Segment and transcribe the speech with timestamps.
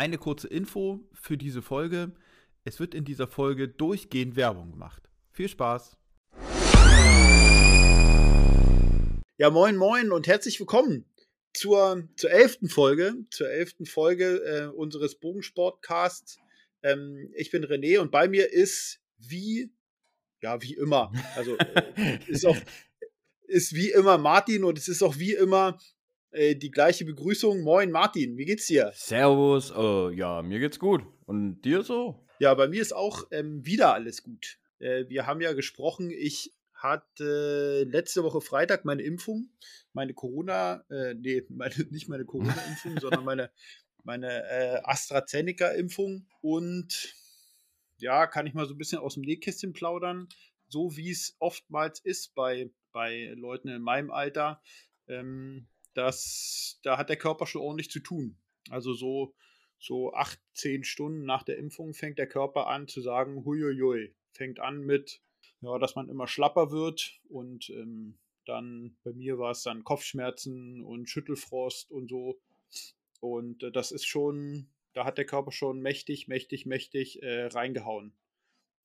[0.00, 2.12] Eine kurze Info für diese Folge.
[2.64, 5.10] Es wird in dieser Folge durchgehend Werbung gemacht.
[5.30, 5.98] Viel Spaß!
[9.36, 11.04] Ja, moin, moin und herzlich willkommen
[11.52, 16.38] zur, zur elften Folge, zur elften Folge äh, unseres Bogensportcasts.
[16.82, 19.70] Ähm, ich bin René und bei mir ist wie,
[20.40, 22.56] ja, wie immer, also äh, ist auch,
[23.42, 25.78] ist wie immer Martin und es ist auch wie immer
[26.32, 27.62] äh, die gleiche Begrüßung.
[27.62, 28.92] Moin Martin, wie geht's dir?
[28.94, 31.02] Servus, äh, ja, mir geht's gut.
[31.26, 32.26] Und dir so?
[32.38, 34.58] Ja, bei mir ist auch ähm, wieder alles gut.
[34.78, 39.50] Äh, wir haben ja gesprochen, ich hatte letzte Woche Freitag meine Impfung,
[39.92, 43.50] meine Corona, äh, nee, meine, nicht meine Corona-Impfung, sondern meine,
[44.04, 46.26] meine äh, AstraZeneca-Impfung.
[46.40, 47.14] Und
[47.98, 50.28] ja, kann ich mal so ein bisschen aus dem Nähkästchen plaudern,
[50.68, 54.62] so wie es oftmals ist bei, bei Leuten in meinem Alter.
[55.08, 58.38] Ähm, das, da hat der Körper schon ordentlich zu tun.
[58.70, 59.34] Also so,
[59.78, 64.60] so acht, zehn Stunden nach der Impfung fängt der Körper an zu sagen, huiuiui, fängt
[64.60, 65.20] an mit,
[65.60, 70.82] ja, dass man immer schlapper wird und ähm, dann, bei mir war es dann Kopfschmerzen
[70.82, 72.40] und Schüttelfrost und so.
[73.20, 78.14] Und äh, das ist schon, da hat der Körper schon mächtig, mächtig, mächtig äh, reingehauen.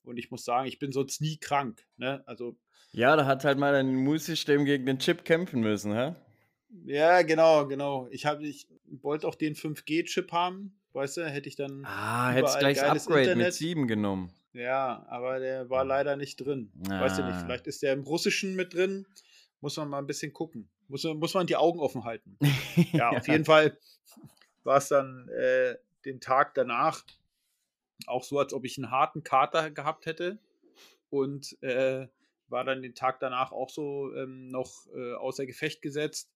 [0.03, 1.87] Und ich muss sagen, ich bin sonst nie krank.
[1.97, 2.23] Ne?
[2.27, 2.57] Also,
[2.91, 6.15] ja, da hat halt mal dein Immunsystem gegen den Chip kämpfen müssen, hä?
[6.85, 8.07] Ja, genau, genau.
[8.11, 8.67] Ich, hab, ich
[9.01, 11.83] wollte auch den 5G-Chip haben, weißt du, hätte ich dann.
[11.85, 13.47] Ah, hättest gleich das Upgrade Internet.
[13.47, 14.31] mit 7 genommen.
[14.53, 16.71] Ja, aber der war leider nicht drin.
[16.89, 17.01] Ah.
[17.01, 19.05] Weißt du nicht, vielleicht ist der im Russischen mit drin.
[19.59, 20.69] Muss man mal ein bisschen gucken.
[20.87, 22.37] Muss, muss man die Augen offen halten.
[22.93, 23.77] ja, auf jeden Fall
[24.63, 27.03] war es dann äh, den Tag danach
[28.07, 30.39] auch so, als ob ich einen harten Kater gehabt hätte.
[31.09, 32.07] Und äh,
[32.47, 36.29] war dann den Tag danach auch so ähm, noch äh, außer Gefecht gesetzt.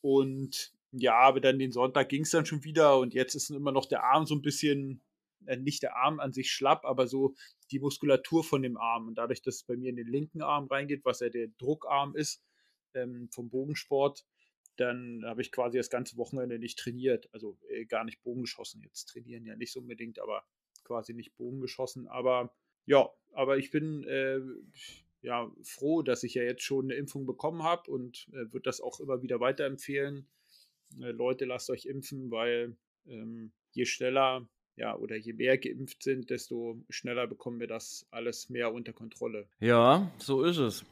[0.00, 3.72] Und ja, aber dann den Sonntag ging es dann schon wieder und jetzt ist immer
[3.72, 5.02] noch der Arm so ein bisschen,
[5.46, 7.34] äh, nicht der Arm an sich schlapp, aber so
[7.70, 9.08] die Muskulatur von dem Arm.
[9.08, 12.16] Und dadurch, dass es bei mir in den linken Arm reingeht, was ja der Druckarm
[12.16, 12.42] ist
[12.94, 14.24] ähm, vom Bogensport,
[14.76, 17.28] dann habe ich quasi das ganze Wochenende nicht trainiert.
[17.32, 18.82] Also äh, gar nicht Bogen geschossen.
[18.82, 20.44] Jetzt trainieren ja nicht so unbedingt, aber
[20.84, 22.08] quasi nicht Bogen geschossen.
[22.08, 22.52] Aber
[22.86, 24.40] ja, aber ich bin äh,
[25.22, 28.80] ja, froh, dass ich ja jetzt schon eine Impfung bekommen habe und äh, würde das
[28.80, 30.26] auch immer wieder weiterempfehlen.
[31.00, 32.76] Äh, Leute, lasst euch impfen, weil
[33.06, 38.48] ähm, je schneller ja, oder je mehr geimpft sind, desto schneller bekommen wir das alles
[38.48, 39.46] mehr unter Kontrolle.
[39.60, 40.84] Ja, so ist es.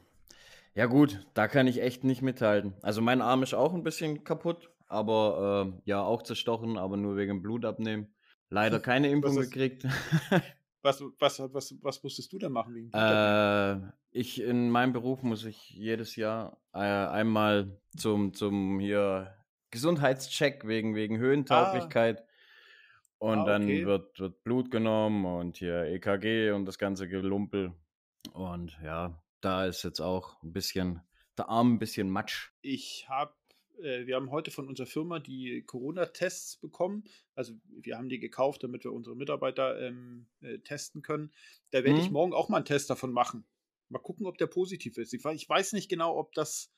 [0.75, 2.73] Ja, gut, da kann ich echt nicht mithalten.
[2.81, 7.17] Also, mein Arm ist auch ein bisschen kaputt, aber äh, ja, auch zerstochen, aber nur
[7.17, 8.13] wegen Blutabnehmen.
[8.49, 9.85] Leider keine Impfung gekriegt.
[10.81, 12.73] Was, was, was, was musstest du da machen?
[12.73, 19.35] Wegen äh, ich in meinem Beruf muss ich jedes Jahr äh, einmal zum, zum hier
[19.71, 21.19] Gesundheitscheck wegen, wegen ah.
[21.19, 22.21] Höhentauglichkeit.
[22.21, 22.25] Ah.
[23.19, 23.51] Und ah, okay.
[23.51, 27.73] dann wird, wird Blut genommen und hier EKG und das ganze Gelumpel.
[28.31, 31.01] Und ja, da ist jetzt auch ein bisschen
[31.37, 32.51] der Arm ein bisschen matsch.
[32.61, 33.33] Ich habe
[33.83, 37.03] äh, wir haben heute von unserer Firma die Corona-Tests bekommen.
[37.35, 41.31] Also wir haben die gekauft, damit wir unsere Mitarbeiter ähm, äh, testen können.
[41.71, 42.05] Da werde mhm.
[42.05, 43.45] ich morgen auch mal einen Test davon machen.
[43.89, 45.13] Mal gucken, ob der positiv ist.
[45.13, 46.71] Ich, ich weiß nicht genau, ob das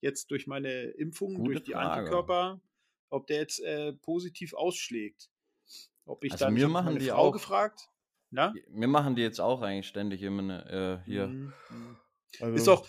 [0.00, 1.90] jetzt durch meine Impfung, Gute durch die Frage.
[1.92, 2.60] Antikörper,
[3.10, 5.30] ob der jetzt äh, positiv ausschlägt.
[6.06, 7.90] Ob ich also dann mir machen die Frau auch, gefragt.
[8.30, 8.54] Na?
[8.68, 11.28] Wir machen die jetzt auch eigentlich ständig immer ne, äh, hier.
[11.28, 11.52] Mhm.
[11.70, 11.96] mhm.
[12.40, 12.54] Also.
[12.56, 12.86] Ist auch,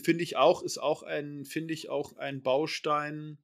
[0.00, 3.38] finde ich auch, ist auch ein, finde ich auch ein Baustein,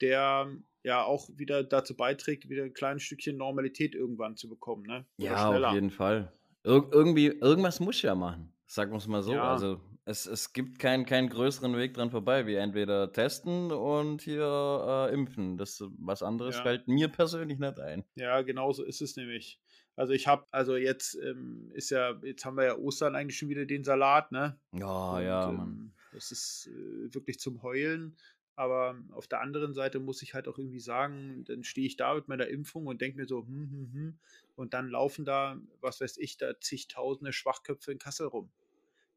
[0.00, 5.06] der ja auch wieder dazu beiträgt, wieder ein kleines Stückchen Normalität irgendwann zu bekommen, ne?
[5.18, 5.68] Oder ja, schneller.
[5.68, 6.32] auf jeden Fall.
[6.64, 8.52] Ir irgendwie, irgendwas muss ja machen.
[8.66, 9.32] Sagen wir es mal so.
[9.32, 9.50] Ja.
[9.52, 15.08] Also es, es gibt keinen, keinen größeren Weg dran vorbei, wie entweder testen und hier
[15.10, 15.56] äh, impfen.
[15.56, 16.62] Das was anderes ja.
[16.62, 18.04] fällt mir persönlich nicht ein.
[18.14, 19.60] Ja, genau so ist es nämlich.
[20.00, 23.50] Also ich habe, also jetzt ähm, ist ja, jetzt haben wir ja Ostern eigentlich schon
[23.50, 24.58] wieder den Salat, ne?
[24.72, 25.50] Ja, und, ja.
[25.50, 28.16] Ähm, das ist äh, wirklich zum Heulen.
[28.56, 32.14] Aber auf der anderen Seite muss ich halt auch irgendwie sagen, dann stehe ich da
[32.14, 34.18] mit meiner Impfung und denke mir so, hm, hm, hm.
[34.56, 38.50] Und dann laufen da, was weiß ich, da zigtausende Schwachköpfe in Kassel rum.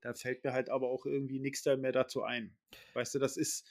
[0.01, 2.57] Da fällt mir halt aber auch irgendwie nichts mehr dazu ein.
[2.93, 3.65] Weißt du, das ist,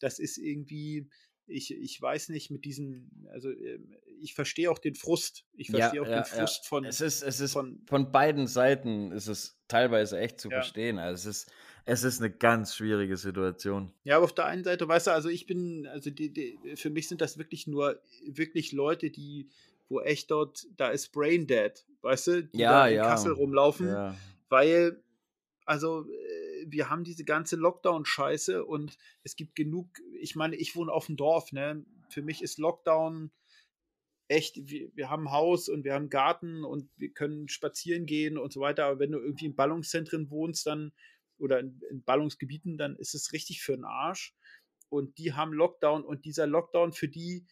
[0.00, 1.08] das ist irgendwie,
[1.46, 5.44] ich, ich weiß nicht, mit diesem, also ähm, ich verstehe auch den Frust.
[5.54, 6.68] Ich verstehe ja, auch ja, den Frust ja.
[6.68, 6.84] von.
[6.84, 10.98] Es ist, es ist von, von beiden Seiten ist es teilweise echt zu verstehen.
[10.98, 11.52] Also es ist,
[11.84, 13.92] es ist eine ganz schwierige Situation.
[14.04, 16.90] Ja, aber auf der einen Seite, weißt du, also ich bin, also die, die, für
[16.90, 19.48] mich sind das wirklich nur wirklich Leute, die,
[19.88, 21.72] wo echt dort, da ist Brain Dead,
[22.02, 22.98] weißt du, die ja, da in.
[22.98, 24.16] Kassel rumlaufen,
[24.48, 25.00] weil,
[25.64, 26.06] also
[26.68, 29.88] wir haben diese ganze Lockdown-Scheiße und es gibt genug,
[30.20, 31.84] ich meine, ich wohne auf dem Dorf, ne?
[32.10, 33.30] Für mich ist Lockdown
[34.28, 38.06] echt, wir, wir haben ein Haus und wir haben einen Garten und wir können spazieren
[38.06, 38.86] gehen und so weiter.
[38.86, 40.92] Aber wenn du irgendwie in Ballungszentren wohnst, dann
[41.38, 44.34] oder in, in Ballungsgebieten, dann ist es richtig für den Arsch.
[44.88, 47.46] Und die haben Lockdown und dieser Lockdown für die,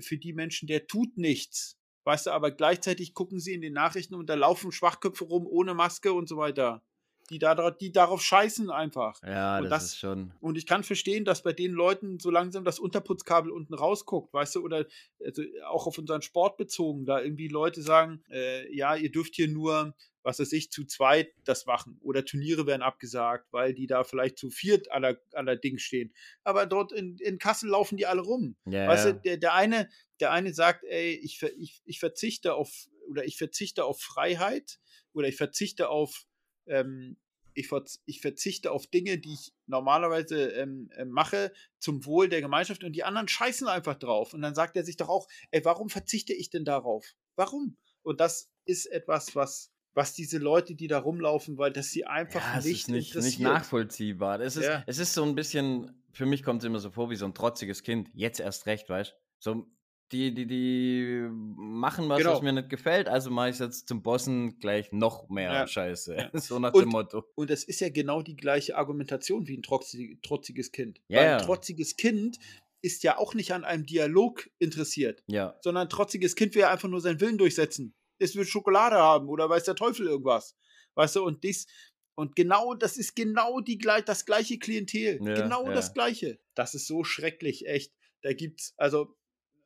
[0.00, 1.78] für die Menschen, der tut nichts.
[2.04, 5.74] Weißt du, aber gleichzeitig gucken sie in den Nachrichten und da laufen Schwachköpfe rum ohne
[5.74, 6.82] Maske und so weiter
[7.30, 9.20] die, da, die darauf scheißen einfach.
[9.22, 10.32] Ja, und das, das, ist schon.
[10.40, 14.56] Und ich kann verstehen, dass bei den Leuten so langsam das Unterputzkabel unten rausguckt, weißt
[14.56, 14.86] du, oder
[15.24, 19.48] also auch auf unseren Sport bezogen, da irgendwie Leute sagen, äh, ja, ihr dürft hier
[19.48, 24.04] nur, was weiß ich, zu zweit das machen oder Turniere werden abgesagt, weil die da
[24.04, 26.12] vielleicht zu viert aller, allerdings stehen.
[26.44, 28.56] Aber dort in, in Kassel laufen die alle rum.
[28.66, 29.12] Ja, weißt ja.
[29.12, 29.88] du, der, der eine,
[30.20, 34.78] der eine sagt, ey, ich, ich, ich verzichte auf oder ich verzichte auf Freiheit
[35.12, 36.24] oder ich verzichte auf
[36.66, 37.16] ähm,
[37.54, 37.70] ich,
[38.06, 42.92] ich, verzichte auf Dinge, die ich normalerweise ähm, äh, mache, zum Wohl der Gemeinschaft und
[42.94, 44.32] die anderen scheißen einfach drauf.
[44.34, 47.14] Und dann sagt er sich doch auch, ey, warum verzichte ich denn darauf?
[47.36, 47.76] Warum?
[48.02, 52.40] Und das ist etwas, was, was diese Leute, die da rumlaufen, weil das sie einfach
[52.40, 54.40] ja, nicht, ist nicht, nicht nachvollziehbar.
[54.40, 54.82] Es ist, ja.
[54.86, 57.34] es ist so ein bisschen, für mich kommt es immer so vor wie so ein
[57.34, 58.08] trotziges Kind.
[58.14, 59.16] Jetzt erst recht, weißt du?
[59.38, 59.66] So
[60.12, 62.34] die, die, die machen was, genau.
[62.34, 65.66] was mir nicht gefällt, also mache ich jetzt zum Bossen gleich noch mehr ja.
[65.66, 66.16] Scheiße.
[66.16, 66.30] Ja.
[66.40, 67.24] So nach und, dem Motto.
[67.34, 71.00] Und das ist ja genau die gleiche Argumentation wie ein trotziges Kind.
[71.08, 72.38] Ja, Weil ein trotziges Kind
[72.82, 75.56] ist ja auch nicht an einem Dialog interessiert, ja.
[75.62, 77.94] sondern ein trotziges Kind will ja einfach nur seinen Willen durchsetzen.
[78.18, 80.56] Es will Schokolade haben oder weiß der Teufel irgendwas.
[80.94, 81.66] Weißt du, und dies,
[82.14, 85.20] und genau, das ist genau die, das gleiche Klientel.
[85.22, 85.72] Ja, genau ja.
[85.72, 86.38] das gleiche.
[86.54, 87.92] Das ist so schrecklich, echt.
[88.22, 89.16] Da gibt's, also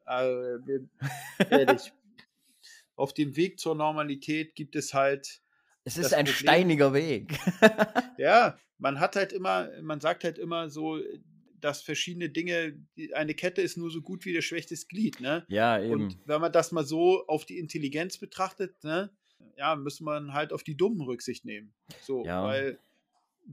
[0.06, 0.64] also,
[1.50, 1.92] ehrlich,
[2.96, 5.42] auf dem Weg zur Normalität gibt es halt.
[5.84, 6.34] Es ist ein Problem.
[6.34, 7.38] steiniger Weg.
[8.18, 11.00] ja, man hat halt immer, man sagt halt immer so,
[11.60, 12.78] dass verschiedene Dinge,
[13.14, 15.44] eine Kette ist nur so gut wie der schwächste Glied, ne?
[15.48, 15.92] Ja, eben.
[15.92, 19.10] Und wenn man das mal so auf die Intelligenz betrachtet, ne,
[19.56, 21.72] ja, muss man halt auf die Dummen Rücksicht nehmen.
[22.02, 22.42] So, ja.
[22.44, 22.78] weil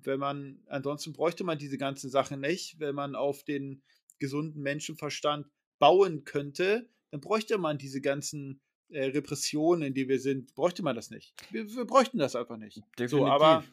[0.01, 3.83] wenn man, ansonsten bräuchte man diese ganzen Sachen nicht, wenn man auf den
[4.19, 5.47] gesunden Menschenverstand
[5.83, 10.95] bauen könnte, dann bräuchte man diese ganzen äh, Repressionen, in die wir sind, bräuchte man
[10.95, 11.33] das nicht.
[11.51, 12.77] Wir, wir bräuchten das einfach nicht.
[12.97, 13.09] Definitiv.
[13.09, 13.65] So, aber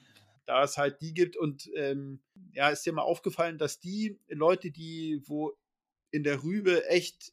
[0.44, 2.20] da es halt die gibt und ähm,
[2.52, 5.56] ja, ist dir mal aufgefallen, dass die Leute, die, wo
[6.10, 7.32] in der Rübe echt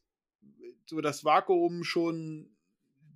[0.86, 2.48] so das Vakuum schon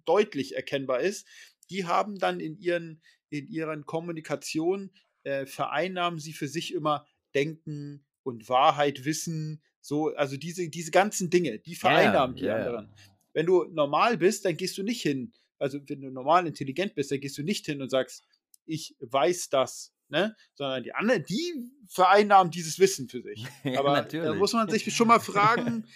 [0.04, 1.28] deutlich erkennbar ist,
[1.70, 3.00] die haben dann in ihren,
[3.30, 4.90] in ihren Kommunikation
[5.22, 7.06] äh, vereinnahmen sie für sich immer
[7.36, 12.66] Denken und Wahrheit, Wissen, so, also diese, diese ganzen Dinge, die vereinnahmen yeah, die yeah.
[12.66, 12.94] anderen.
[13.34, 15.32] Wenn du normal bist, dann gehst du nicht hin.
[15.58, 18.24] Also, wenn du normal intelligent bist, dann gehst du nicht hin und sagst,
[18.64, 20.36] ich weiß das, ne?
[20.54, 23.44] Sondern die anderen, die vereinnahmen dieses Wissen für sich.
[23.76, 25.86] Aber da muss man sich schon mal fragen,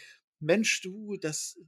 [0.41, 1.59] Mensch, du, das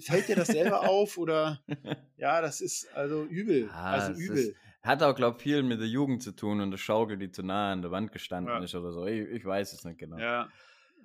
[0.00, 1.62] fällt dir das selber auf oder
[2.16, 3.68] ja, das ist also übel.
[3.70, 4.38] Ah, also übel.
[4.38, 7.30] Ist, hat auch, glaube ich, viel mit der Jugend zu tun und der Schaukel, die
[7.30, 8.62] zu nah an der Wand gestanden ja.
[8.62, 9.06] ist oder so.
[9.06, 10.18] Ich, ich weiß es nicht genau.
[10.18, 10.48] Ja,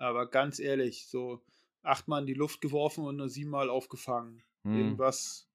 [0.01, 1.43] aber ganz ehrlich, so
[1.83, 4.43] achtmal in die Luft geworfen und nur siebenmal aufgefangen.
[4.63, 4.77] Hm.
[4.77, 5.47] Irgendwas,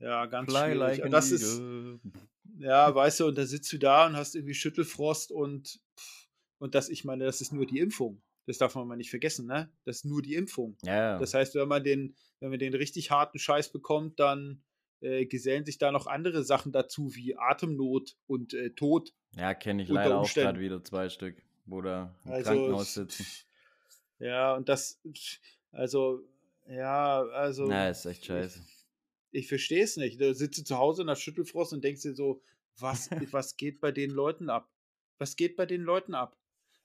[0.00, 0.98] ja, ganz Fly schwierig.
[0.98, 1.62] Like das ist,
[2.58, 5.80] ja, weißt du, und da sitzt du da und hast irgendwie Schüttelfrost und,
[6.58, 8.22] und das, ich meine, das ist nur die Impfung.
[8.46, 9.70] Das darf man mal nicht vergessen, ne?
[9.84, 10.76] Das ist nur die Impfung.
[10.82, 11.18] Ja.
[11.18, 14.62] Das heißt, wenn man den, wenn man den richtig harten Scheiß bekommt, dann
[15.00, 19.14] äh, gesellen sich da noch andere Sachen dazu, wie Atemnot und äh, Tod.
[19.36, 23.26] Ja, kenne ich leider auch gerade wieder zwei Stück, wo da im also, Krankenhaus sitzen.
[24.20, 25.00] Ja, und das,
[25.72, 26.20] also,
[26.68, 27.66] ja, also.
[27.66, 28.60] Na, ist echt scheiße.
[29.32, 30.20] Ich, ich verstehe es nicht.
[30.20, 32.42] Da sitzt du zu Hause in der Schüttelfrost und denkst dir so,
[32.78, 34.70] was, was geht bei den Leuten ab?
[35.18, 36.36] Was geht bei den Leuten ab?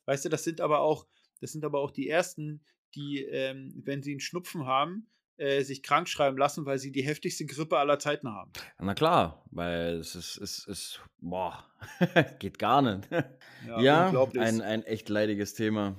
[0.06, 1.08] Weißt du, das sind aber auch,
[1.42, 2.64] das sind aber auch die ersten,
[2.96, 7.04] die, ähm, wenn sie einen Schnupfen haben, äh, sich krank schreiben lassen, weil sie die
[7.04, 8.54] heftigste Grippe aller Zeiten haben.
[8.80, 11.66] Na klar, weil es ist, es ist, boah,
[12.40, 13.10] geht gar nicht.
[13.68, 15.98] Ja, ja ein, ein echt leidiges Thema.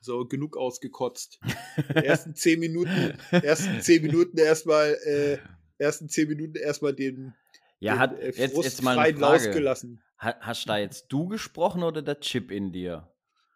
[0.00, 1.38] So, genug ausgekotzt.
[1.94, 5.38] ersten zehn Minuten, ersten zehn Minuten erstmal, äh,
[5.78, 7.34] ersten zehn Minuten erstmal den,
[7.78, 9.46] ja, den, hat äh, jetzt, jetzt mal eine Frage.
[9.46, 10.02] rausgelassen.
[10.18, 13.12] Hast da jetzt du gesprochen oder der Chip in dir?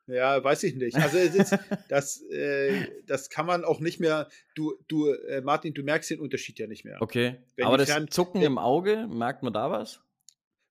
[0.08, 0.96] Ja, weiß ich nicht.
[0.96, 1.56] Also ist,
[1.88, 4.28] das, äh, das kann man auch nicht mehr.
[4.54, 7.00] Du, du, äh, Martin, du merkst den Unterschied ja nicht mehr.
[7.00, 7.36] Okay.
[7.56, 10.00] Wenn Aber das Fern Zucken im Auge, merkt man da was?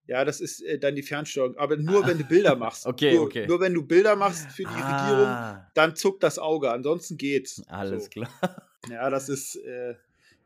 [0.08, 1.58] Ja, das ist äh, dann die Fernsteuerung.
[1.58, 2.86] Aber nur, wenn du Bilder machst.
[2.86, 3.48] okay, nur, okay.
[3.48, 5.02] Nur wenn du Bilder machst für die ah.
[5.02, 6.72] Regierung, dann zuckt das Auge.
[6.72, 7.64] Ansonsten geht's.
[7.68, 8.10] Alles so.
[8.10, 8.30] klar.
[8.90, 9.96] Ja, das ist, äh,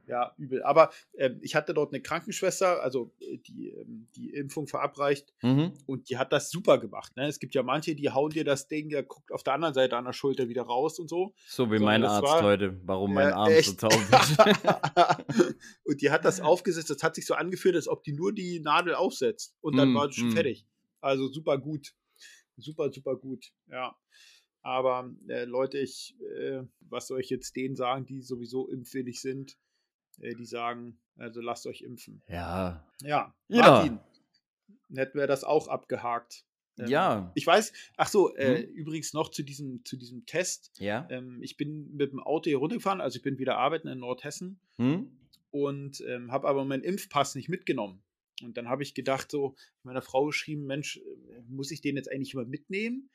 [0.09, 0.63] ja, übel.
[0.63, 5.73] Aber äh, ich hatte dort eine Krankenschwester, also äh, die ähm, die Impfung verabreicht mhm.
[5.85, 7.15] und die hat das super gemacht.
[7.15, 7.27] Ne?
[7.27, 9.97] Es gibt ja manche, die hauen dir das Ding, der guckt auf der anderen Seite
[9.97, 11.33] an der Schulter wieder raus und so.
[11.47, 13.79] So wie so, mein Arzt war, heute, warum mein Arm echt?
[13.79, 15.55] so taub ist.
[15.83, 18.59] und die hat das aufgesetzt, das hat sich so angefühlt, als ob die nur die
[18.59, 20.33] Nadel aufsetzt und dann mm, war es schon mm.
[20.33, 20.65] fertig.
[21.01, 21.93] Also super gut.
[22.57, 23.51] Super, super gut.
[23.67, 23.95] Ja.
[24.61, 29.57] Aber äh, Leute, ich, äh, was soll ich jetzt denen sagen, die sowieso impfwillig sind?
[30.19, 32.21] Äh, die sagen, also lasst euch impfen.
[32.27, 32.85] Ja.
[33.01, 33.33] Ja.
[33.47, 33.99] Martin,
[34.89, 34.97] ja.
[34.97, 36.45] hätten wir das auch abgehakt.
[36.79, 37.31] Ähm, ja.
[37.35, 38.73] Ich weiß, ach so, äh, hm.
[38.73, 40.71] übrigens noch zu diesem, zu diesem Test.
[40.79, 41.07] Ja.
[41.09, 44.59] Ähm, ich bin mit dem Auto hier runtergefahren, also ich bin wieder arbeiten in Nordhessen
[44.77, 45.11] hm.
[45.51, 48.01] und ähm, habe aber meinen Impfpass nicht mitgenommen.
[48.41, 52.11] Und dann habe ich gedacht, so, meiner Frau geschrieben, Mensch, äh, muss ich den jetzt
[52.11, 53.09] eigentlich immer mitnehmen?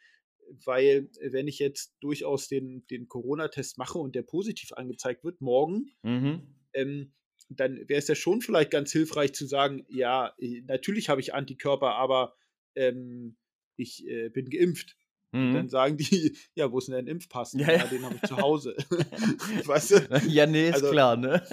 [0.64, 5.40] Weil, äh, wenn ich jetzt durchaus den, den Corona-Test mache und der positiv angezeigt wird,
[5.40, 6.42] morgen, mhm.
[6.74, 7.12] Ähm,
[7.48, 11.34] dann wäre es ja schon vielleicht ganz hilfreich zu sagen, ja, äh, natürlich habe ich
[11.34, 12.34] Antikörper, aber
[12.74, 13.36] ähm,
[13.76, 14.96] ich äh, bin geimpft.
[15.32, 15.54] Mhm.
[15.54, 17.52] Dann sagen die, ja, wo ist denn dein Impfpass?
[17.54, 17.78] Ja, ja.
[17.78, 18.76] ja den habe ich zu Hause.
[19.64, 19.94] weißt du?
[20.28, 21.46] Ja, nee, ist also, klar, ne?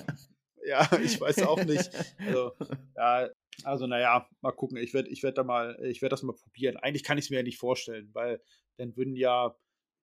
[0.66, 1.90] Ja, ich weiß auch nicht.
[2.20, 2.52] Also,
[2.96, 3.30] ja,
[3.64, 4.78] also naja, mal gucken.
[4.78, 6.78] Ich werde ich werd da mal, ich werde das mal probieren.
[6.78, 8.42] Eigentlich kann ich es mir ja nicht vorstellen, weil
[8.78, 9.56] dann würden ja,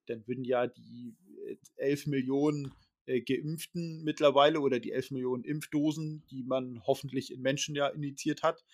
[0.07, 1.17] dann würden ja die
[1.77, 2.73] 11 äh, Millionen
[3.09, 8.43] äh, Geimpften mittlerweile oder die 11 Millionen Impfdosen, die man hoffentlich in Menschen ja initiiert
[8.43, 8.65] hat,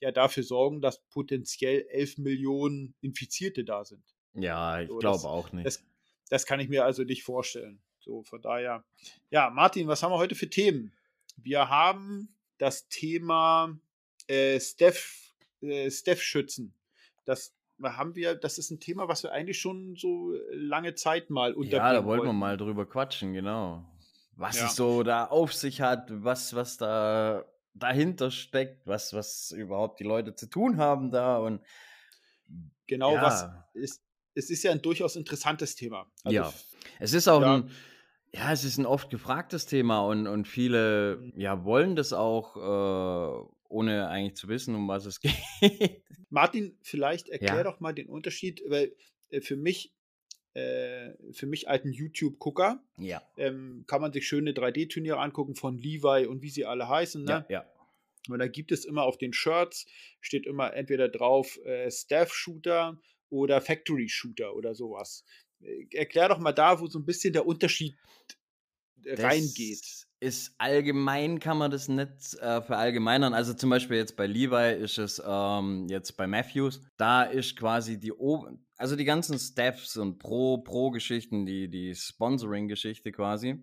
[0.00, 4.02] ja dafür sorgen, dass potenziell 11 Millionen Infizierte da sind.
[4.34, 5.66] Ja, ich so, glaube auch nicht.
[5.66, 5.84] Das,
[6.28, 7.80] das kann ich mir also nicht vorstellen.
[8.00, 8.84] So, von daher.
[9.30, 10.92] Ja, Martin, was haben wir heute für Themen?
[11.36, 13.78] Wir haben das Thema
[14.26, 16.74] äh, Steph, äh, Steph schützen.
[17.24, 21.52] Das haben wir, das ist ein Thema, was wir eigentlich schon so lange Zeit mal
[21.52, 23.84] unterbringen Ja, da wollten wir mal drüber quatschen, genau.
[24.36, 24.66] Was ja.
[24.66, 27.44] es so da auf sich hat, was, was da
[27.74, 31.60] dahinter steckt, was, was überhaupt die Leute zu tun haben da und
[32.86, 33.22] genau, ja.
[33.22, 34.02] was ist,
[34.34, 36.10] es ist ja ein durchaus interessantes Thema.
[36.24, 36.52] Also, ja,
[36.98, 37.54] es ist auch ja.
[37.56, 37.70] ein,
[38.32, 41.40] ja, es ist ein oft gefragtes Thema und, und viele mhm.
[41.40, 45.20] ja, wollen das auch äh, ohne eigentlich zu wissen, um was es
[45.60, 46.02] geht.
[46.30, 47.62] Martin, vielleicht erklär ja.
[47.62, 48.94] doch mal den Unterschied, weil
[49.30, 49.94] äh, für mich,
[50.54, 53.22] äh, für mich alten YouTube-Gucker, ja.
[53.36, 57.24] ähm, kann man sich schöne 3D-Turniere angucken von Levi und wie sie alle heißen.
[57.24, 57.46] Ne?
[57.48, 57.72] Ja, ja.
[58.28, 59.86] Und da gibt es immer auf den Shirts,
[60.20, 65.24] steht immer entweder drauf äh, Staff-Shooter oder Factory-Shooter oder sowas.
[65.60, 67.96] Äh, erklär doch mal da, wo so ein bisschen der Unterschied
[68.96, 73.34] das reingeht ist allgemein, kann man das nicht äh, verallgemeinern.
[73.34, 77.98] Also zum Beispiel jetzt bei Levi ist es ähm, jetzt bei Matthews, da ist quasi
[77.98, 83.60] die, o also die ganzen Steps und Pro-Pro-Geschichten, die, die Sponsoring-Geschichte quasi,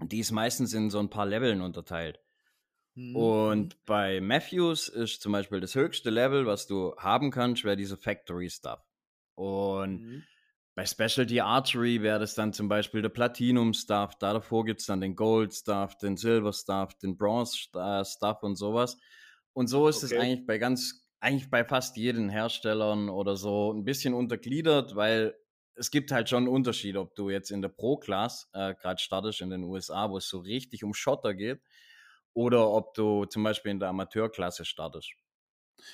[0.00, 2.20] die ist meistens in so ein paar Leveln unterteilt.
[2.94, 3.16] Mhm.
[3.16, 7.96] Und bei Matthews ist zum Beispiel das höchste Level, was du haben kannst, wäre diese
[7.96, 8.80] Factory Stuff.
[9.34, 10.24] Und mhm.
[10.76, 14.86] Bei Specialty Archery wäre das dann zum Beispiel der Platinum Stuff, da davor gibt es
[14.86, 18.98] dann den Gold Stuff, den Silver Stuff, den Bronze Stuff und sowas.
[19.54, 23.84] Und so ist es eigentlich bei ganz, eigentlich bei fast jedem Herstellern oder so ein
[23.84, 25.34] bisschen untergliedert, weil
[25.76, 29.40] es gibt halt schon einen Unterschied, ob du jetzt in der Pro-Class äh, gerade startest
[29.40, 31.62] in den USA, wo es so richtig um Schotter geht,
[32.34, 35.10] oder ob du zum Beispiel in der Amateurklasse startest.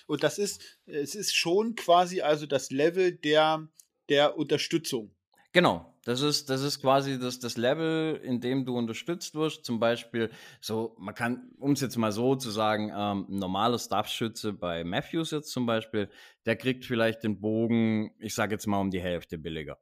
[0.09, 3.69] Und das ist, es ist schon quasi also das Level der
[4.09, 5.15] der Unterstützung.
[5.53, 9.65] Genau, das ist, das ist quasi das, das Level, in dem du unterstützt wirst.
[9.65, 10.31] Zum Beispiel,
[10.61, 14.83] so, man kann, um es jetzt mal so zu sagen, ähm, ein normaler Staffschütze bei
[14.83, 16.09] Matthews jetzt zum Beispiel,
[16.47, 19.79] der kriegt vielleicht den Bogen, ich sage jetzt mal um die Hälfte billiger.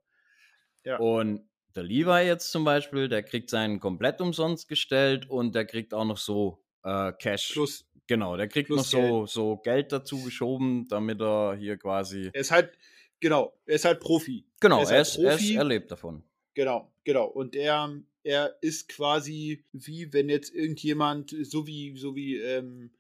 [0.85, 0.99] Ja.
[0.99, 5.95] Und der Levi jetzt zum Beispiel, der kriegt seinen komplett umsonst gestellt und der kriegt
[5.95, 7.53] auch noch so äh, Cash.
[7.53, 7.87] Plus.
[8.09, 12.31] Genau, der kriegt noch so, so Geld dazu geschoben, damit er hier quasi.
[12.33, 12.77] Er ist halt,
[13.21, 14.47] Genau, er ist halt Profi.
[14.61, 15.55] Genau, er ist, halt er, ist, Profi.
[15.55, 16.23] er, lebt davon.
[16.55, 17.27] Genau, genau.
[17.27, 22.91] Und er, er ist quasi wie wenn jetzt irgendjemand, so wie, so wie, ähm,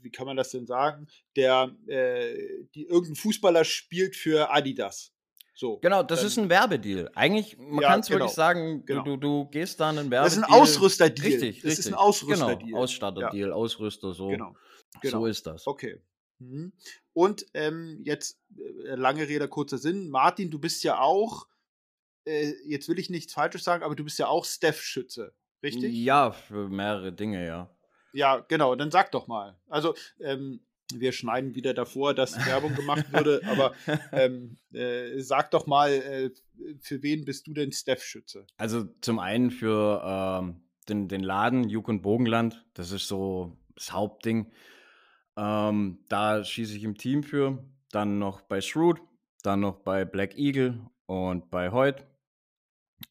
[0.00, 5.12] wie kann man das denn sagen, der, äh, die, irgendein Fußballer spielt für Adidas.
[5.58, 7.10] So, genau, das dann, ist ein Werbedeal.
[7.14, 9.02] Eigentlich, man ja, kann es genau, wirklich sagen, genau.
[9.04, 10.24] du, du gehst da einen Werbedeal.
[10.24, 11.26] Das ist ein Ausrüsterdeal.
[11.26, 11.62] Richtig, richtig.
[11.62, 12.58] Das ist ein Ausrüsterdeal.
[12.58, 13.54] Genau, Ausstatterdeal, ja.
[13.54, 14.28] Ausrüster, so.
[14.28, 14.54] Genau.
[15.00, 15.20] genau.
[15.20, 15.66] So ist das.
[15.66, 15.98] Okay.
[16.38, 16.72] Mhm.
[17.12, 20.10] Und ähm, jetzt äh, lange Rede, kurzer Sinn.
[20.10, 21.46] Martin, du bist ja auch,
[22.26, 25.94] äh, jetzt will ich nichts Falsches sagen, aber du bist ja auch Steph-Schütze, richtig?
[25.94, 27.70] Ja, für mehrere Dinge, ja.
[28.12, 29.58] Ja, genau, dann sag doch mal.
[29.68, 30.60] Also, ähm,
[30.94, 33.74] wir schneiden wieder davor, dass Werbung gemacht wurde, aber
[34.12, 36.30] ähm, äh, sag doch mal, äh,
[36.80, 38.46] für wen bist du denn Steph-Schütze?
[38.56, 42.64] Also zum einen für ähm, den, den Laden, Juk und Bogenland.
[42.74, 44.50] Das ist so das Hauptding.
[45.36, 47.64] Ähm, da schieße ich im Team für.
[47.90, 49.00] Dann noch bei Shrewd,
[49.42, 52.06] dann noch bei Black Eagle und bei Hoyt.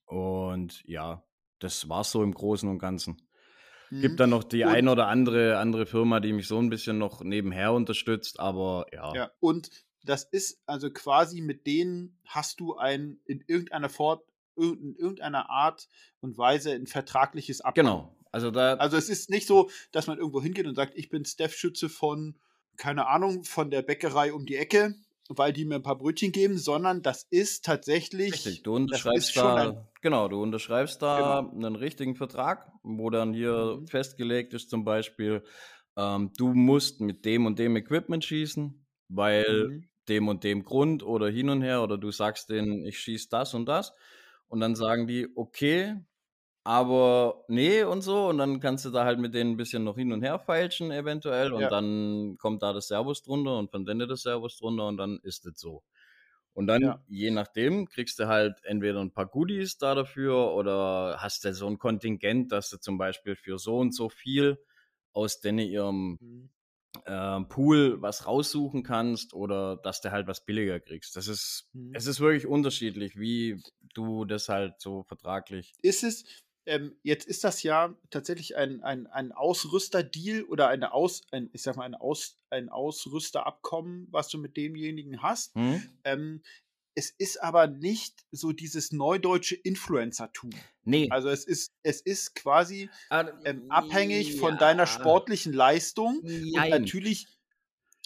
[0.06, 1.24] Und ja,
[1.60, 3.18] das war so im Großen und Ganzen.
[3.90, 4.02] Mhm.
[4.02, 6.98] Gibt dann noch die und, ein oder andere andere Firma, die mich so ein bisschen
[6.98, 9.14] noch nebenher unterstützt, aber ja.
[9.16, 9.70] Ja, und
[10.04, 14.24] das ist also quasi mit denen hast du ein in irgendeiner Fort
[14.58, 15.90] in irgendeiner Art
[16.22, 17.88] und Weise ein vertragliches Abkommen.
[17.88, 18.15] Genau.
[18.36, 21.24] Also, da also es ist nicht so, dass man irgendwo hingeht und sagt, ich bin
[21.24, 22.38] Staff-Schütze von,
[22.76, 24.94] keine Ahnung, von der Bäckerei um die Ecke,
[25.30, 28.34] weil die mir ein paar Brötchen geben, sondern das ist tatsächlich.
[28.34, 31.66] Richtig, du unterschreibst da, ein, genau, du unterschreibst da genau.
[31.66, 33.88] einen richtigen Vertrag, wo dann hier mhm.
[33.88, 35.42] festgelegt ist, zum Beispiel,
[35.96, 39.90] ähm, du musst mit dem und dem Equipment schießen, weil mhm.
[40.10, 43.54] dem und dem Grund oder hin und her, oder du sagst denen, ich schieße das
[43.54, 43.94] und das.
[44.50, 45.96] Und dann sagen die, okay,
[46.66, 48.28] aber nee und so.
[48.28, 50.92] Und dann kannst du da halt mit denen ein bisschen noch hin und her feilschen,
[50.92, 51.54] eventuell.
[51.54, 51.70] Und ja.
[51.70, 55.46] dann kommt da das Servus drunter und von denen das Servus drunter und dann ist
[55.46, 55.84] es so.
[56.54, 57.04] Und dann, ja.
[57.08, 61.68] je nachdem, kriegst du halt entweder ein paar Goodies da dafür oder hast du so
[61.68, 64.58] ein Kontingent, dass du zum Beispiel für so und so viel
[65.14, 66.50] aus denen ihrem mhm
[67.06, 71.16] äh, Pool was raussuchen kannst oder dass du halt was billiger kriegst.
[71.16, 71.92] Das ist, mhm.
[71.94, 73.62] es ist wirklich unterschiedlich, wie
[73.94, 75.74] du das halt so vertraglich.
[75.82, 76.26] Ist es,
[76.66, 81.62] ähm, jetzt ist das ja tatsächlich ein, ein, ein Ausrüsterdeal oder eine Aus, ein, ich
[81.62, 85.56] sag mal, ein, Aus, ein Ausrüsterabkommen, was du mit demjenigen hast.
[85.56, 85.84] Mhm.
[86.04, 86.42] Ähm,
[86.96, 90.52] es ist aber nicht so dieses neudeutsche Influencertum.
[90.84, 91.10] Nee.
[91.12, 94.40] Also es ist, es ist quasi ah, ähm, abhängig ja.
[94.40, 96.22] von deiner sportlichen Leistung.
[96.24, 96.72] Nein.
[96.74, 97.28] Und natürlich.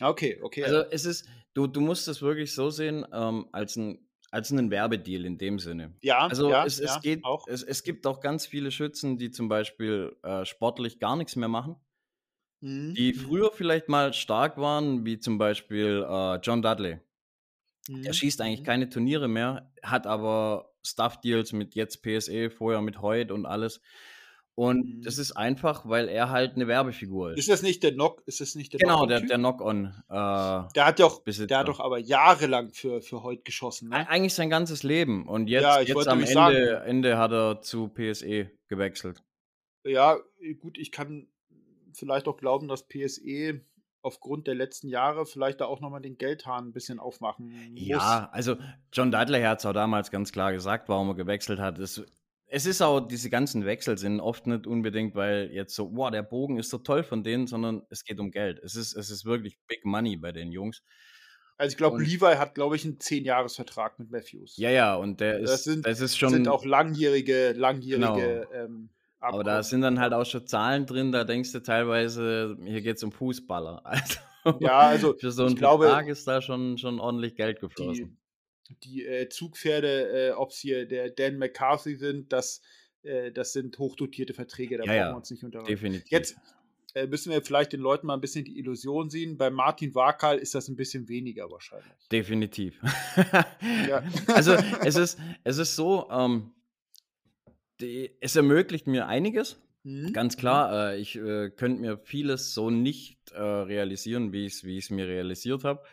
[0.02, 0.64] Okay, okay.
[0.64, 4.72] Also es ist, du, du musst es wirklich so sehen, ähm, als ein als einen
[4.72, 5.94] Werbedeal in dem Sinne.
[6.02, 7.48] Ja, also ja, es, es ja, geht, auch.
[7.48, 11.50] Es, es gibt auch ganz viele Schützen, die zum Beispiel äh, sportlich gar nichts mehr
[11.50, 11.76] machen.
[12.62, 12.94] Mhm.
[12.94, 13.18] Die mhm.
[13.18, 17.00] früher vielleicht mal stark waren, wie zum Beispiel äh, John Dudley.
[17.88, 18.04] Mhm.
[18.04, 18.66] Er schießt eigentlich mhm.
[18.66, 23.82] keine Turniere mehr, hat aber Stuff-Deals mit jetzt PSE, vorher mit Heut und alles.
[24.60, 25.02] Und mhm.
[25.04, 27.40] das ist einfach, weil er halt eine Werbefigur ist.
[27.40, 28.22] Ist das nicht der Knock?
[28.26, 29.86] Ist das nicht der Genau, der, der Knock-On.
[29.86, 33.88] Äh, der hat doch, der hat doch aber jahrelang für, für Heut geschossen.
[33.88, 34.06] Ne?
[34.10, 35.30] Eigentlich sein ganzes Leben.
[35.30, 39.24] Und jetzt, ja, jetzt am Ende, Ende hat er zu PSE gewechselt.
[39.86, 40.18] Ja,
[40.60, 41.30] gut, ich kann
[41.94, 43.62] vielleicht auch glauben, dass PSE
[44.02, 47.82] aufgrund der letzten Jahre vielleicht da auch nochmal den Geldhahn ein bisschen aufmachen muss.
[47.82, 48.58] Ja, also
[48.92, 51.80] John Dudley hat es auch damals ganz klar gesagt, warum er gewechselt hat.
[51.80, 52.04] Es,
[52.52, 56.24] es ist auch, diese ganzen Wechsel sind oft nicht unbedingt, weil jetzt so, wow, der
[56.24, 58.60] Bogen ist so toll von denen, sondern es geht um Geld.
[58.64, 60.82] Es ist, es ist wirklich Big Money bei den Jungs.
[61.58, 64.56] Also ich glaube, Levi hat, glaube ich, einen 10-Jahres-Vertrag mit Matthews.
[64.58, 66.30] Ja, ja, und der ist, das, sind, das ist schon.
[66.30, 68.66] sind auch langjährige, langjährige genau.
[68.66, 68.90] ähm,
[69.22, 72.98] aber da sind dann halt auch schon Zahlen drin, da denkst du teilweise, hier geht
[72.98, 73.84] es um Fußballer.
[74.42, 78.18] Also ja, also für so einen Tag ist da schon, schon ordentlich Geld geflossen.
[78.84, 82.62] Die, äh, Zugpferde, äh, ob es hier der Dan McCarthy sind, das,
[83.04, 85.72] äh, das sind hochdotierte Verträge, da ja, brauchen wir uns nicht unterhalten.
[85.72, 86.12] Definitiv.
[86.12, 86.38] Jetzt
[86.96, 89.38] äh, müssen wir vielleicht den Leuten mal ein bisschen die Illusion sehen.
[89.38, 92.08] Bei Martin Wakal ist das ein bisschen weniger wahrscheinlich.
[92.12, 92.80] Definitiv.
[93.88, 94.04] ja.
[94.28, 96.52] Also es ist, es ist so, ähm,
[97.80, 99.62] die, es ermöglicht mir einiges.
[99.84, 100.14] Mhm.
[100.14, 100.40] Ganz mhm.
[100.40, 104.94] klar, äh, ich äh, könnte mir vieles so nicht äh, realisieren, wie ich es wie
[104.94, 105.84] mir realisiert habe.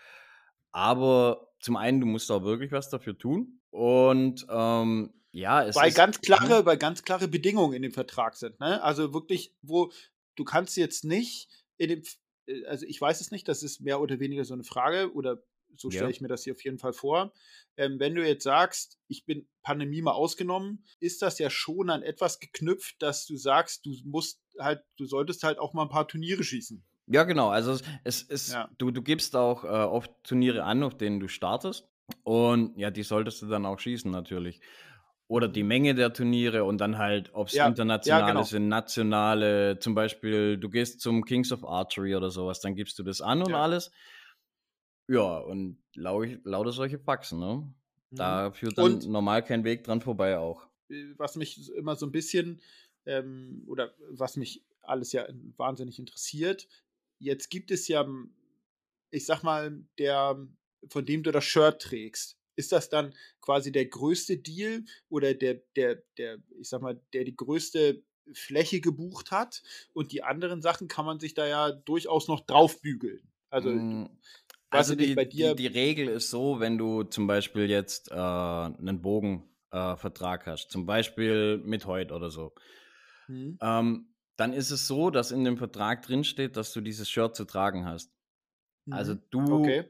[0.77, 3.63] Aber zum einen, du musst auch wirklich was dafür tun.
[3.71, 8.37] Und ähm, ja, es weil ist, ganz klare, weil ganz klare Bedingungen in dem Vertrag
[8.37, 8.61] sind.
[8.61, 8.83] Ne?
[8.83, 9.91] Also wirklich, wo
[10.35, 12.03] du kannst jetzt nicht in dem,
[12.47, 15.43] äh, also ich weiß es nicht, das ist mehr oder weniger so eine Frage oder
[15.79, 16.11] so stelle ja.
[16.11, 17.33] ich mir das hier auf jeden Fall vor.
[17.79, 22.03] Ähm, wenn du jetzt sagst, ich bin Pandemie mal ausgenommen, ist das ja schon an
[22.03, 26.07] etwas geknüpft, dass du sagst, du musst halt, du solltest halt auch mal ein paar
[26.07, 26.85] Turniere schießen.
[27.07, 27.49] Ja, genau.
[27.49, 28.69] Also es ist, ja.
[28.79, 31.89] du, du gibst auch äh, oft Turniere an, auf denen du startest.
[32.23, 34.61] Und ja, die solltest du dann auch schießen natürlich.
[35.29, 38.43] Oder die Menge der Turniere und dann halt, ob es ja, internationale ja, genau.
[38.45, 43.03] sind, nationale, zum Beispiel, du gehst zum Kings of Archery oder sowas, dann gibst du
[43.03, 43.91] das an und alles.
[45.09, 47.73] Ja, und lau lauter solche Faxen, ne?
[48.11, 48.17] Mhm.
[48.17, 50.69] Da führt dann und, normal kein Weg dran vorbei auch.
[50.89, 52.61] Äh, was mich immer so ein bisschen,
[53.05, 56.69] ähm, oder was mich alles ja wahnsinnig interessiert,
[57.19, 58.07] jetzt gibt es ja,
[59.11, 60.47] ich sag mal, der,
[60.89, 62.39] von dem du das Shirt trägst.
[62.57, 67.25] Ist das dann quasi der größte Deal oder der, der, der, ich sag mal, der
[67.25, 68.03] die größte
[68.33, 73.31] Fläche gebucht hat und die anderen Sachen kann man sich da ja durchaus noch draufbügeln.
[73.51, 74.09] Also mm,
[74.71, 78.15] also die, bei dir die, die, Regel ist so, wenn du zum Beispiel jetzt äh,
[78.15, 82.53] einen Bogenvertrag äh, hast, zum Beispiel mit heute oder so,
[83.29, 83.59] mhm.
[83.61, 87.45] ähm, dann ist es so, dass in dem Vertrag drinsteht, dass du dieses Shirt zu
[87.45, 88.13] tragen hast.
[88.91, 89.23] Also mhm.
[89.31, 89.85] du, okay.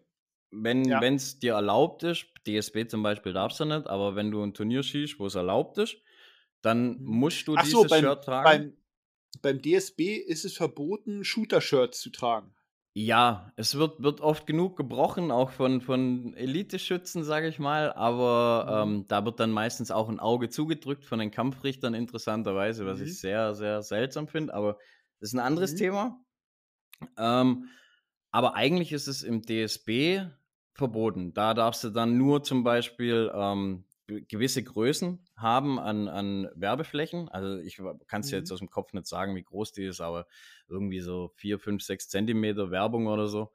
[0.50, 1.02] wenn ja.
[1.02, 4.82] es dir erlaubt ist, DSB zum Beispiel darfst du nicht, aber wenn du ein Turnier
[4.82, 5.96] schießt, wo es erlaubt ist,
[6.62, 7.04] dann mhm.
[7.04, 8.44] musst du Ach dieses so, beim, Shirt tragen.
[8.44, 8.76] Beim,
[9.42, 12.55] beim DSB ist es verboten, Shooter-Shirts zu tragen.
[12.98, 18.86] Ja, es wird, wird oft genug gebrochen, auch von, von Elite-Schützen, sage ich mal, aber
[18.86, 18.90] mhm.
[18.90, 23.04] ähm, da wird dann meistens auch ein Auge zugedrückt von den Kampfrichtern, interessanterweise, was mhm.
[23.04, 24.78] ich sehr, sehr seltsam finde, aber
[25.20, 25.76] das ist ein anderes mhm.
[25.76, 26.20] Thema.
[27.18, 27.68] Ähm,
[28.30, 30.22] aber eigentlich ist es im DSB
[30.72, 31.34] verboten.
[31.34, 37.28] Da darfst du dann nur zum Beispiel ähm, gewisse Größen haben an, an Werbeflächen.
[37.28, 38.38] Also ich kann es mhm.
[38.38, 40.26] jetzt aus dem Kopf nicht sagen, wie groß die ist, aber
[40.68, 43.52] irgendwie so vier, fünf, sechs Zentimeter Werbung oder so.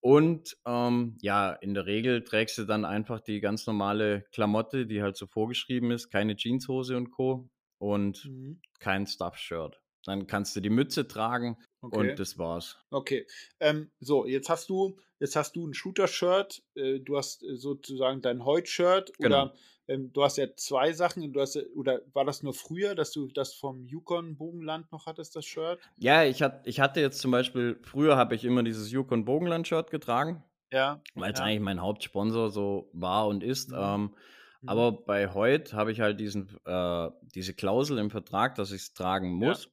[0.00, 5.00] Und ähm, ja, in der Regel trägst du dann einfach die ganz normale Klamotte, die
[5.00, 7.48] halt so vorgeschrieben ist, keine Jeanshose und Co.
[7.78, 8.60] und mhm.
[8.80, 9.80] kein Stuff-Shirt.
[10.04, 12.10] Dann kannst du die Mütze tragen okay.
[12.10, 12.78] und das war's.
[12.90, 13.26] Okay.
[13.60, 18.20] Ähm, so, jetzt hast du, jetzt hast du ein Shooter-Shirt, äh, du hast äh, sozusagen
[18.20, 19.44] dein Heut-Shirt genau.
[19.44, 19.54] oder
[19.88, 23.28] ähm, du hast ja zwei Sachen, du hast oder war das nur früher, dass du
[23.28, 25.80] das vom Yukon Bogenland noch hattest, das Shirt?
[25.96, 29.66] Ja, ich, hat, ich hatte jetzt zum Beispiel, früher habe ich immer dieses Yukon Bogenland
[29.66, 30.44] Shirt getragen.
[30.70, 31.02] Ja.
[31.14, 31.44] Weil es ja.
[31.44, 33.70] eigentlich mein Hauptsponsor so war und ist.
[33.70, 33.78] Mhm.
[33.78, 34.14] Ähm,
[34.62, 34.68] Mhm.
[34.68, 38.94] Aber bei heute habe ich halt diesen, äh, diese Klausel im Vertrag, dass ich es
[38.94, 39.64] tragen muss.
[39.64, 39.70] Ja.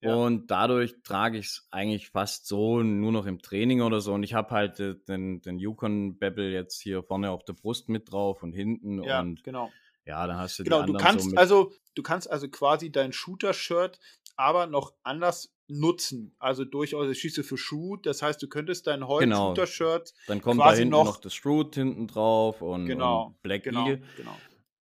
[0.00, 4.12] Und dadurch trage ich es eigentlich fast so nur noch im Training oder so.
[4.12, 8.12] Und ich habe halt den, den Yukon Bevel jetzt hier vorne auf der Brust mit
[8.12, 9.02] drauf und hinten.
[9.02, 9.72] Ja, und genau.
[10.04, 13.12] Ja, dann hast du genau, die du kannst so also du kannst also quasi dein
[13.12, 13.98] Shooter-Shirt
[14.36, 16.34] aber noch anders nutzen.
[16.38, 20.26] Also durchaus, ich schieße für Shoot, das heißt, du könntest dein Holz-Shooter-Shirt genau.
[20.28, 23.84] Dann kommt da hinten noch, noch das Shoot hinten drauf und, genau, und Black genau,
[23.84, 24.02] Eagle.
[24.16, 24.34] Genau.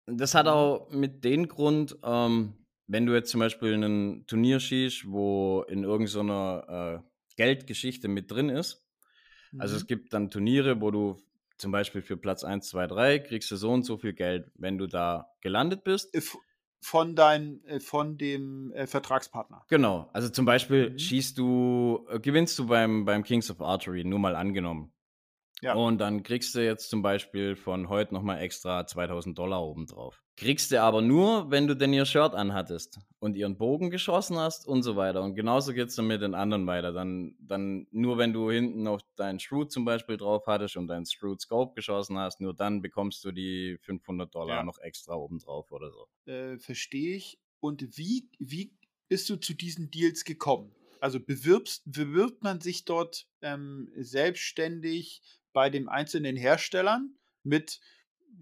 [0.05, 0.51] Das hat mhm.
[0.51, 2.53] auch mit dem Grund, ähm,
[2.87, 8.49] wenn du jetzt zum Beispiel ein Turnier schießt, wo in irgendeiner äh, Geldgeschichte mit drin
[8.49, 8.83] ist.
[9.51, 9.61] Also mhm.
[9.61, 11.17] Also es gibt dann Turniere, wo du
[11.57, 14.77] zum Beispiel für Platz 1, 2, 3 kriegst du so und so viel Geld, wenn
[14.77, 16.13] du da gelandet bist.
[16.13, 16.21] Äh,
[16.79, 19.65] von dein, äh, von dem äh, Vertragspartner.
[19.67, 20.09] Genau.
[20.13, 20.99] Also zum Beispiel mhm.
[20.99, 24.93] schießt du, äh, gewinnst du beim, beim Kings of Archery, nur mal angenommen.
[25.61, 25.73] Ja.
[25.73, 30.21] Und dann kriegst du jetzt zum Beispiel von heute nochmal extra 2000 Dollar obendrauf.
[30.35, 34.67] Kriegst du aber nur, wenn du denn ihr Shirt anhattest und ihren Bogen geschossen hast
[34.67, 35.23] und so weiter.
[35.23, 36.91] Und genauso geht es dann mit den anderen weiter.
[36.91, 41.07] Dann, dann nur, wenn du hinten auf deinen Stroot zum Beispiel drauf hattest und deinen
[41.07, 44.63] Stroot Scope geschossen hast, nur dann bekommst du die 500 Dollar ja.
[44.63, 46.31] noch extra obendrauf oder so.
[46.31, 47.39] Äh, Verstehe ich.
[47.59, 48.77] Und wie, wie
[49.09, 50.75] bist du zu diesen Deals gekommen?
[50.99, 55.21] Also bewirbst, bewirbt man sich dort ähm, selbstständig
[55.57, 57.79] bei den einzelnen Herstellern mit,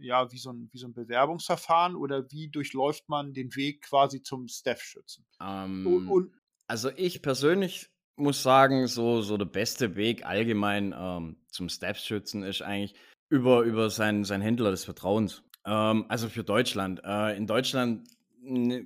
[0.02, 4.22] ja, wie so, ein, wie so ein Bewerbungsverfahren oder wie durchläuft man den Weg quasi
[4.22, 5.26] zum Staff-Schützen?
[5.40, 6.34] Ähm, und, und,
[6.68, 12.62] also ich persönlich muss sagen, so, so der beste Weg allgemein ähm, zum Staff-Schützen ist
[12.62, 12.96] eigentlich
[13.30, 15.42] über, über seinen, seinen Händler des Vertrauens.
[15.66, 17.00] Ähm, also für Deutschland.
[17.06, 18.10] Äh, in Deutschland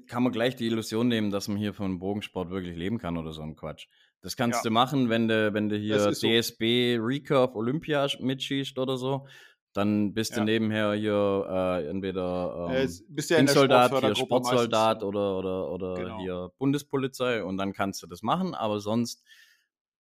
[0.06, 3.34] kann man gleich die Illusion nehmen, dass man hier von Bogensport wirklich leben kann oder
[3.34, 3.88] so ein Quatsch.
[4.22, 4.64] Das kannst ja.
[4.64, 7.04] du machen, wenn du, wenn du hier DSB so.
[7.04, 9.28] Recurve Olympia mitschießt oder so.
[9.74, 10.38] Dann bist ja.
[10.38, 16.20] du nebenher hier äh, entweder ähm, Soldat, hier Sportsoldat oder, oder, oder genau.
[16.20, 19.24] hier Bundespolizei und dann kannst du das machen, aber sonst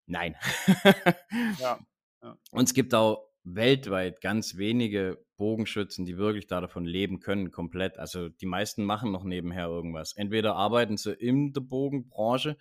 [0.07, 0.35] nein.
[1.59, 1.79] ja.
[2.51, 7.97] Und es gibt auch weltweit ganz wenige Bogenschützen, die wirklich da davon leben können, komplett.
[7.97, 10.13] Also die meisten machen noch nebenher irgendwas.
[10.13, 12.57] Entweder arbeiten sie in der Bogenbranche,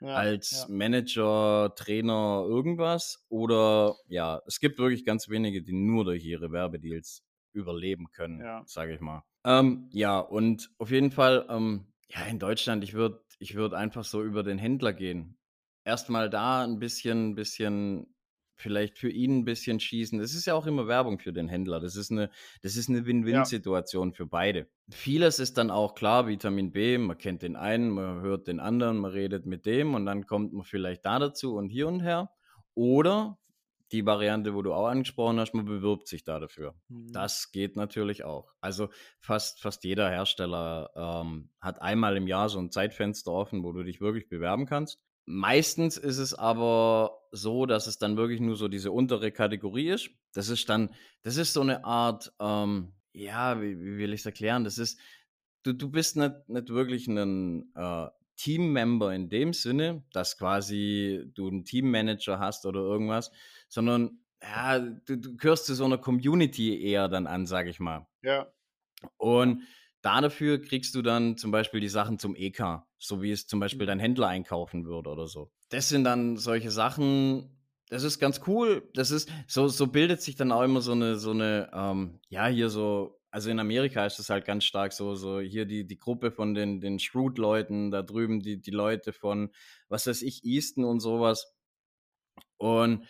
[0.00, 0.74] ja, als ja.
[0.74, 3.24] Manager, Trainer, irgendwas.
[3.28, 8.62] Oder ja, es gibt wirklich ganz wenige, die nur durch ihre Werbedeals überleben können, ja.
[8.66, 9.24] sage ich mal.
[9.44, 14.04] Ähm, ja, und auf jeden Fall, ähm, ja, in Deutschland, ich würde ich würd einfach
[14.04, 15.38] so über den Händler gehen.
[15.84, 18.14] Erstmal da ein bisschen, bisschen
[18.60, 20.18] vielleicht für ihn ein bisschen schießen.
[20.18, 21.80] Das ist ja auch immer Werbung für den Händler.
[21.80, 22.30] Das ist eine,
[22.62, 24.14] das ist eine Win-Win-Situation ja.
[24.14, 24.68] für beide.
[24.90, 28.98] Vieles ist dann auch klar, Vitamin B, man kennt den einen, man hört den anderen,
[28.98, 32.30] man redet mit dem und dann kommt man vielleicht da dazu und hier und her.
[32.74, 33.38] Oder
[33.92, 36.74] die Variante, wo du auch angesprochen hast, man bewirbt sich da dafür.
[36.88, 37.12] Mhm.
[37.12, 38.52] Das geht natürlich auch.
[38.60, 38.88] Also
[39.20, 43.82] fast, fast jeder Hersteller ähm, hat einmal im Jahr so ein Zeitfenster offen, wo du
[43.82, 45.00] dich wirklich bewerben kannst.
[45.24, 50.10] Meistens ist es aber so, dass es dann wirklich nur so diese untere Kategorie ist.
[50.32, 54.26] Das ist dann, das ist so eine Art, ähm, ja, wie, wie, will ich es
[54.26, 54.64] erklären?
[54.64, 54.98] Das ist,
[55.62, 61.48] du, du bist nicht, nicht wirklich ein äh, Teammember in dem Sinne, dass quasi du
[61.48, 63.32] einen Teammanager hast oder irgendwas,
[63.68, 68.06] sondern ja, du, du gehörst zu so einer Community eher dann an, sag ich mal.
[68.22, 68.46] Ja.
[69.16, 69.62] Und
[70.02, 73.86] dafür kriegst du dann zum Beispiel die Sachen zum EK, so wie es zum Beispiel
[73.86, 73.88] mhm.
[73.88, 75.50] dein Händler einkaufen würde oder so.
[75.70, 77.58] Das sind dann solche Sachen,
[77.88, 78.88] das ist ganz cool.
[78.94, 82.46] Das ist, so, so bildet sich dann auch immer so eine, so eine, ähm, ja,
[82.46, 85.98] hier so, also in Amerika ist das halt ganz stark so, so hier die, die
[85.98, 89.50] Gruppe von den, den Shrewd-Leuten, da drüben die, die Leute von,
[89.88, 91.52] was weiß ich, Easton und sowas.
[92.56, 93.06] Und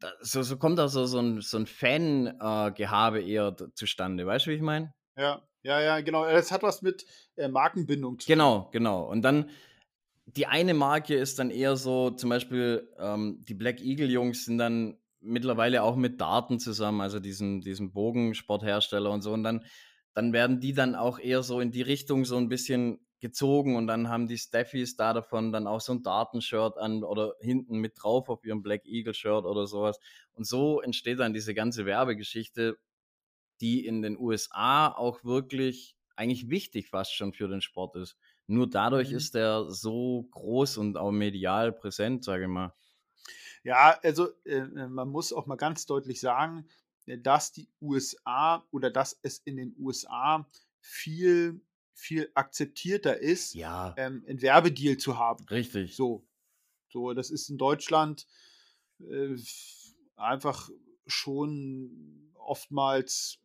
[0.00, 4.26] da, so, so kommt da so, so ein, so ein Fan-Gehabe äh, eher zustande.
[4.26, 4.92] Weißt du, wie ich meine?
[5.16, 6.24] Ja, ja, ja, genau.
[6.26, 7.04] Es hat was mit
[7.36, 8.32] äh, Markenbindung zu tun.
[8.34, 9.10] Genau, genau.
[9.10, 9.50] Und dann
[10.26, 14.58] die eine Marke ist dann eher so, zum Beispiel ähm, die Black Eagle Jungs sind
[14.58, 19.32] dann mittlerweile auch mit Daten zusammen, also diesem, diesem Bogensporthersteller und so.
[19.32, 19.64] Und dann,
[20.14, 23.86] dann werden die dann auch eher so in die Richtung so ein bisschen gezogen und
[23.86, 27.94] dann haben die Steffies da davon dann auch so ein Datenshirt an oder hinten mit
[27.96, 29.98] drauf auf ihrem Black Eagle Shirt oder sowas.
[30.34, 32.76] Und so entsteht dann diese ganze Werbegeschichte,
[33.60, 38.16] die in den USA auch wirklich eigentlich wichtig fast schon für den Sport ist.
[38.46, 39.16] Nur dadurch mhm.
[39.16, 42.74] ist er so groß und auch medial präsent, sage ich mal.
[43.62, 46.68] Ja, also äh, äh, man muss auch mal ganz deutlich sagen,
[47.06, 50.48] äh, dass die USA oder dass es in den USA
[50.80, 51.62] viel,
[51.94, 53.94] viel akzeptierter ist, ja.
[53.96, 55.44] ähm, einen Werbedeal zu haben.
[55.46, 55.96] Richtig.
[55.96, 56.26] So.
[56.90, 58.26] So, das ist in Deutschland
[59.00, 59.34] äh,
[60.14, 60.70] einfach
[61.06, 63.40] schon oftmals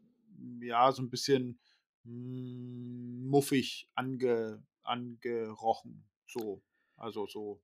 [0.62, 1.60] ja so ein bisschen
[2.04, 6.08] hm, muffig ange, angerochen.
[6.28, 6.63] So.
[6.97, 7.62] Also so.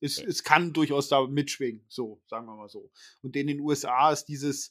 [0.00, 2.92] Es, es kann durchaus da mitschwingen, so, sagen wir mal so.
[3.20, 4.70] Und in den USA ist dieses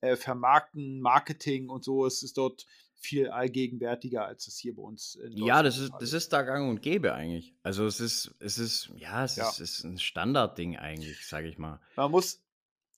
[0.00, 5.16] äh, Vermarkten, Marketing und so, es ist dort viel allgegenwärtiger, als es hier bei uns
[5.16, 7.54] in Ja, das ist, das ist da gang und gäbe eigentlich.
[7.62, 9.48] Also es ist, es ist, ja, es ja.
[9.48, 11.80] Ist, ist ein Standardding eigentlich, sage ich mal.
[11.96, 12.42] Man muss,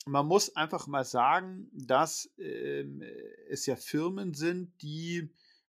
[0.06, 3.02] man muss einfach mal sagen, dass ähm,
[3.48, 5.30] es ja Firmen sind, die,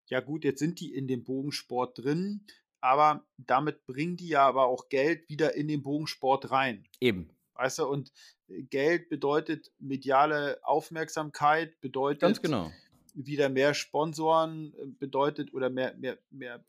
[0.07, 2.47] ja gut, jetzt sind die in dem Bogensport drin,
[2.81, 6.87] aber damit bringen die ja aber auch Geld wieder in den Bogensport rein.
[7.01, 7.31] Eben.
[7.55, 8.13] Weißt du, und
[8.49, 12.73] äh, Geld bedeutet mediale Aufmerksamkeit, bedeutet Ganz genau.
[13.15, 16.65] wieder mehr Sponsoren, äh, bedeutet oder mehr, mehr, mehr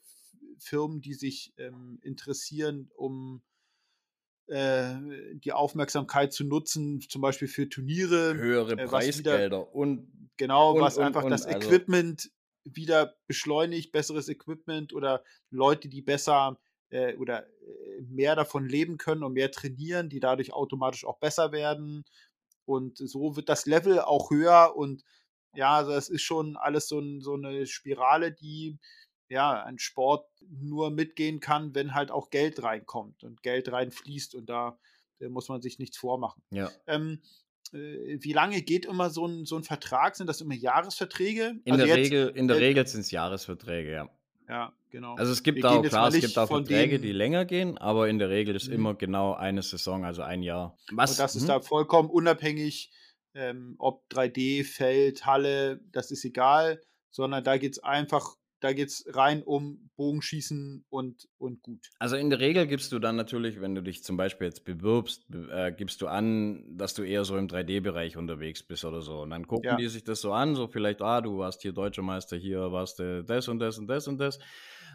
[0.58, 3.42] Firmen, die sich ähm, interessieren, um
[4.48, 8.36] die Aufmerksamkeit zu nutzen, zum Beispiel für Turniere.
[8.36, 12.30] Höhere äh, Preisgelder wieder, und genau, und, was und, einfach und, das also Equipment
[12.64, 19.24] wieder beschleunigt, besseres Equipment oder Leute, die besser äh, oder äh, mehr davon leben können
[19.24, 22.04] und mehr trainieren, die dadurch automatisch auch besser werden.
[22.66, 25.04] Und so wird das Level auch höher und
[25.54, 28.78] ja, also es ist schon alles so, ein, so eine Spirale, die
[29.30, 34.48] ja ein Sport nur mitgehen kann, wenn halt auch Geld reinkommt und Geld reinfließt und
[34.48, 34.78] da,
[35.20, 36.44] da muss man sich nichts vormachen.
[36.52, 36.70] Ja.
[36.88, 37.22] Ähm,
[37.74, 40.16] äh, wie lange geht immer so ein, so ein Vertrag?
[40.16, 41.56] Sind das immer Jahresverträge?
[41.64, 44.10] In also der jetzt, Regel, in der äh, Regel sind es Jahresverträge, ja.
[44.48, 45.16] Ja, genau.
[45.16, 48.20] Also es gibt Wir auch, klar, es gibt auch Verträge, die länger gehen, aber in
[48.20, 48.76] der Regel ist mhm.
[48.76, 50.78] immer genau eine Saison, also ein Jahr.
[50.92, 51.12] Was?
[51.12, 51.48] Und das ist mhm.
[51.48, 52.92] da vollkommen unabhängig,
[53.34, 58.90] ähm, ob 3D, Feld, Halle, das ist egal, sondern da geht es einfach da geht
[58.90, 61.92] es rein um Bogenschießen und, und gut.
[62.00, 65.24] Also in der Regel gibst du dann natürlich, wenn du dich zum Beispiel jetzt bewirbst,
[65.52, 69.22] äh, gibst du an, dass du eher so im 3D-Bereich unterwegs bist oder so.
[69.22, 69.76] Und dann gucken ja.
[69.76, 72.98] die sich das so an, so vielleicht, ah, du warst hier Deutscher Meister, hier warst
[72.98, 74.40] du das und das und das und das.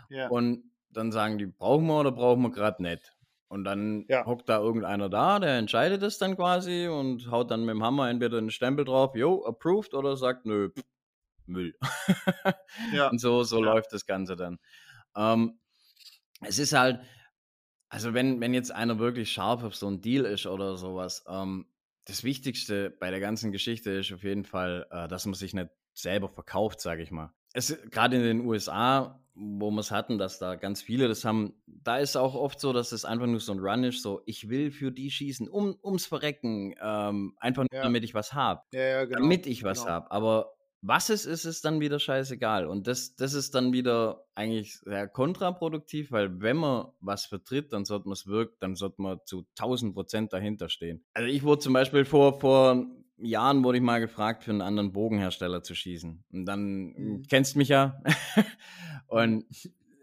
[0.08, 0.28] Ja.
[0.28, 3.14] Und dann sagen die, brauchen wir oder brauchen wir gerade nicht?
[3.46, 4.26] Und dann ja.
[4.26, 8.10] hockt da irgendeiner da, der entscheidet es dann quasi und haut dann mit dem Hammer
[8.10, 10.82] entweder einen Stempel drauf, yo, approved, oder sagt, nö, pff,
[11.50, 11.76] Müll.
[12.94, 13.08] ja.
[13.08, 13.72] Und so, so ja.
[13.72, 14.58] läuft das Ganze dann.
[15.16, 15.58] Ähm,
[16.42, 17.00] es ist halt,
[17.88, 21.66] also wenn, wenn jetzt einer wirklich scharf auf so ein Deal ist oder sowas, ähm,
[22.04, 25.70] das Wichtigste bei der ganzen Geschichte ist auf jeden Fall, äh, dass man sich nicht
[25.92, 27.32] selber verkauft, sage ich mal.
[27.90, 31.98] Gerade in den USA, wo wir es hatten, dass da ganz viele das haben, da
[31.98, 34.70] ist auch oft so, dass es einfach nur so ein Run ist, so ich will
[34.70, 37.82] für die schießen, um, ums Verrecken, ähm, einfach nur, ja.
[37.82, 38.62] damit ich was habe.
[38.72, 39.20] Ja, ja, genau.
[39.20, 39.90] Damit ich was genau.
[39.90, 40.10] habe.
[40.10, 40.52] Aber
[40.82, 42.66] was es ist, ist dann wieder scheißegal.
[42.66, 47.84] Und das, das ist dann wieder eigentlich sehr kontraproduktiv, weil wenn man was vertritt, dann
[47.84, 51.04] sollte man es wirkt, dann sollte man zu 1000 Prozent dahinter stehen.
[51.12, 52.86] Also ich wurde zum Beispiel vor, vor
[53.18, 56.24] Jahren wurde ich mal gefragt, für einen anderen Bogenhersteller zu schießen.
[56.32, 57.22] Und dann, mhm.
[57.28, 58.02] kennst mich ja.
[59.06, 59.44] und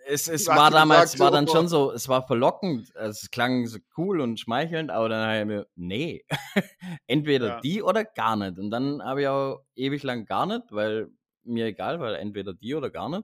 [0.08, 3.80] es, es war damals, gesagt, war dann schon so, es war verlockend, es klang so
[3.98, 6.26] cool und schmeichelnd, aber dann habe ich mir, nee,
[7.08, 7.60] entweder ja.
[7.62, 8.58] die oder gar nicht.
[8.58, 11.10] Und dann habe ich auch ewig lang gar nicht, weil
[11.44, 13.24] mir egal, weil entweder die oder gar nicht.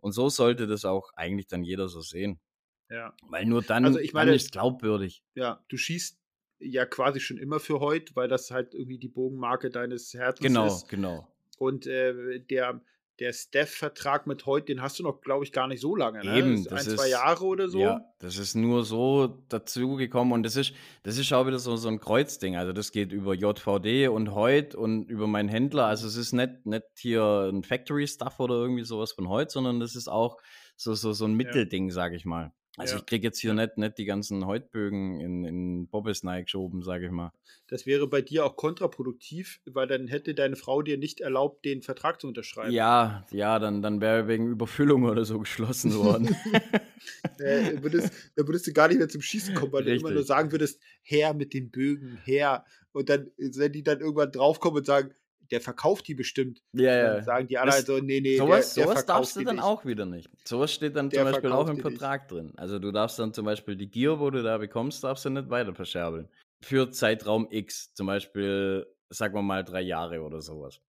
[0.00, 2.40] Und so sollte das auch eigentlich dann jeder so sehen.
[2.88, 3.14] Ja.
[3.28, 5.22] Weil nur dann, also ich meine, dann ist glaubwürdig.
[5.34, 6.18] Ja, du schießt
[6.60, 10.66] ja quasi schon immer für heute, weil das halt irgendwie die Bogenmarke deines Herzens genau,
[10.66, 10.88] ist.
[10.88, 11.28] Genau, genau.
[11.58, 12.80] Und äh, der,
[13.20, 16.24] der Steph-Vertrag mit heute, den hast du noch, glaube ich, gar nicht so lange.
[16.24, 16.38] Ne?
[16.38, 17.78] Eben, das ein, ist, zwei Jahre oder so.
[17.78, 21.88] Ja, das ist nur so dazugekommen und das ist, das ist auch wieder so, so
[21.88, 22.56] ein Kreuzding.
[22.56, 25.86] Also das geht über JVD und heute und über meinen Händler.
[25.86, 29.94] Also es ist nicht, nicht hier ein Factory-Stuff oder irgendwie sowas von heute, sondern das
[29.94, 30.38] ist auch
[30.76, 31.94] so, so, so ein Mittelding, ja.
[31.94, 32.52] sage ich mal.
[32.76, 33.00] Also ja.
[33.00, 37.10] ich kriege jetzt hier nicht, nicht die ganzen Häutbögen in, in Bobbes geschoben, sage ich
[37.10, 37.32] mal.
[37.66, 41.82] Das wäre bei dir auch kontraproduktiv, weil dann hätte deine Frau dir nicht erlaubt, den
[41.82, 42.72] Vertrag zu unterschreiben.
[42.72, 46.34] Ja, ja, dann, dann wäre wegen Überfüllung oder so geschlossen worden.
[47.38, 50.02] äh, würdest, dann würdest du gar nicht mehr zum Schießen kommen, weil Richtig.
[50.02, 52.64] du immer nur sagen würdest, her mit den Bögen, her.
[52.92, 55.12] Und dann, wenn die dann irgendwann draufkommen und sagen,
[55.50, 56.62] der verkauft die bestimmt.
[56.72, 57.22] Ja, ja.
[57.22, 59.64] Sagen die alle so, nee, nee, sowas, der, der sowas darfst du dann nicht.
[59.64, 60.28] auch wieder nicht.
[60.46, 62.32] Sowas steht dann der zum Beispiel auch im Vertrag nicht.
[62.32, 62.52] drin.
[62.56, 65.50] Also du darfst dann zum Beispiel die Gier, wo du da bekommst, darfst du nicht
[65.50, 66.28] weiter verscherbeln.
[66.62, 70.80] Für Zeitraum X, zum Beispiel, sagen wir mal drei Jahre oder sowas.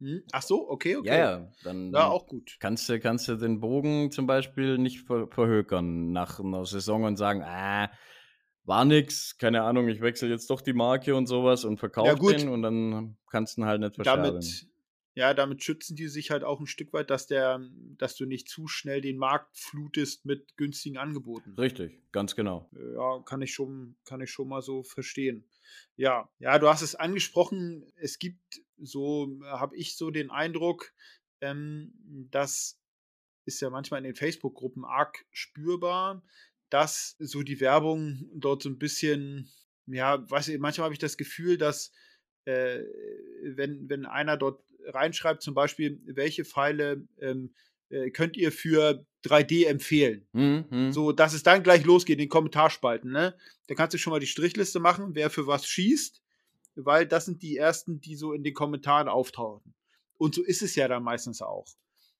[0.00, 0.24] Hm?
[0.32, 1.08] Ach so, okay, okay.
[1.08, 2.56] Ja, ja, dann, ja, auch gut.
[2.58, 7.16] Kannst du, kannst du den Bogen zum Beispiel nicht ver verhökern nach einer Saison und
[7.16, 7.88] sagen, ah,
[8.64, 12.38] war nix, keine Ahnung, ich wechsle jetzt doch die Marke und sowas und verkaufe ja,
[12.38, 14.24] den und dann kannst du ihn halt nicht verscherben.
[14.24, 14.66] Damit,
[15.14, 17.60] ja, damit schützen die sich halt auch ein Stück weit, dass der,
[17.98, 21.54] dass du nicht zu schnell den Markt flutest mit günstigen Angeboten.
[21.58, 22.70] Richtig, ganz genau.
[22.94, 25.44] Ja, kann ich schon, kann ich schon mal so verstehen.
[25.96, 27.84] Ja, ja, du hast es angesprochen.
[27.96, 30.92] Es gibt so, habe ich so den Eindruck,
[31.40, 31.92] ähm,
[32.30, 32.78] das
[33.44, 36.22] ist ja manchmal in den Facebook-Gruppen arg spürbar,
[36.72, 39.50] dass so die Werbung dort so ein bisschen,
[39.86, 41.92] ja, weiß ich, manchmal habe ich das Gefühl, dass
[42.46, 42.80] äh,
[43.42, 47.54] wenn, wenn einer dort reinschreibt, zum Beispiel, welche Pfeile ähm,
[47.90, 50.26] äh, könnt ihr für 3D empfehlen.
[50.32, 50.92] Mhm.
[50.92, 53.12] So, dass es dann gleich losgeht in den Kommentarspalten.
[53.12, 53.36] Ne?
[53.66, 56.22] Da kannst du schon mal die Strichliste machen, wer für was schießt,
[56.76, 59.74] weil das sind die ersten, die so in den Kommentaren auftauchen.
[60.16, 61.66] Und so ist es ja dann meistens auch.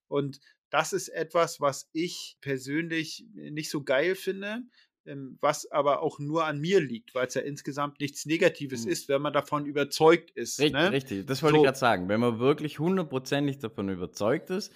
[0.07, 0.39] Und
[0.73, 4.63] das ist etwas, was ich persönlich nicht so geil finde,
[5.05, 8.91] ähm, was aber auch nur an mir liegt, weil es ja insgesamt nichts Negatives mhm.
[8.91, 10.59] ist, wenn man davon überzeugt ist.
[10.59, 10.91] Richtig, ne?
[10.91, 11.25] richtig.
[11.27, 11.61] das wollte so.
[11.61, 12.09] ich gerade sagen.
[12.09, 14.73] Wenn man wirklich hundertprozentig davon überzeugt ist,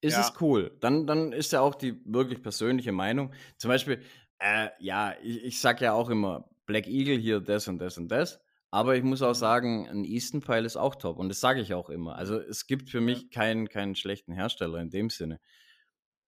[0.00, 0.20] ist ja.
[0.20, 0.70] es cool.
[0.78, 3.32] Dann, dann ist ja auch die wirklich persönliche Meinung.
[3.56, 4.00] Zum Beispiel,
[4.38, 8.06] äh, ja, ich, ich sag ja auch immer, Black Eagle hier das und das und
[8.06, 8.40] das.
[8.70, 11.18] Aber ich muss auch sagen, ein Easton-Pfeil ist auch top.
[11.18, 12.16] Und das sage ich auch immer.
[12.16, 13.28] Also es gibt für mich ja.
[13.32, 15.40] keinen, keinen schlechten Hersteller in dem Sinne.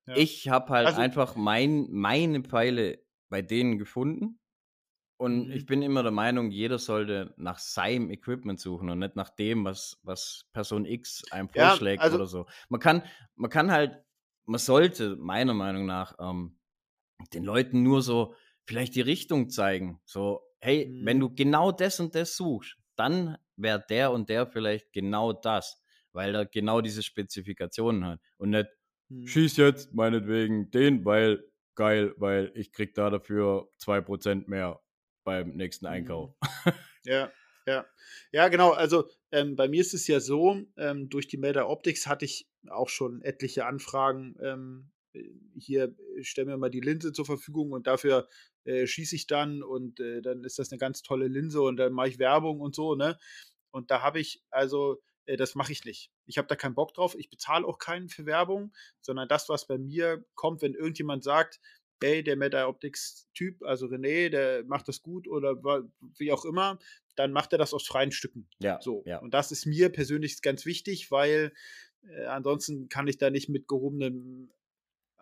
[0.05, 0.17] Ja.
[0.17, 4.39] Ich habe halt also, einfach mein, meine Pfeile bei denen gefunden.
[5.15, 5.53] Und mhm.
[5.53, 9.63] ich bin immer der Meinung, jeder sollte nach seinem Equipment suchen und nicht nach dem,
[9.63, 12.45] was, was Person X einem vorschlägt ja, also, oder so.
[12.67, 13.03] Man kann,
[13.35, 14.03] man kann halt,
[14.45, 16.57] man sollte meiner Meinung nach ähm,
[17.33, 20.01] den Leuten nur so vielleicht die Richtung zeigen.
[20.03, 21.05] So, hey, mhm.
[21.05, 25.83] wenn du genau das und das suchst, dann wäre der und der vielleicht genau das,
[26.11, 28.69] weil er genau diese Spezifikationen hat und nicht
[29.09, 29.27] mhm.
[29.27, 31.43] schieß jetzt meinetwegen den, weil
[31.75, 34.79] geil, weil ich krieg da dafür 2% mehr
[35.23, 36.35] beim nächsten Einkauf.
[36.65, 36.73] Mhm.
[37.05, 37.31] Ja,
[37.65, 37.85] ja.
[38.31, 38.71] Ja, genau.
[38.71, 42.47] Also ähm, bei mir ist es ja so, ähm, durch die Melder Optics hatte ich
[42.69, 44.37] auch schon etliche Anfragen.
[44.41, 45.23] Ähm, äh,
[45.57, 48.29] hier äh, stell mir mal die Linse zur Verfügung und dafür
[48.65, 51.93] äh, schieße ich dann und äh, dann ist das eine ganz tolle Linse und dann
[51.93, 53.17] mache ich Werbung und so, ne?
[53.71, 56.11] Und da habe ich, also, äh, das mache ich nicht.
[56.25, 57.15] Ich habe da keinen Bock drauf.
[57.17, 61.59] Ich bezahle auch keinen für Werbung, sondern das, was bei mir kommt, wenn irgendjemand sagt,
[62.01, 65.55] hey, der Meta Optics Typ, also René, der macht das gut oder
[66.17, 66.77] wie auch immer,
[67.15, 68.49] dann macht er das aus freien Stücken.
[68.59, 68.79] Ja.
[68.81, 69.03] So.
[69.05, 69.19] Ja.
[69.19, 71.53] Und das ist mir persönlich ganz wichtig, weil
[72.07, 74.51] äh, ansonsten kann ich da nicht mit gehobenem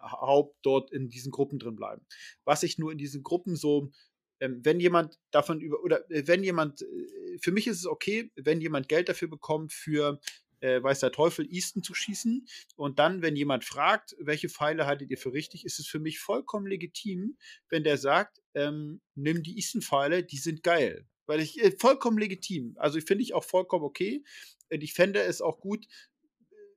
[0.01, 2.05] Haupt dort in diesen Gruppen drin bleiben.
[2.45, 3.91] Was ich nur in diesen Gruppen so,
[4.39, 8.31] ähm, wenn jemand davon über, oder äh, wenn jemand, äh, für mich ist es okay,
[8.35, 10.19] wenn jemand Geld dafür bekommt, für
[10.61, 12.47] äh, weiß der Teufel, Easton zu schießen.
[12.75, 16.19] Und dann, wenn jemand fragt, welche Pfeile haltet ihr für richtig, ist es für mich
[16.19, 17.37] vollkommen legitim,
[17.69, 21.07] wenn der sagt, ähm, nimm die Easton-Pfeile, die sind geil.
[21.25, 22.75] Weil ich, äh, vollkommen legitim.
[22.77, 24.23] Also finde ich auch vollkommen okay.
[24.71, 25.85] Und ich fände es auch gut,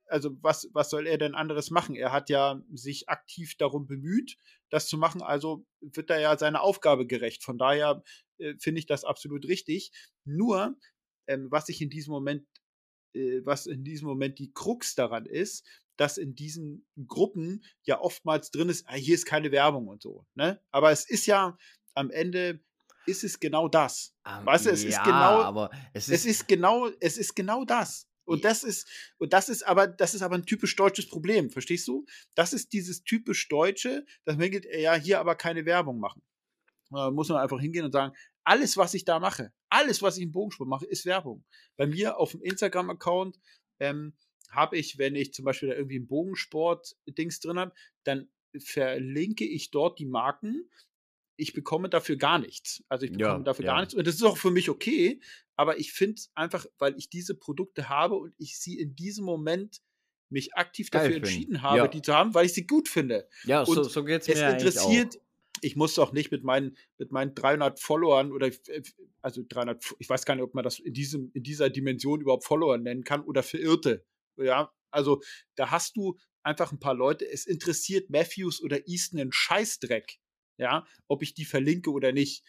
[0.06, 1.96] also was, was soll er denn anderes machen?
[1.96, 4.36] Er hat ja sich aktiv darum bemüht,
[4.70, 7.42] das zu machen, also wird er ja seiner Aufgabe gerecht.
[7.42, 8.02] Von daher
[8.38, 9.92] äh, finde ich das absolut richtig.
[10.24, 10.76] Nur,
[11.26, 12.46] ähm, was ich in diesem Moment,
[13.14, 18.50] äh, was in diesem Moment die Krux daran ist, dass in diesen Gruppen ja oftmals
[18.50, 20.26] drin ist, ah, hier ist keine Werbung und so.
[20.34, 20.60] Ne?
[20.70, 21.56] Aber es ist ja
[21.94, 22.60] am Ende
[23.06, 24.14] ist es genau das.
[24.26, 27.36] Um, weißt du, es ja, ist genau, aber es ist, es ist genau, es ist
[27.36, 28.08] genau das.
[28.24, 31.86] Und das ist, und das ist aber, das ist aber ein typisch deutsches Problem, verstehst
[31.88, 32.06] du?
[32.34, 36.22] Das ist dieses typisch Deutsche, dass man geht, ja, hier aber keine Werbung machen.
[36.90, 38.14] Da muss man einfach hingehen und sagen,
[38.44, 41.44] alles, was ich da mache, alles, was ich im Bogensport mache, ist Werbung.
[41.76, 43.38] Bei mir auf dem Instagram-Account,
[43.80, 44.14] ähm,
[44.50, 47.72] habe ich, wenn ich zum Beispiel da irgendwie ein Bogensport-Dings drin habe,
[48.04, 50.70] dann verlinke ich dort die Marken.
[51.36, 52.84] Ich bekomme dafür gar nichts.
[52.88, 53.72] Also ich bekomme ja, dafür ja.
[53.72, 53.94] gar nichts.
[53.94, 55.20] Und das ist auch für mich okay.
[55.56, 59.24] Aber ich finde es einfach, weil ich diese Produkte habe und ich sie in diesem
[59.24, 59.80] Moment
[60.30, 61.88] mich aktiv Geil dafür entschieden habe, ja.
[61.88, 63.28] die zu haben, weil ich sie gut finde.
[63.44, 64.34] Ja, und so, so geht es mir.
[64.34, 65.20] Es interessiert,
[65.60, 68.50] ich muss doch nicht mit meinen, mit meinen 300 Followern oder
[69.22, 72.44] also 300, ich weiß gar nicht, ob man das in, diesem, in dieser Dimension überhaupt
[72.44, 74.04] Follower nennen kann oder Verirrte.
[74.36, 75.22] Ja, also
[75.54, 80.18] da hast du einfach ein paar Leute, es interessiert Matthews oder Easton einen Scheißdreck,
[80.58, 82.44] ja, ob ich die verlinke oder nicht.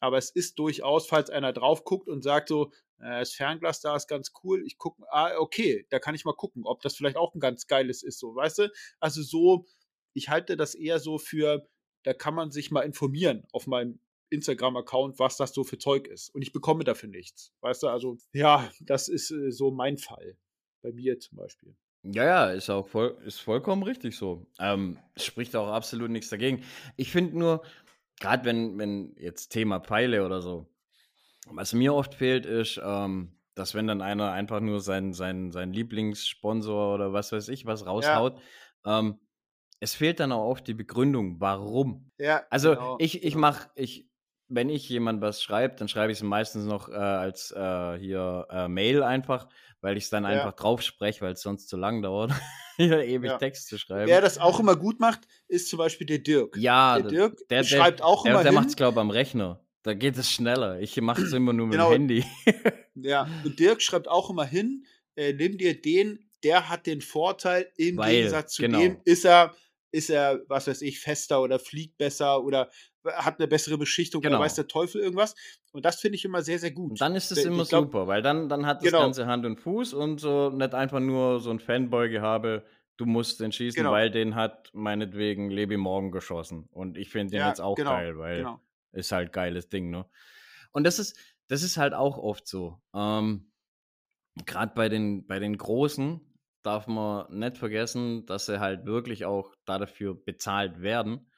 [0.00, 3.96] Aber es ist durchaus, falls einer drauf guckt und sagt so, äh, das Fernglas da
[3.96, 7.16] ist ganz cool, ich gucke, ah, okay, da kann ich mal gucken, ob das vielleicht
[7.16, 8.72] auch ein ganz geiles ist, so, weißt du?
[9.00, 9.66] Also so,
[10.14, 11.68] ich halte das eher so für,
[12.04, 16.34] da kann man sich mal informieren auf meinem Instagram-Account, was das so für Zeug ist.
[16.34, 17.52] Und ich bekomme dafür nichts.
[17.60, 20.36] Weißt du, also ja, das ist äh, so mein Fall.
[20.82, 21.74] Bei mir zum Beispiel.
[22.04, 24.46] Ja, ja, ist auch voll, ist vollkommen richtig so.
[24.60, 26.62] Ähm, spricht auch absolut nichts dagegen.
[26.96, 27.62] Ich finde nur,
[28.20, 30.66] gerade wenn, wenn jetzt Thema Pfeile oder so,
[31.46, 35.72] was mir oft fehlt, ist, ähm, dass wenn dann einer einfach nur seinen sein, sein
[35.72, 38.40] Lieblingssponsor oder was weiß ich was raushaut,
[38.84, 38.98] ja.
[38.98, 39.18] ähm,
[39.80, 42.10] es fehlt dann auch oft die Begründung, warum.
[42.18, 43.40] Ja, also genau, ich, ich genau.
[43.40, 44.07] mache, ich,
[44.48, 48.46] wenn ich jemand was schreibe, dann schreibe ich es meistens noch äh, als äh, hier
[48.50, 49.48] äh, Mail einfach,
[49.80, 50.30] weil ich es dann ja.
[50.30, 52.32] einfach drauf spreche, weil es sonst zu lang dauert,
[52.76, 53.38] hier ewig ja.
[53.38, 54.08] Text zu schreiben.
[54.08, 56.56] Wer das auch immer gut macht, ist zum Beispiel der Dirk.
[56.56, 58.42] Ja, der Dirk der, der schreibt auch der, immer.
[58.42, 59.64] Der macht es, glaube ich, am Rechner.
[59.82, 60.80] Da geht es schneller.
[60.80, 61.90] Ich mache es immer nur mit genau.
[61.90, 62.24] dem Handy.
[62.94, 64.84] ja, und Dirk schreibt auch immer hin,
[65.14, 68.78] äh, nimm dir den, der hat den Vorteil, im weil, Gegensatz zu genau.
[68.78, 69.54] dem ist er
[69.90, 72.70] ist er, was weiß ich, fester oder fliegt besser oder
[73.04, 74.40] hat eine bessere Beschichtung genau.
[74.40, 75.34] weiß der Teufel irgendwas.
[75.72, 76.92] Und das finde ich immer sehr, sehr gut.
[76.92, 79.02] Und dann ist es immer glaub, super, weil dann, dann hat das genau.
[79.02, 82.64] Ganze Hand und Fuß und so nicht einfach nur so ein Fanboy-Gehabe,
[82.96, 83.92] du musst den schießen, genau.
[83.92, 86.68] weil den hat meinetwegen Lebi Morgen geschossen.
[86.72, 88.60] Und ich finde den ja, jetzt auch genau, geil, weil genau.
[88.92, 90.04] ist halt geiles Ding, ne?
[90.72, 92.80] Und das ist, das ist halt auch oft so.
[92.94, 93.50] Ähm,
[94.46, 96.20] Gerade bei den, bei den Großen,
[96.62, 101.30] darf man nicht vergessen, dass sie halt wirklich auch dafür bezahlt werden.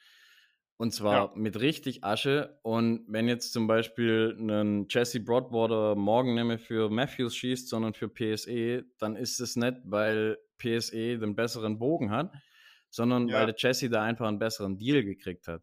[0.81, 1.33] Und zwar ja.
[1.35, 2.59] mit richtig Asche.
[2.63, 7.93] Und wenn jetzt zum Beispiel ein Jesse Broadwater morgen nicht mehr für Matthews schießt, sondern
[7.93, 12.33] für PSE, dann ist es nicht, weil PSE den besseren Bogen hat,
[12.89, 13.35] sondern ja.
[13.35, 15.61] weil der Jesse da einfach einen besseren Deal gekriegt hat.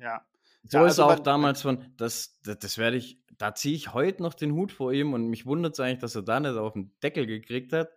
[0.00, 0.26] Ja.
[0.64, 3.94] So ja, ist also auch damals von, das, das, das werde ich, da ziehe ich
[3.94, 6.56] heute noch den Hut vor ihm und mich wundert es eigentlich, dass er da nicht
[6.56, 7.90] auf den Deckel gekriegt hat,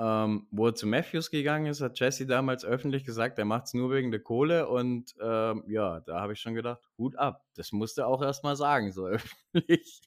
[0.00, 3.74] ähm, wo er zu Matthews gegangen ist, hat Jesse damals öffentlich gesagt, er macht es
[3.74, 4.66] nur wegen der Kohle.
[4.66, 7.44] Und ähm, ja, da habe ich schon gedacht, Hut ab.
[7.54, 10.00] Das musste er auch erstmal sagen, so öffentlich.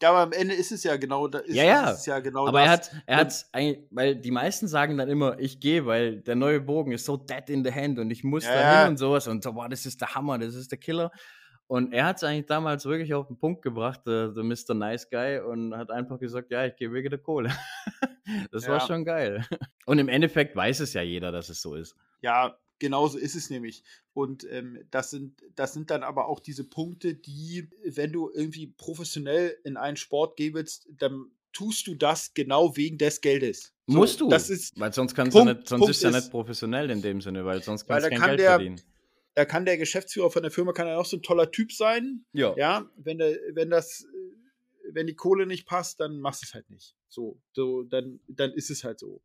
[0.00, 1.42] Ja, aber am Ende ist es ja genau das.
[1.46, 1.96] Ja, ja.
[2.06, 2.66] ja genau aber das.
[2.66, 6.34] er hat, er hat eigentlich, weil die meisten sagen dann immer, ich gehe, weil der
[6.34, 8.96] neue Bogen ist so dead in the hand und ich muss ja, da hin und
[8.96, 11.12] sowas und so, boah, das ist der Hammer, das ist der Killer.
[11.72, 14.74] Und er hat es eigentlich damals wirklich auf den Punkt gebracht, der, der Mr.
[14.74, 17.50] Nice Guy, und hat einfach gesagt, ja, ich gehe wegen der Kohle.
[18.52, 18.72] das ja.
[18.72, 19.46] war schon geil.
[19.86, 21.96] Und im Endeffekt weiß es ja jeder, dass es so ist.
[22.20, 23.84] Ja, genauso ist es nämlich.
[24.12, 28.66] Und ähm, das, sind, das sind dann aber auch diese Punkte, die, wenn du irgendwie
[28.66, 33.72] professionell in einen Sport gehen willst, dann tust du das genau wegen des Geldes.
[33.86, 34.28] So, Musst du.
[34.28, 37.00] Das ist weil sonst kannst Punkt, du nicht, sonst Punkt ist ja nicht professionell in
[37.00, 38.82] dem Sinne, weil sonst kannst du kein Geld der, verdienen
[39.34, 42.24] da kann der Geschäftsführer von der Firma kann ja auch so ein toller Typ sein.
[42.32, 42.54] Ja.
[42.56, 44.06] Ja, wenn der, wenn das,
[44.90, 46.94] wenn die Kohle nicht passt, dann machst du es halt nicht.
[47.08, 49.22] So, so, dann, dann ist es halt so.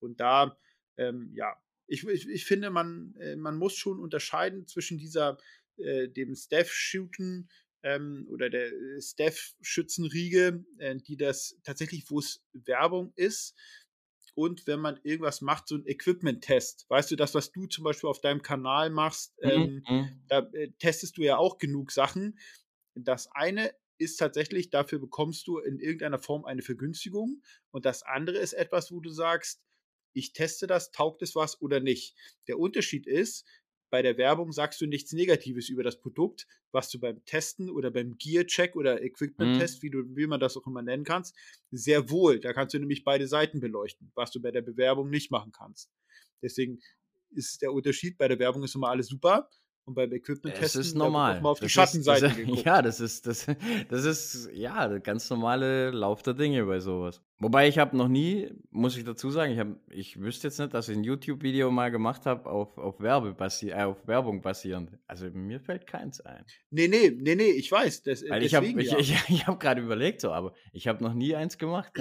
[0.00, 0.56] Und da,
[0.96, 1.56] ähm, ja,
[1.86, 5.38] ich, ich, ich finde, man, äh, man muss schon unterscheiden zwischen dieser,
[5.78, 7.48] äh, dem Staff-Shooten
[7.82, 13.56] ähm, oder der Staff-Schützenriege, äh, die das tatsächlich, wo es Werbung ist,
[14.38, 16.86] und wenn man irgendwas macht, so ein Equipment-Test.
[16.88, 19.50] Weißt du, das, was du zum Beispiel auf deinem Kanal machst, mhm.
[19.50, 20.22] ähm, mhm.
[20.28, 22.38] da äh, testest du ja auch genug Sachen.
[22.94, 27.42] Das eine ist tatsächlich, dafür bekommst du in irgendeiner Form eine Vergünstigung.
[27.72, 29.60] Und das andere ist etwas, wo du sagst,
[30.12, 32.14] ich teste das, taugt es was oder nicht.
[32.46, 33.44] Der Unterschied ist,
[33.90, 37.90] bei der Werbung sagst du nichts Negatives über das Produkt, was du beim Testen oder
[37.90, 39.82] beim Gear-Check oder Equipment-Test, mhm.
[39.82, 41.34] wie, du, wie man das auch immer nennen kannst,
[41.70, 42.40] sehr wohl.
[42.40, 45.90] Da kannst du nämlich beide Seiten beleuchten, was du bei der Bewerbung nicht machen kannst.
[46.42, 46.80] Deswegen
[47.30, 49.48] ist der Unterschied, bei der Werbung ist immer alles super
[49.88, 51.40] und beim Equipment es testen, ist normal.
[51.40, 53.46] mal auf das die Schattenseite ist, das, Ja, das ist das,
[53.88, 57.22] das ist ja ganz normale Lauf der Dinge bei sowas.
[57.40, 60.74] Wobei ich habe noch nie, muss ich dazu sagen, ich, hab, ich wüsste jetzt nicht,
[60.74, 64.90] dass ich ein YouTube-Video mal gemacht habe auf, auf, äh, auf Werbung basierend.
[65.06, 66.44] Also mir fällt keins ein.
[66.70, 68.02] Nee, nee, nee, nee, ich weiß.
[68.02, 68.98] Das, Weil ich habe ich, ja.
[68.98, 71.92] ich, ich hab gerade überlegt, so, aber ich habe noch nie eins gemacht.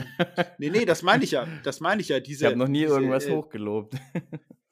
[0.58, 1.48] nee, nee, das meine ich ja.
[1.64, 2.20] Das meine ich ja.
[2.20, 3.96] Diese, ich habe noch nie diese, irgendwas äh, hochgelobt.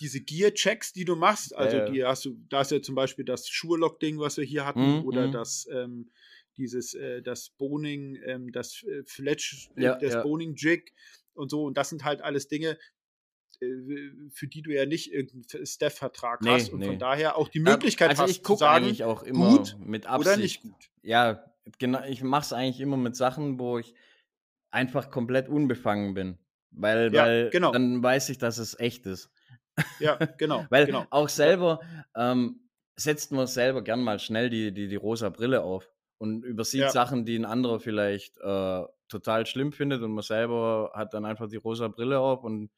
[0.00, 1.90] diese Gear-Checks, die du machst, also ja, ja.
[1.90, 5.04] die hast du, da ist ja zum Beispiel das Schuhelock-Ding, was wir hier hatten, mhm,
[5.04, 5.32] oder mhm.
[5.32, 6.10] das, ähm,
[6.56, 10.92] dieses, äh, das Boning, ähm, das äh, Fletch, äh, ja, das Boning-Jig
[11.34, 12.78] und so, und das sind halt alles Dinge,
[13.60, 13.66] äh,
[14.30, 16.86] für die du ja nicht irgendeinen Staff-Vertrag nee, hast und nee.
[16.86, 20.28] von daher auch die Möglichkeit also hast ich gucke eigentlich auch immer gut mit Absicht.
[20.28, 20.90] Oder nicht gut.
[21.02, 21.44] Ja,
[21.78, 23.94] genau, ich mache es eigentlich immer mit Sachen, wo ich
[24.70, 26.38] einfach komplett unbefangen bin.
[26.70, 27.72] Weil, ja, weil genau.
[27.72, 29.30] dann weiß ich, dass es echt ist.
[30.00, 30.66] Ja, genau.
[30.70, 31.06] Weil genau.
[31.10, 31.80] auch selber
[32.16, 32.60] ähm,
[32.96, 36.90] setzt man selber gern mal schnell die, die, die rosa Brille auf und übersieht ja.
[36.90, 41.48] Sachen, die ein anderer vielleicht äh, total schlimm findet und man selber hat dann einfach
[41.48, 42.70] die rosa Brille auf und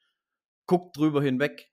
[0.67, 1.69] guckt drüber hinweg.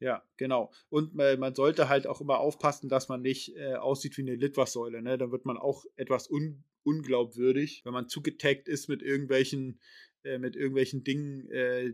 [0.00, 0.70] Ja, genau.
[0.90, 4.34] Und äh, man sollte halt auch immer aufpassen, dass man nicht äh, aussieht wie eine
[4.34, 5.00] Litwassäule.
[5.00, 5.16] Ne?
[5.16, 9.80] Dann wird man auch etwas un unglaubwürdig, wenn man zugetaggt ist mit irgendwelchen
[10.26, 11.92] äh, mit irgendwelchen Dingen, äh,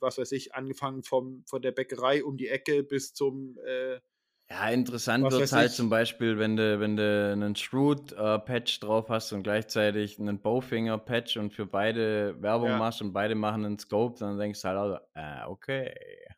[0.00, 4.00] was weiß ich, angefangen vom, von der Bäckerei um die Ecke bis zum äh,
[4.54, 5.76] ja, interessant wird es halt ich?
[5.76, 11.36] zum Beispiel, wenn du, wenn du einen Shroot-Patch äh, drauf hast und gleichzeitig einen Bowfinger-Patch
[11.38, 12.78] und für beide Werbung ja.
[12.78, 15.94] machst und beide machen einen Scope, dann denkst du halt, also, äh, okay.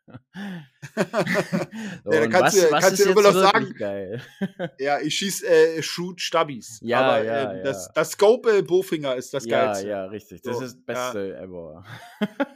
[2.05, 4.23] so, ja, kannst was, du, was kannst du immer noch sagen, geil?
[4.79, 6.79] ja, ich schieße äh, Shoot Stubbies.
[6.83, 7.93] Ja, aber ja, äh, das, ja.
[7.95, 9.89] das Scope äh, Bowfinger ist das ja, geilste.
[9.89, 10.43] Ja, richtig.
[10.43, 11.85] Das so, ist das Beste ever.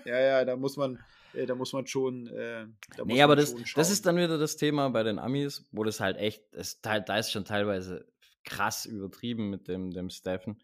[0.05, 0.99] ja, ja, da muss man,
[1.35, 2.27] äh, da muss man schon.
[2.29, 2.67] Äh,
[3.05, 6.17] nee, aber das, das ist dann wieder das Thema bei den Amis, wo das halt
[6.17, 8.07] echt, das, da ist schon teilweise
[8.45, 10.63] krass übertrieben mit dem, dem Steffen.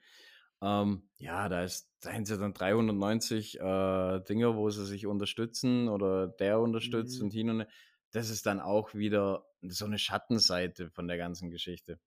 [0.62, 5.88] Ähm, ja, da, ist, da sind sie dann 390 äh, Dinge, wo sie sich unterstützen
[5.88, 7.24] oder der unterstützt mhm.
[7.24, 7.68] und hin und her.
[8.12, 12.00] Das ist dann auch wieder so eine Schattenseite von der ganzen Geschichte.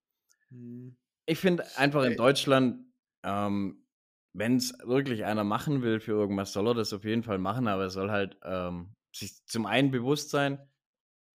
[0.50, 0.98] Mhm.
[1.26, 2.86] Ich finde einfach in Deutschland,
[3.22, 3.86] ähm,
[4.34, 7.68] wenn es wirklich einer machen will für irgendwas, soll er das auf jeden Fall machen,
[7.68, 10.60] aber er soll halt ähm, sich zum einen bewusst sein,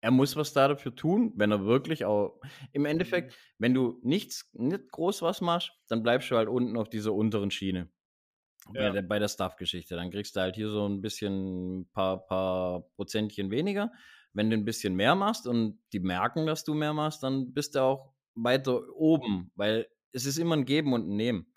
[0.04, 2.38] er muss was da dafür tun, wenn er wirklich auch.
[2.74, 3.36] Im Endeffekt, mhm.
[3.58, 7.52] wenn du nichts, nicht groß was machst, dann bleibst du halt unten auf dieser unteren
[7.52, 7.90] Schiene.
[8.74, 8.82] Ja.
[8.82, 9.96] Bei der, bei der Stuff-Geschichte.
[9.96, 13.94] Dann kriegst du halt hier so ein bisschen, ein paar, paar Prozentchen weniger.
[14.34, 17.76] Wenn du ein bisschen mehr machst und die merken, dass du mehr machst, dann bist
[17.76, 21.53] du auch weiter oben, weil es ist immer ein Geben und ein Nehmen.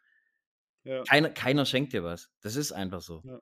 [0.86, 1.02] Ja.
[1.02, 2.30] Keiner, keiner schenkt dir was.
[2.40, 3.22] Das ist einfach so.
[3.24, 3.40] Ja.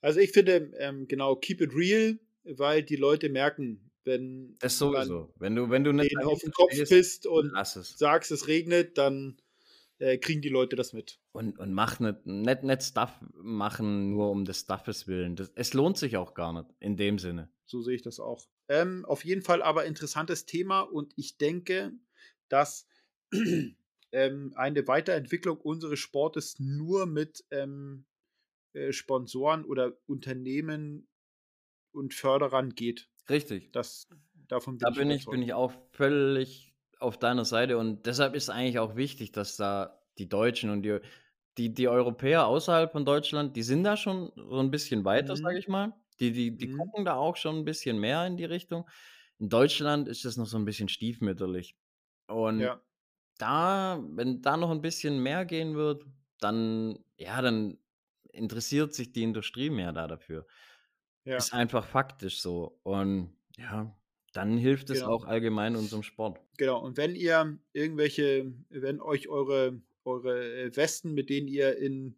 [0.00, 5.32] Also ich finde, ähm, genau, keep it real, weil die Leute merken, wenn das sowieso.
[5.36, 9.40] Wenn du, wenn du nicht auf den Kopf bist und sagst, es regnet, dann
[9.98, 11.20] äh, kriegen die Leute das mit.
[11.32, 15.36] Und, und mach nicht, nicht, nicht Stuff machen, nur um des Stuffes willen.
[15.36, 17.50] Das, es lohnt sich auch gar nicht, in dem Sinne.
[17.64, 18.46] So sehe ich das auch.
[18.68, 21.92] Ähm, auf jeden Fall aber interessantes Thema und ich denke,
[22.48, 22.86] dass
[24.12, 28.06] ähm, eine Weiterentwicklung unseres Sportes nur mit ähm,
[28.72, 31.08] äh, Sponsoren oder Unternehmen
[31.92, 33.08] und Förderern geht.
[33.28, 33.72] Richtig.
[33.72, 34.08] Das,
[34.48, 38.34] davon bin da ich bin ich, bin ich auch völlig auf deiner Seite und deshalb
[38.34, 40.98] ist eigentlich auch wichtig, dass da die Deutschen und die,
[41.56, 45.42] die, die Europäer außerhalb von Deutschland, die sind da schon so ein bisschen weiter, mhm.
[45.42, 45.92] sage ich mal.
[46.18, 46.78] Die, die, die mhm.
[46.78, 48.88] gucken da auch schon ein bisschen mehr in die Richtung.
[49.38, 51.76] In Deutschland ist das noch so ein bisschen stiefmütterlich.
[52.26, 52.80] Und ja
[53.38, 56.04] da, wenn da noch ein bisschen mehr gehen wird,
[56.40, 57.78] dann, ja, dann
[58.32, 60.46] interessiert sich die Industrie mehr da dafür.
[61.24, 61.36] Ja.
[61.36, 62.78] Ist einfach faktisch so.
[62.82, 63.94] Und ja,
[64.32, 65.12] dann hilft es genau.
[65.12, 66.40] auch allgemein unserem Sport.
[66.58, 66.80] Genau.
[66.80, 72.16] Und wenn ihr irgendwelche, wenn euch eure, eure Westen, mit denen ihr in,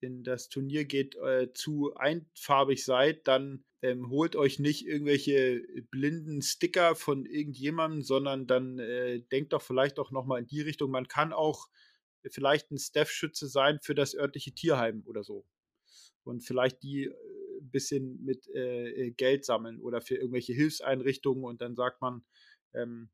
[0.00, 6.42] in das Turnier geht, äh, zu einfarbig seid, dann ähm, holt euch nicht irgendwelche blinden
[6.42, 11.08] Sticker von irgendjemandem, sondern dann äh, denkt doch vielleicht auch nochmal in die Richtung, man
[11.08, 11.68] kann auch
[12.30, 15.44] vielleicht ein Staff-Schütze sein für das örtliche Tierheim oder so.
[16.24, 21.44] Und vielleicht die äh, ein bisschen mit äh, äh, Geld sammeln oder für irgendwelche Hilfseinrichtungen
[21.44, 22.24] und dann sagt man,
[22.74, 23.10] ähm,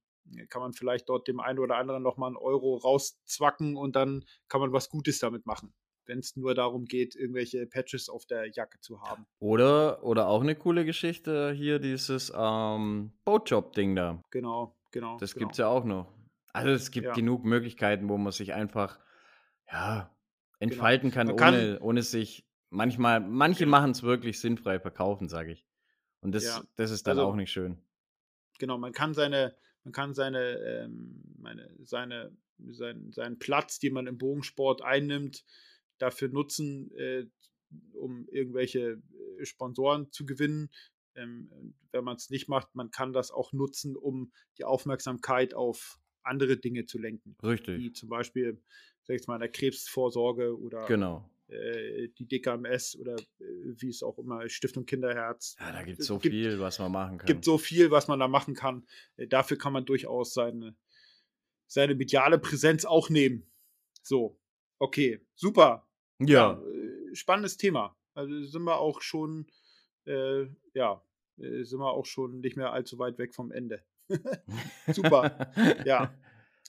[0.48, 4.60] kann man vielleicht dort dem einen oder anderen nochmal einen Euro rauszwacken und dann kann
[4.60, 5.74] man was Gutes damit machen
[6.06, 9.26] wenn es nur darum geht, irgendwelche Patches auf der Jacke zu haben.
[9.38, 14.22] Oder, oder auch eine coole Geschichte hier, dieses ähm, Boatjob-Ding da.
[14.30, 15.18] Genau, genau.
[15.18, 15.46] Das genau.
[15.46, 16.12] gibt es ja auch noch.
[16.52, 17.12] Also es gibt ja.
[17.14, 18.98] genug Möglichkeiten, wo man sich einfach
[19.70, 20.14] ja,
[20.58, 20.72] genau.
[20.72, 21.34] entfalten genau.
[21.34, 23.78] kann, kann, ohne, ohne sich manchmal, manche genau.
[23.78, 25.66] machen es wirklich sinnfrei verkaufen, sage ich.
[26.20, 26.62] Und das, ja.
[26.76, 27.78] das ist dann also, auch nicht schön.
[28.58, 32.36] Genau, man kann seine, man kann seine, ähm, meine, seine,
[32.70, 35.44] sein, seinen Platz, den man im Bogensport einnimmt,
[35.98, 37.24] dafür nutzen, äh,
[37.94, 39.02] um irgendwelche
[39.38, 40.70] äh, Sponsoren zu gewinnen.
[41.14, 45.98] Ähm, wenn man es nicht macht, man kann das auch nutzen, um die Aufmerksamkeit auf
[46.22, 47.36] andere Dinge zu lenken.
[47.42, 47.78] Richtig.
[47.78, 48.60] Wie zum Beispiel,
[49.02, 51.28] sag ich mal, der Krebsvorsorge oder genau.
[51.48, 53.44] äh, die DKMS oder äh,
[53.76, 55.56] wie es auch immer, Stiftung Kinderherz.
[55.58, 57.26] Ja, da gibt es so gibt, viel, was man machen kann.
[57.26, 58.86] Es gibt so viel, was man da machen kann.
[59.16, 60.76] Äh, dafür kann man durchaus seine,
[61.66, 63.50] seine mediale Präsenz auch nehmen.
[64.02, 64.40] So,
[64.82, 65.88] okay, super.
[66.18, 66.26] Ja.
[66.26, 67.96] ja äh, spannendes Thema.
[68.14, 69.46] Also sind wir auch schon,
[70.06, 71.02] äh, ja,
[71.38, 73.82] äh, sind wir auch schon nicht mehr allzu weit weg vom Ende.
[74.92, 75.52] Super.
[75.86, 76.14] ja.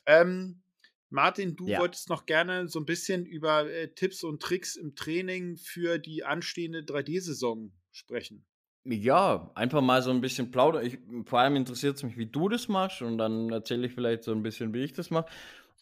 [0.06, 0.62] Ähm,
[1.10, 1.80] Martin, du ja.
[1.80, 6.26] wolltest noch gerne so ein bisschen über äh, Tipps und Tricks im Training für die
[6.26, 8.46] anstehende 3D-Saison sprechen.
[8.84, 10.86] Ja, einfach mal so ein bisschen plaudern.
[10.86, 14.24] Ich, vor allem interessiert es mich, wie du das machst und dann erzähle ich vielleicht
[14.24, 15.32] so ein bisschen, wie ich das mache.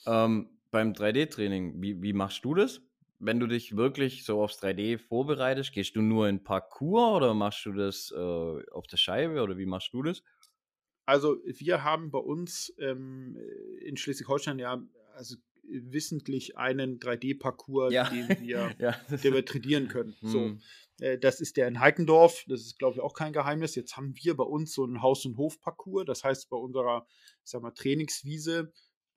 [0.06, 2.82] Ähm, beim 3D-Training, wie, wie machst du das?
[3.20, 7.66] Wenn du dich wirklich so aufs 3D vorbereitest, gehst du nur in Parcours oder machst
[7.66, 10.24] du das äh, auf der Scheibe oder wie machst du das?
[11.06, 13.38] Also wir haben bei uns ähm,
[13.82, 14.82] in Schleswig-Holstein ja
[15.14, 18.10] also wissentlich einen 3D-Parcours, ja.
[18.10, 18.92] den, wir, ja.
[19.10, 20.16] den wir trainieren können.
[20.22, 20.28] Mhm.
[20.28, 20.58] So,
[21.06, 22.44] äh, das ist der in Heikendorf.
[22.48, 23.76] Das ist, glaube ich, auch kein Geheimnis.
[23.76, 26.06] Jetzt haben wir bei uns so einen Haus- und Hof-Parcours.
[26.06, 27.08] Das heißt, bei unserer
[27.44, 28.72] sag mal, Trainingswiese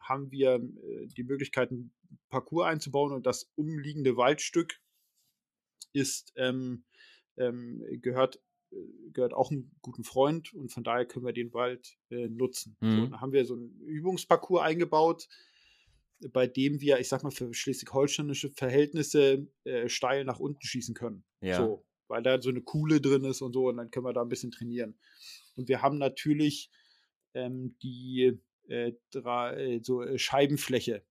[0.04, 1.92] haben wir äh, die Möglichkeit, einen
[2.28, 4.80] Parcours einzubauen und das umliegende Waldstück
[5.92, 6.84] ist ähm,
[7.36, 8.40] ähm, gehört
[9.12, 12.76] gehört auch einem guten Freund und von daher können wir den Wald äh, nutzen.
[12.80, 12.90] Mhm.
[12.90, 15.28] So, dann haben wir so einen Übungsparcours eingebaut,
[16.32, 21.24] bei dem wir, ich sag mal, für schleswig-holsteinische Verhältnisse äh, steil nach unten schießen können.
[21.40, 21.58] Ja.
[21.58, 24.22] So, weil da so eine Kuhle drin ist und so und dann können wir da
[24.22, 24.98] ein bisschen trainieren.
[25.56, 26.70] Und wir haben natürlich
[27.34, 28.38] ähm, die
[28.68, 31.04] äh, drei, äh, so äh, Scheibenfläche.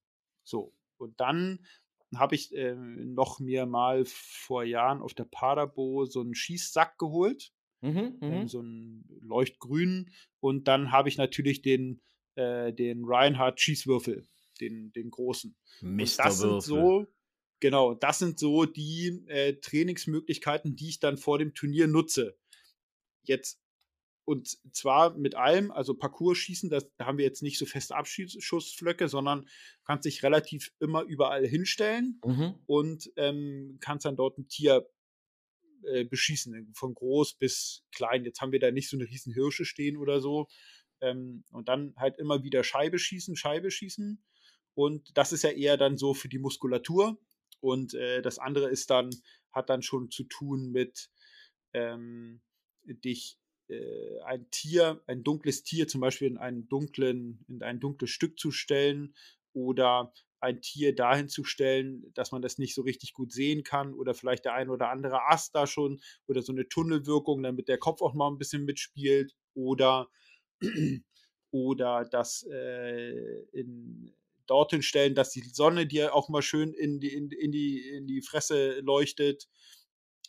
[0.44, 0.74] So.
[0.98, 1.66] Und dann
[2.16, 7.52] habe ich äh, noch mir mal vor Jahren auf der Paderbo so einen Schießsack geholt.
[7.82, 8.48] Mhm, ähm, mhm.
[8.48, 10.14] so einen leuchtgrünen.
[10.40, 12.02] Und dann habe ich natürlich den,
[12.36, 14.26] äh, den Reinhardt Schießwürfel,
[14.62, 15.56] den, den großen.
[15.82, 16.06] Mr.
[16.18, 17.08] das sind so,
[17.60, 19.26] genau, das sind so die
[19.62, 22.38] Trainingsmöglichkeiten, die ich dann vor dem Turnier nutze.
[23.24, 23.63] Jetzt
[24.26, 27.96] und zwar mit allem, also Parcours schießen, das, da haben wir jetzt nicht so feste
[27.96, 29.48] Abschussflöcke, sondern
[29.86, 32.56] kannst dich relativ immer überall hinstellen mhm.
[32.66, 34.88] und ähm, kannst dann dort ein Tier
[35.86, 38.24] äh, beschießen, von groß bis klein.
[38.24, 40.48] Jetzt haben wir da nicht so eine riesen Hirsche stehen oder so.
[41.02, 44.24] Ähm, und dann halt immer wieder Scheibe schießen, Scheibe schießen.
[44.76, 47.20] Und das ist ja eher dann so für die Muskulatur.
[47.60, 49.10] Und äh, das andere ist dann,
[49.52, 51.10] hat dann schon zu tun mit
[51.74, 52.42] ähm,
[52.86, 53.38] dich
[53.70, 58.40] äh, ein Tier, ein dunkles Tier zum Beispiel in einen dunklen, in ein dunkles Stück
[58.40, 59.16] zu stellen
[59.54, 63.94] oder ein Tier dahin zu stellen, dass man das nicht so richtig gut sehen kann
[63.94, 67.78] oder vielleicht der ein oder andere Ast da schon oder so eine Tunnelwirkung, damit der
[67.78, 70.10] Kopf auch mal ein bisschen mitspielt oder
[71.52, 74.14] oder das äh, in,
[74.48, 78.08] dorthin stellen, dass die Sonne dir auch mal schön in die, in, in die, in
[78.08, 79.48] die Fresse leuchtet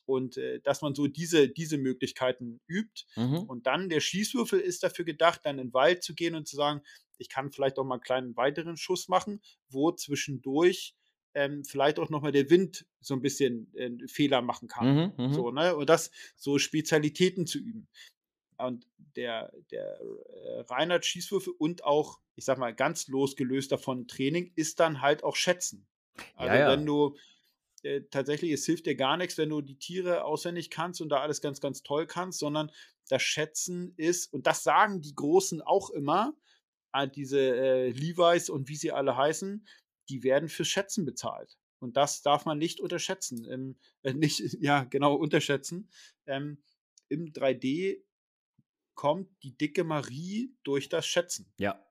[0.06, 3.04] und äh, dass man so diese, diese Möglichkeiten übt.
[3.16, 3.44] Mhm.
[3.44, 6.56] Und dann der Schießwürfel ist dafür gedacht, dann in den Wald zu gehen und zu
[6.56, 6.82] sagen,
[7.18, 10.94] ich kann vielleicht auch mal einen kleinen weiteren Schuss machen, wo zwischendurch
[11.34, 15.12] ähm, vielleicht auch nochmal der Wind so ein bisschen äh, Fehler machen kann.
[15.16, 15.76] Mhm, mhm, so, ne?
[15.76, 17.88] Und das so Spezialitäten zu üben.
[18.56, 18.86] Und
[19.16, 24.80] der, der äh, Reinhard Schießwürfel und auch, ich sag mal, ganz losgelöst davon Training ist
[24.80, 25.86] dann halt auch Schätzen.
[26.36, 26.70] Also ja, ja.
[26.70, 27.16] wenn du
[27.84, 31.20] äh, tatsächlich, es hilft dir gar nichts, wenn du die Tiere auswendig kannst und da
[31.20, 32.70] alles ganz, ganz toll kannst, sondern
[33.08, 36.34] das Schätzen ist, und das sagen die Großen auch immer,
[37.16, 39.66] diese äh, Levi's und wie sie alle heißen,
[40.08, 41.58] die werden fürs Schätzen bezahlt.
[41.80, 43.46] Und das darf man nicht unterschätzen.
[43.50, 45.90] Ähm, äh, nicht, ja, genau, unterschätzen.
[46.26, 46.62] Ähm,
[47.08, 48.02] Im 3D
[48.94, 51.52] kommt die dicke Marie durch das Schätzen.
[51.58, 51.84] Ja.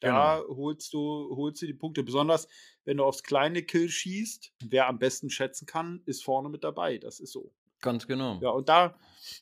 [0.00, 0.06] So.
[0.08, 0.56] Da genau.
[0.56, 2.02] holst du, holst du die Punkte.
[2.02, 2.48] Besonders
[2.88, 6.96] wenn du aufs kleine Kill schießt, wer am besten schätzen kann, ist vorne mit dabei.
[6.96, 7.52] Das ist so.
[7.80, 8.38] Ganz genau.
[8.40, 8.98] Ja, und da,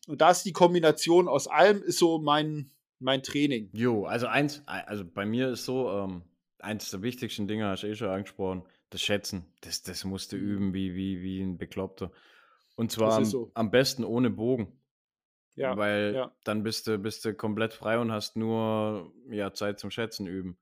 [0.08, 3.70] und da ist die Kombination aus allem, ist so mein, mein Training.
[3.72, 6.22] Jo, also eins, also bei mir ist so, ähm,
[6.58, 9.46] eins der wichtigsten Dinge, hast du eh schon angesprochen, das Schätzen.
[9.60, 10.42] Das, das musst du mhm.
[10.42, 12.10] üben wie, wie, wie ein Bekloppter.
[12.74, 13.52] Und zwar am, so.
[13.54, 14.72] am besten ohne Bogen.
[15.56, 16.32] Ja, Weil ja.
[16.44, 20.58] dann bist du, bist du komplett frei und hast nur ja, Zeit zum Schätzen üben.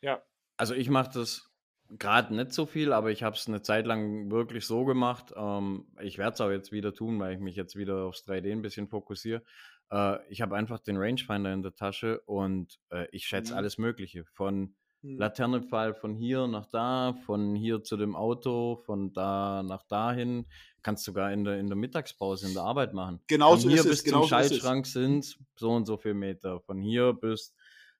[0.00, 0.22] Ja.
[0.56, 1.48] Also ich mache das
[1.88, 5.32] gerade nicht so viel, aber ich habe es eine Zeit lang wirklich so gemacht.
[5.36, 8.52] Ähm, ich werde es auch jetzt wieder tun, weil ich mich jetzt wieder aufs 3D
[8.52, 9.42] ein bisschen fokussiere.
[9.90, 13.58] Äh, ich habe einfach den Rangefinder in der Tasche und äh, ich schätze mhm.
[13.58, 14.24] alles Mögliche.
[14.24, 15.18] Von mhm.
[15.18, 20.46] Laternenpfahl von hier nach da, von hier zu dem Auto, von da nach dahin.
[20.88, 23.20] Kannst sogar in der, in der Mittagspause in der Arbeit machen.
[23.26, 26.62] Genau so hier bis zum Schaltschrank sind so und so viele Meter.
[26.62, 27.54] Von hier bis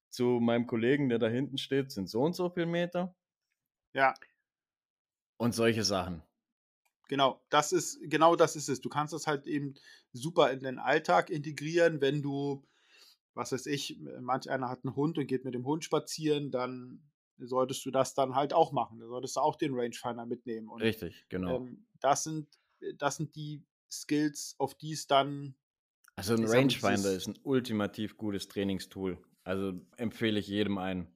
[0.09, 3.15] zu meinem Kollegen, der da hinten steht, sind so und so viele Meter.
[3.93, 4.15] Ja.
[5.37, 6.23] Und solche Sachen.
[7.09, 8.81] Genau, das ist, genau das ist es.
[8.81, 9.75] Du kannst das halt eben
[10.15, 12.67] super in den Alltag integrieren, wenn du,
[13.35, 17.03] was weiß ich, manch einer hat einen Hund und geht mit dem Hund spazieren, dann
[17.37, 18.99] solltest du das dann halt auch machen.
[18.99, 20.71] Da solltest du auch den Rangefinder mitnehmen.
[20.71, 21.57] Und, Richtig, genau.
[21.57, 22.49] Ähm, das, sind,
[22.97, 25.55] das sind die Skills, auf die es dann.
[26.17, 29.19] Also ein Rangefinder ist ein ultimativ gutes Trainingstool.
[29.45, 31.09] Also empfehle ich jedem einen.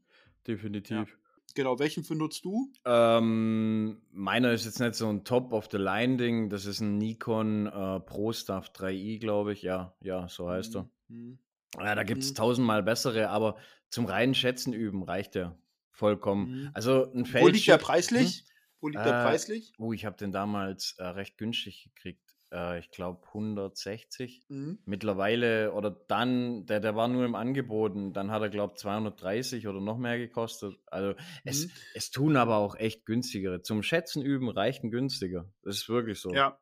[0.46, 0.96] Definitiv.
[0.96, 1.06] Ja.
[1.54, 2.72] Genau, welchen benutzt du?
[2.86, 6.48] Ähm, meiner ist jetzt nicht so ein Top-of-the-Line-Ding.
[6.48, 9.62] Das ist ein Nikon äh, ProStuff 3i, glaube ich.
[9.62, 10.88] Ja, ja, so heißt er.
[11.08, 11.38] Mhm.
[11.78, 12.36] Ja, da gibt es mhm.
[12.36, 13.56] tausendmal bessere, aber
[13.90, 15.58] zum reinen Schätzen üben reicht der
[15.90, 16.62] vollkommen.
[16.62, 16.70] Mhm.
[16.72, 17.44] Also ein Feld.
[17.44, 18.44] Wo liegt der preislich?
[18.82, 19.72] Wo liegt der äh, preislich?
[19.78, 24.44] Oh, ich habe den damals äh, recht günstig gekriegt äh, ich glaube 160.
[24.48, 24.78] Mhm.
[24.84, 29.80] Mittlerweile oder dann, der, der war nur im Angebot, dann hat er glaube 230 oder
[29.80, 30.76] noch mehr gekostet.
[30.86, 31.16] Also mhm.
[31.44, 33.62] es, es tun aber auch echt günstigere.
[33.62, 35.50] Zum Schätzen üben reicht ein günstiger.
[35.62, 36.32] Das ist wirklich so.
[36.32, 36.60] Ja.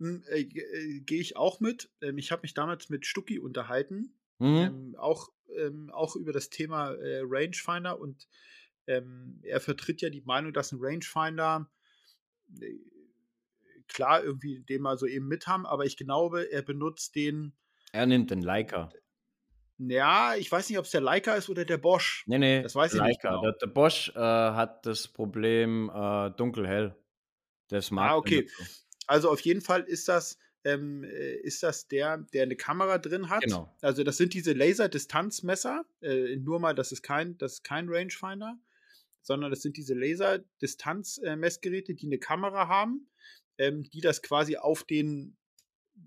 [0.00, 1.90] Hm, äh, äh, Gehe ich auch mit.
[2.00, 4.14] Ähm, ich habe mich damals mit Stucki unterhalten.
[4.38, 4.56] Mhm.
[4.56, 8.28] Ähm, auch, ähm, auch über das Thema äh, Rangefinder und
[8.88, 11.70] ähm, er vertritt ja die Meinung, dass ein Rangefinder
[12.60, 12.78] äh,
[13.86, 17.52] klar irgendwie den mal so eben mit haben, aber ich glaube, er benutzt den.
[17.92, 18.90] Er nimmt den Leica.
[19.78, 22.24] Ja, ich weiß nicht, ob es der Leica ist oder der Bosch.
[22.26, 23.08] Nee, nee, das weiß ich Leica.
[23.08, 23.22] nicht.
[23.22, 23.42] Genau.
[23.42, 26.96] Der, der Bosch äh, hat das Problem äh, dunkel-hell.
[27.68, 28.48] Das mag Ah, okay.
[29.06, 33.30] Also auf jeden Fall ist das, ähm, äh, ist das der, der eine Kamera drin
[33.30, 33.42] hat.
[33.42, 33.72] Genau.
[33.80, 35.84] Also das sind diese Laserdistanzmesser.
[36.00, 38.58] Äh, nur mal, das ist kein, das ist kein Rangefinder,
[39.28, 43.08] sondern das sind diese Laserdistanzmessgeräte, die eine Kamera haben
[43.58, 45.36] ähm, die das quasi auf den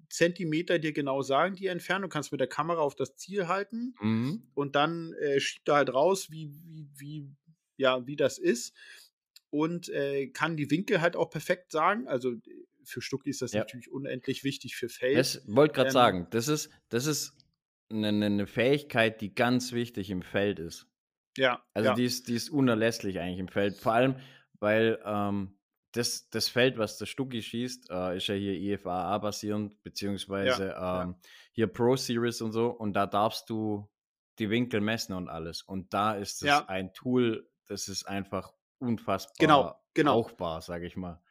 [0.09, 2.09] Zentimeter dir genau sagen, die Entfernung.
[2.09, 4.47] Du kannst mit der Kamera auf das Ziel halten mhm.
[4.53, 7.30] und dann äh, schiebt er halt raus, wie, wie, wie,
[7.78, 8.74] ja, wie das ist.
[9.49, 12.07] Und äh, kann die Winkel halt auch perfekt sagen.
[12.07, 12.36] Also
[12.84, 13.59] für Stucki ist das ja.
[13.59, 15.17] natürlich unendlich wichtig für Feld.
[15.17, 17.34] Ich wollte gerade ähm, sagen, das ist, das ist
[17.89, 20.88] eine, eine, Fähigkeit, die ganz wichtig im Feld ist.
[21.38, 21.63] Ja.
[21.73, 21.95] Also ja.
[21.95, 23.77] Die, ist, die ist unerlässlich eigentlich im Feld.
[23.77, 24.15] Vor allem,
[24.59, 25.57] weil ähm,
[25.91, 31.03] das, das Feld, was der Stucki schießt, äh, ist ja hier IFAA basierend, beziehungsweise ja,
[31.03, 31.29] ähm, ja.
[31.51, 32.67] hier Pro Series und so.
[32.67, 33.89] Und da darfst du
[34.39, 35.61] die Winkel messen und alles.
[35.61, 40.21] Und da ist es ein Tool, das ist einfach unfassbar genau, genau.
[40.21, 41.21] brauchbar, sage ich mal.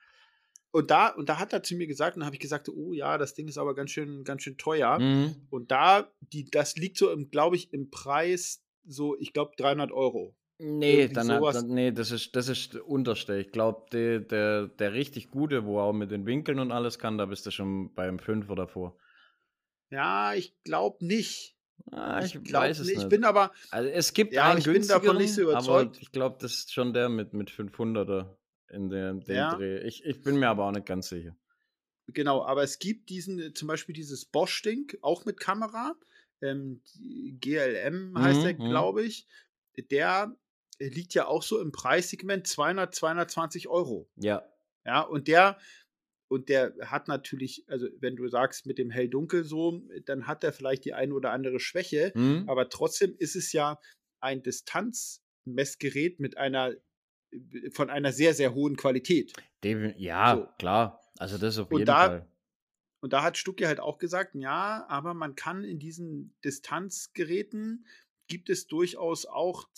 [0.72, 3.18] Und da, und da hat er zu mir gesagt, und habe ich gesagt, oh ja,
[3.18, 5.00] das Ding ist aber ganz schön, ganz schön teuer.
[5.00, 5.48] Mhm.
[5.50, 10.36] Und da, die, das liegt so, glaube ich, im Preis so, ich glaube, 300 Euro.
[10.62, 13.38] Nee, dann, dann, nee, das ist, das ist der unterste.
[13.38, 17.24] Ich glaube, der, der richtig gute, wo auch mit den Winkeln und alles kann, da
[17.24, 18.98] bist du schon beim 5 oder vor.
[19.90, 21.56] Ja, ich glaube nicht.
[21.90, 23.02] Ah, ich, ich weiß es nicht.
[23.02, 23.52] Ich bin aber.
[23.70, 25.96] Also es gibt ja, einen ich bin davon nicht so überzeugt.
[25.96, 28.36] Aber ich glaube, das ist schon der mit, mit 500er
[28.70, 29.54] in der, dem ja.
[29.54, 29.78] Dreh.
[29.86, 31.34] Ich, ich bin mir aber auch nicht ganz sicher.
[32.08, 35.94] Genau, aber es gibt diesen, zum Beispiel dieses Bosch-Ding, auch mit Kamera.
[36.42, 36.82] Ähm,
[37.40, 38.68] GLM heißt mhm, der, mhm.
[38.70, 39.26] glaube ich.
[39.90, 40.36] Der
[40.78, 44.08] liegt ja auch so im Preissegment 200, 220 Euro.
[44.16, 44.42] Ja.
[44.84, 45.58] Ja, und der,
[46.28, 50.52] und der hat natürlich, also wenn du sagst mit dem Hell-Dunkel so, dann hat er
[50.52, 52.44] vielleicht die eine oder andere Schwäche, mhm.
[52.48, 53.78] aber trotzdem ist es ja
[54.20, 56.74] ein Distanzmessgerät mit einer
[57.72, 59.32] von einer sehr, sehr hohen Qualität.
[59.98, 60.48] Ja, so.
[60.58, 61.00] klar.
[61.18, 62.26] Also das auf jeden da, Fall.
[63.00, 67.86] Und da hat Stucki halt auch gesagt, ja, aber man kann in diesen Distanzgeräten
[68.28, 69.68] gibt es durchaus auch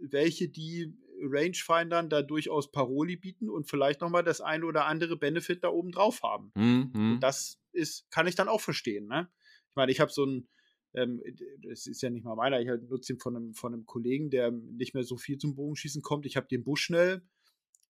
[0.00, 5.64] welche, die Rangefindern da durchaus Paroli bieten und vielleicht nochmal das eine oder andere Benefit
[5.64, 6.52] da oben drauf haben.
[6.54, 6.92] Mhm.
[6.94, 9.06] Und das ist, kann ich dann auch verstehen.
[9.06, 9.28] Ne?
[9.68, 10.48] Ich meine, ich habe so ein,
[10.94, 11.22] ähm,
[11.62, 14.30] das ist ja nicht mal meiner, ich halt nutze ihn von einem, von einem Kollegen,
[14.30, 16.26] der nicht mehr so viel zum Bogenschießen kommt.
[16.26, 17.22] Ich habe den Buschnell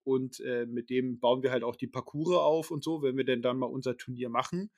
[0.05, 3.25] und äh, mit dem bauen wir halt auch die Parcours auf und so, wenn wir
[3.25, 4.71] denn dann mal unser Turnier machen.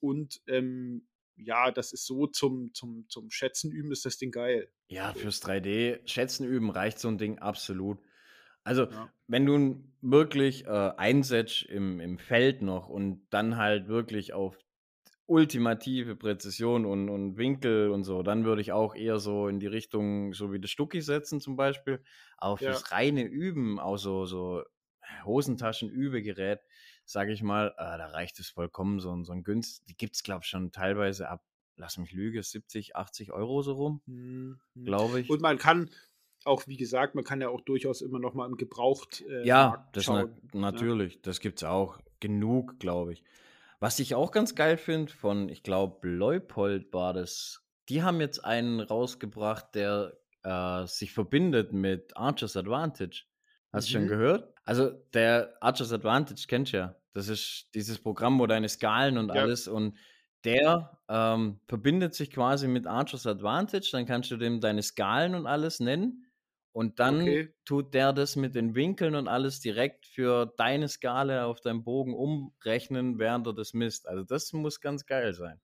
[0.00, 4.70] Und ähm, ja, das ist so zum, zum, zum Schätzen üben, ist das Ding geil.
[4.88, 7.98] Ja, fürs 3D Schätzen üben reicht so ein Ding absolut.
[8.64, 9.12] Also, ja.
[9.28, 14.58] wenn du wirklich äh, einsetzt im, im Feld noch und dann halt wirklich auf
[15.26, 19.66] ultimative Präzision und, und Winkel und so, dann würde ich auch eher so in die
[19.66, 22.02] Richtung, so wie das Stucki setzen zum Beispiel.
[22.38, 22.96] Aber fürs ja.
[22.96, 24.62] reine Üben, auch so, so
[25.24, 26.60] Hosentaschen-Übegerät,
[27.04, 29.00] sage ich mal, äh, da reicht es vollkommen.
[29.00, 31.44] So, so ein Günst, die gibt es, glaube ich, schon teilweise ab,
[31.76, 34.58] lass mich lügen, 70, 80 Euro so rum, mhm.
[34.84, 35.30] glaube ich.
[35.30, 35.90] Und man kann,
[36.44, 39.24] auch wie gesagt, man kann ja auch durchaus immer noch mal im Gebraucht.
[39.28, 40.36] Äh, ja, das na ne?
[40.52, 41.20] natürlich, ja.
[41.22, 43.24] das gibt es auch genug, glaube ich.
[43.78, 47.62] Was ich auch ganz geil finde, von, ich glaube, Leupold war das.
[47.88, 53.24] Die haben jetzt einen rausgebracht, der äh, sich verbindet mit Archer's Advantage.
[53.72, 54.02] Hast du mhm.
[54.02, 54.54] schon gehört?
[54.64, 56.96] Also, der Archer's Advantage kennst du ja.
[57.12, 59.42] Das ist dieses Programm, wo deine Skalen und ja.
[59.42, 59.96] alles und
[60.44, 63.88] der ähm, verbindet sich quasi mit Archer's Advantage.
[63.92, 66.25] Dann kannst du dem deine Skalen und alles nennen.
[66.76, 67.54] Und dann okay.
[67.64, 72.12] tut der das mit den Winkeln und alles direkt für deine Skala auf deinem Bogen
[72.12, 74.06] umrechnen, während er das misst.
[74.06, 75.58] Also das muss ganz geil sein.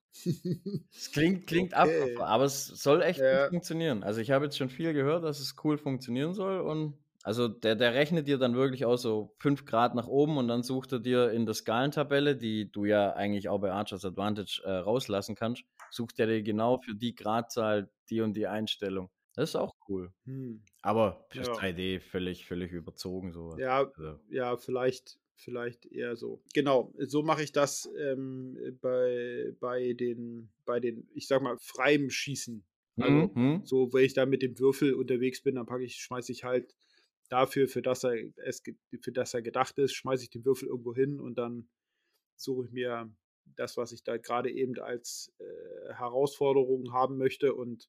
[0.91, 2.15] Es klingt, klingt okay.
[2.17, 3.43] ab, aber es soll echt ja.
[3.43, 4.03] gut funktionieren.
[4.03, 7.77] Also ich habe jetzt schon viel gehört, dass es cool funktionieren soll und also der,
[7.77, 10.99] der rechnet dir dann wirklich auch so 5 Grad nach oben und dann sucht er
[10.99, 15.63] dir in der Skalentabelle, die du ja eigentlich auch bei Archer's Advantage äh, rauslassen kannst,
[15.91, 19.11] sucht er dir genau für die Gradzahl die und die Einstellung.
[19.35, 20.13] Das ist auch cool.
[20.25, 20.63] Hm.
[20.83, 21.55] Aber fürs ja.
[21.55, 23.57] 3D völlig, völlig überzogen so.
[23.59, 24.21] Ja, also.
[24.29, 26.43] ja, vielleicht, vielleicht eher so.
[26.55, 32.11] Genau, so mache ich das ähm, bei, bei den, bei den, ich sag mal, freiem
[32.11, 32.65] Schießen.
[32.99, 33.65] Also, mhm.
[33.65, 36.75] so, wenn ich da mit dem Würfel unterwegs bin, dann packe ich, schmeiße ich halt
[37.31, 38.15] dafür, für das er
[38.45, 38.63] es,
[39.01, 41.71] für das er gedacht ist, schmeiße ich den Würfel irgendwo hin und dann
[42.37, 43.11] suche ich mir
[43.57, 47.89] das, was ich da gerade eben als äh, Herausforderung haben möchte und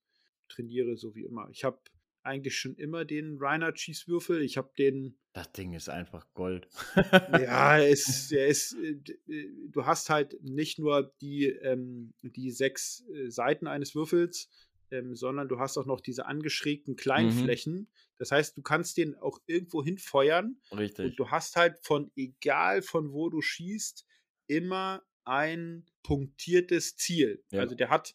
[0.54, 1.49] trainiere, so wie immer.
[1.51, 1.80] Ich habe
[2.24, 4.41] eigentlich schon immer den Reiner Cheese-Würfel.
[4.41, 5.18] Ich habe den.
[5.34, 6.68] Das Ding ist einfach Gold.
[6.95, 8.97] ja, es, er ist, äh,
[9.32, 14.49] äh, du hast halt nicht nur die, ähm, die sechs äh, Seiten eines Würfels,
[14.91, 17.43] ähm, sondern du hast auch noch diese angeschrägten kleinen mhm.
[17.43, 17.89] Flächen.
[18.18, 20.62] Das heißt, du kannst den auch irgendwo hinfeuern.
[20.72, 21.06] Richtig.
[21.06, 24.06] Und du hast halt von, egal von wo du schießt,
[24.47, 27.43] immer ein punktiertes Ziel.
[27.51, 27.62] Ja.
[27.62, 28.14] Also der hat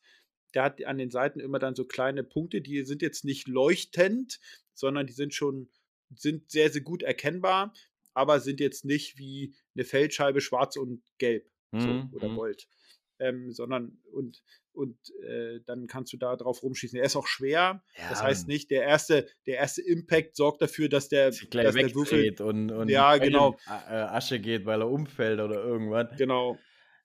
[0.54, 4.40] der hat an den Seiten immer dann so kleine Punkte, die sind jetzt nicht leuchtend,
[4.74, 5.68] sondern die sind schon,
[6.14, 7.72] sind sehr, sehr gut erkennbar,
[8.14, 11.80] aber sind jetzt nicht wie eine Feldscheibe schwarz und gelb mhm.
[11.80, 12.36] so, oder mhm.
[12.36, 12.68] Gold.
[13.20, 16.96] Ähm, sondern und, und äh, dann kannst du da drauf rumschießen.
[16.98, 17.82] Er ist auch schwer.
[17.96, 18.08] Ja.
[18.10, 22.40] Das heißt nicht, der erste, der erste Impact sorgt dafür, dass der, dass der Würfel
[22.40, 23.56] und, und ja, genau.
[23.66, 26.16] Äh, Asche geht, weil er umfällt oder irgendwas.
[26.16, 26.58] Genau.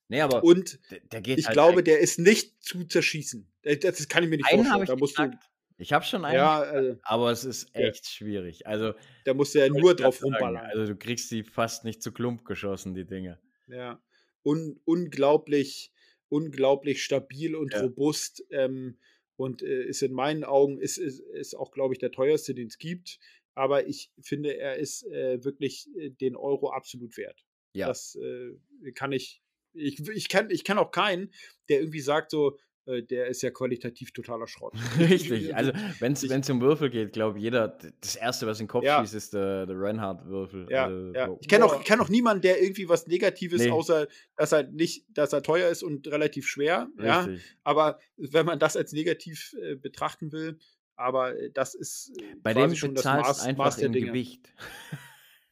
[0.10, 0.80] Nee, aber und
[1.26, 3.52] ich halt glaube, der ist nicht zu zerschießen.
[3.82, 4.84] Das kann ich mir nicht einen vorstellen.
[4.84, 5.32] Ich da musst du,
[5.78, 8.12] ich habe schon einen, ja, also, aber es ist echt ja.
[8.12, 8.68] schwierig.
[8.68, 8.94] Also
[9.26, 10.66] da musst du ja nur drauf rumballern.
[10.66, 13.40] Also du kriegst sie fast nicht zu Klump geschossen, die Dinge.
[13.68, 14.02] Ja,
[14.46, 15.92] Un unglaublich,
[16.30, 17.82] unglaublich stabil und ja.
[17.82, 18.46] robust.
[18.52, 18.98] Ähm,
[19.36, 22.68] und äh, ist in meinen Augen ist, ist, ist auch, glaube ich, der teuerste, den
[22.68, 23.20] es gibt.
[23.56, 27.46] Aber ich finde, er ist äh, wirklich äh, den Euro absolut wert.
[27.74, 27.88] Ja.
[27.88, 29.43] Das äh, kann ich
[29.74, 31.32] ich, ich, kann, ich kann auch keinen,
[31.70, 34.74] der irgendwie sagt so, äh, der ist ja qualitativ totaler Schrott.
[35.00, 38.70] Richtig, also wenn es um Würfel geht, glaube ich, jeder, das Erste, was in den
[38.70, 39.00] Kopf ja.
[39.00, 40.68] schießt, ist der, der Reinhardt-Würfel.
[40.70, 41.38] Ja, also, ja.
[41.40, 43.72] Ich kenne auch, kenn auch niemanden, der irgendwie was Negatives, nee.
[43.72, 46.88] außer dass er nicht, dass er teuer ist und relativ schwer.
[46.98, 47.06] Richtig.
[47.06, 47.28] Ja,
[47.64, 50.60] aber wenn man das als negativ äh, betrachten will,
[50.96, 54.08] aber äh, das ist äh, bei dem schon das Maß, einfach Maß der Dinge.
[54.08, 54.54] Gewicht.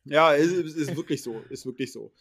[0.03, 2.11] Ja, ist, ist wirklich so, ist wirklich so.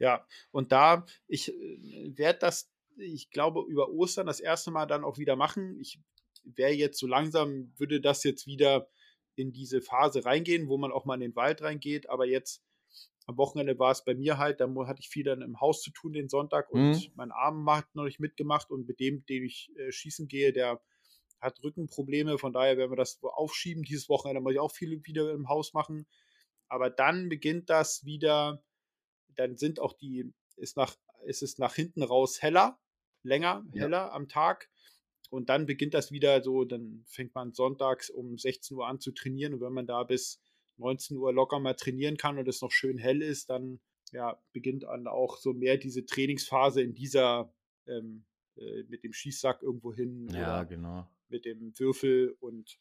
[0.00, 5.04] Ja, und da, ich äh, werde das, ich glaube, über Ostern das erste Mal dann
[5.04, 5.78] auch wieder machen.
[5.80, 6.00] Ich
[6.42, 8.88] wäre jetzt so langsam, würde das jetzt wieder
[9.36, 12.64] in diese Phase reingehen, wo man auch mal in den Wald reingeht, aber jetzt
[13.26, 15.92] am Wochenende war es bei mir halt, da hatte ich viel dann im Haus zu
[15.92, 17.12] tun den Sonntag und mhm.
[17.14, 20.80] mein Arm hat noch nicht mitgemacht und mit dem, den ich äh, schießen gehe, der
[21.40, 23.82] hat Rückenprobleme, von daher werden wir das aufschieben.
[23.82, 26.06] Dieses Wochenende muss ich auch viel wieder im Haus machen.
[26.68, 28.62] Aber dann beginnt das wieder
[29.40, 32.78] dann sind auch die, ist, nach, ist es nach hinten raus heller,
[33.22, 34.12] länger, heller ja.
[34.12, 34.70] am Tag.
[35.30, 39.12] Und dann beginnt das wieder so, dann fängt man sonntags um 16 Uhr an zu
[39.12, 39.54] trainieren.
[39.54, 40.40] Und wenn man da bis
[40.78, 43.80] 19 Uhr locker mal trainieren kann und es noch schön hell ist, dann
[44.12, 47.52] ja, beginnt dann auch so mehr diese Trainingsphase in dieser,
[47.86, 48.24] ähm,
[48.56, 50.28] äh, mit dem Schießsack irgendwo hin.
[50.32, 51.08] Ja, genau.
[51.28, 52.80] Mit dem Würfel und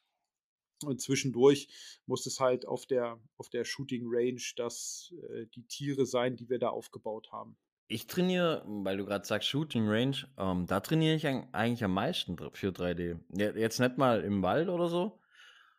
[0.84, 1.68] und zwischendurch
[2.06, 6.50] muss es halt auf der, auf der Shooting Range das, äh, die Tiere sein, die
[6.50, 7.58] wir da aufgebaut haben.
[7.92, 12.38] Ich trainiere, weil du gerade sagst Shooting Range, ähm, da trainiere ich eigentlich am meisten
[12.54, 13.20] für 3D.
[13.58, 15.20] Jetzt nicht mal im Wald oder so,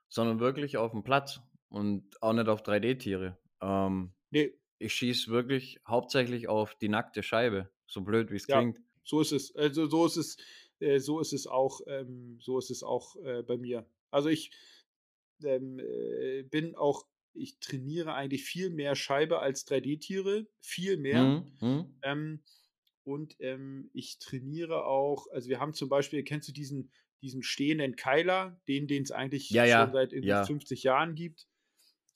[0.09, 3.39] sondern wirklich auf dem Platz und auch nicht auf 3D-Tiere.
[3.61, 4.53] Ähm, nee.
[4.79, 8.59] Ich schieße wirklich hauptsächlich auf die nackte Scheibe, so blöd wie es ja.
[8.59, 8.81] klingt.
[9.05, 9.55] so ist es.
[9.55, 10.37] Also so ist es,
[10.81, 13.87] äh, so ist es auch, ähm, so ist es auch äh, bei mir.
[14.11, 14.51] Also ich
[15.45, 21.23] ähm, äh, bin auch, ich trainiere eigentlich viel mehr Scheibe als 3D-Tiere, viel mehr.
[21.23, 21.53] Mhm.
[21.61, 21.95] mhm.
[22.03, 22.43] Ähm,
[23.03, 27.97] und ähm, ich trainiere auch, also wir haben zum Beispiel, kennst du diesen, diesen stehenden
[27.97, 29.85] Keiler, den es eigentlich ja, ja.
[29.85, 30.45] schon seit ja.
[30.45, 31.49] 50 Jahren gibt?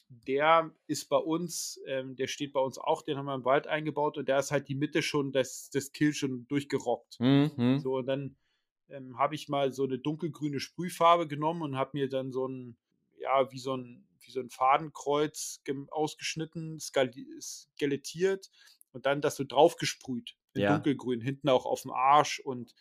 [0.08, 3.66] Der ist bei uns, ähm, der steht bei uns auch, den haben wir im Wald
[3.66, 7.18] eingebaut und da ist halt die Mitte schon, das, das Kill schon durchgerockt.
[7.18, 7.80] Mhm.
[7.82, 8.36] So, und dann
[8.88, 12.76] ähm, habe ich mal so eine dunkelgrüne Sprühfarbe genommen und habe mir dann so ein,
[13.24, 15.60] ja, wie so ein, wie so ein Fadenkreuz
[15.90, 18.50] ausgeschnitten, skelettiert
[18.92, 20.72] und dann das so draufgesprüht in ja.
[20.74, 22.74] dunkelgrün, hinten auch auf dem Arsch und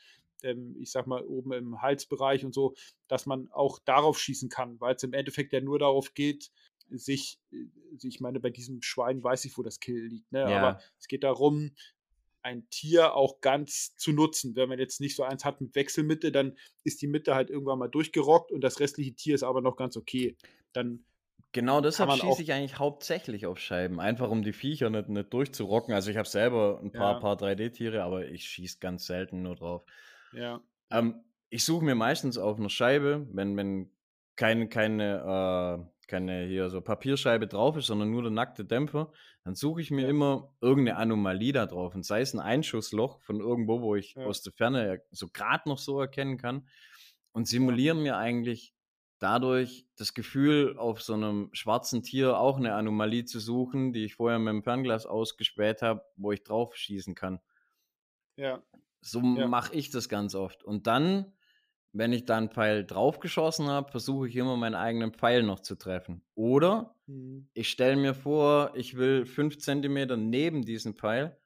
[0.44, 2.76] ähm, ich sag mal oben im Halsbereich und so,
[3.08, 6.52] dass man auch darauf schießen kann, weil es im Endeffekt ja nur darauf geht,
[6.90, 7.66] sich, äh,
[8.04, 10.42] ich meine, bei diesem Schwein weiß ich, wo das Kill liegt, ne?
[10.42, 10.60] Ja.
[10.60, 11.72] aber es geht darum,
[12.44, 14.56] ein Tier auch ganz zu nutzen.
[14.56, 17.80] Wenn man jetzt nicht so eins hat mit Wechselmitte, dann ist die Mitte halt irgendwann
[17.80, 20.38] mal durchgerockt und das restliche Tier ist aber noch ganz okay.
[20.74, 21.06] Dann
[21.54, 25.94] Genau deshalb schieße ich eigentlich hauptsächlich auf Scheiben, einfach um die Viecher nicht, nicht durchzurocken.
[25.94, 27.20] Also ich habe selber ein paar, ja.
[27.20, 29.84] paar 3D-Tiere, aber ich schieße ganz selten nur drauf.
[30.32, 30.62] Ja.
[30.90, 33.92] Ähm, ich suche mir meistens auf einer Scheibe, wenn, wenn
[34.36, 39.12] kein, keine, äh, keine hier so Papierscheibe drauf ist, sondern nur der nackte Dämpfer,
[39.44, 40.10] dann suche ich mir ja.
[40.10, 41.96] immer irgendeine Anomalie da drauf.
[41.96, 44.26] Und sei es ein Einschussloch von irgendwo, wo ich ja.
[44.26, 46.68] aus der Ferne so gerade noch so erkennen kann.
[47.32, 48.74] Und simulieren mir eigentlich
[49.24, 54.16] dadurch das Gefühl, auf so einem schwarzen Tier auch eine Anomalie zu suchen, die ich
[54.16, 57.40] vorher mit dem Fernglas ausgespäht habe, wo ich drauf schießen kann.
[58.36, 58.62] Ja.
[59.02, 59.48] So ja.
[59.48, 60.64] mache ich das ganz oft.
[60.64, 61.34] Und dann,
[61.94, 65.76] wenn ich da einen Pfeil draufgeschossen habe, versuche ich immer meinen eigenen Pfeil noch zu
[65.76, 66.26] treffen.
[66.34, 67.48] Oder mhm.
[67.54, 71.38] ich stelle mir vor, ich will fünf Zentimeter neben diesen Pfeil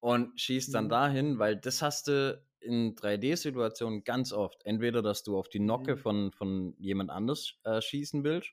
[0.00, 0.90] und schieße dann mhm.
[0.90, 4.64] dahin, weil das hast du in 3D-Situationen ganz oft.
[4.64, 5.98] Entweder, dass du auf die Nocke mhm.
[5.98, 8.52] von, von jemand anders äh, schießen willst,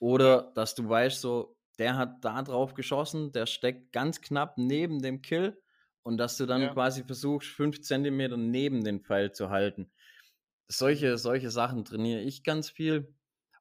[0.00, 5.00] oder dass du weißt, so, der hat da drauf geschossen, der steckt ganz knapp neben
[5.00, 5.60] dem Kill
[6.02, 6.72] und dass du dann ja.
[6.72, 9.90] quasi versuchst, fünf Zentimeter neben den Pfeil zu halten.
[10.68, 13.14] Solche, solche Sachen trainiere ich ganz viel.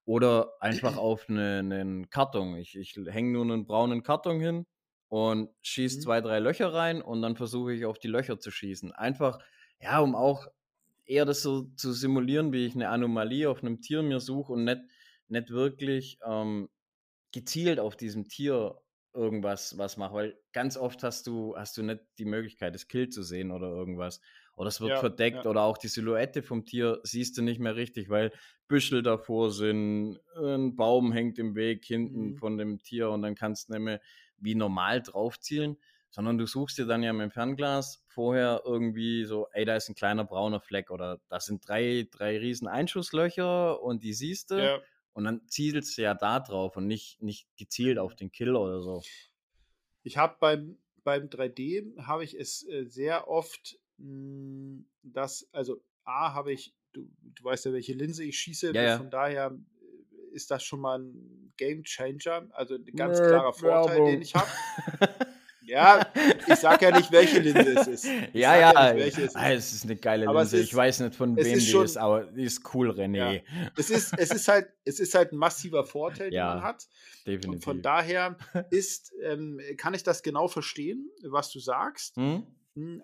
[0.06, 2.56] Oder einfach auf einen eine Karton.
[2.58, 4.66] Ich, ich hänge nur einen braunen Karton hin
[5.10, 6.01] und schieße mhm.
[6.01, 8.91] zwei, drei Löcher rein und dann versuche ich auf die Löcher zu schießen.
[8.91, 9.39] Einfach,
[9.80, 10.47] ja, um auch
[11.06, 14.64] eher das so zu simulieren, wie ich eine Anomalie auf einem Tier mir suche und
[14.64, 14.82] nicht,
[15.28, 16.70] nicht wirklich ähm,
[17.32, 18.80] gezielt auf diesem Tier
[19.14, 23.10] irgendwas was mache, weil ganz oft hast du, hast du nicht die Möglichkeit, das Kill
[23.10, 24.22] zu sehen oder irgendwas.
[24.56, 25.49] Oder es wird ja, verdeckt ja.
[25.49, 28.32] oder auch die Silhouette vom Tier siehst du nicht mehr richtig, weil
[28.68, 32.36] Büschel davor sind, ein Baum hängt im Weg hinten mhm.
[32.36, 34.01] von dem Tier und dann kannst du nicht mehr
[34.38, 35.78] wie normal drauf zielen
[36.14, 39.89] sondern du suchst dir dann ja mit dem Fernglas vorher irgendwie so, ey, da ist
[39.89, 44.64] ein kleiner brauner Fleck oder das sind drei, drei riesen Einschusslöcher und die siehst du
[44.64, 44.80] ja.
[45.14, 48.84] und dann zielst du ja da drauf und nicht, nicht gezielt auf den Kill oder
[48.84, 49.01] so.
[50.04, 53.80] Ich habe beim, beim 3D habe ich es äh, sehr oft,
[55.04, 58.97] dass, also A, habe ich, du, du weißt ja, welche Linse ich schieße, ja, ja.
[58.97, 64.06] von daher äh, ist das schon mal ein Game Changer, also ein ganz klarer Vorteil,
[64.06, 64.49] den ich habe.
[65.66, 66.06] Ja,
[66.47, 68.06] ich sag ja nicht, welche Linse es ist.
[68.06, 69.36] Ich ja, ja, ja es, ist.
[69.36, 70.58] Ah, es ist eine geile aber Linse.
[70.58, 73.36] Ist, ich weiß nicht, von wem ist die schon, ist, aber die ist cool, René.
[73.36, 73.41] Ja.
[73.78, 76.88] Es, ist, es, ist halt, es ist halt ein massiver Vorteil, den ja, man hat.
[77.26, 77.49] Definitiv.
[77.49, 78.38] Und von daher
[78.72, 82.18] ist, ähm, kann ich das genau verstehen, was du sagst.
[82.18, 82.45] Hm?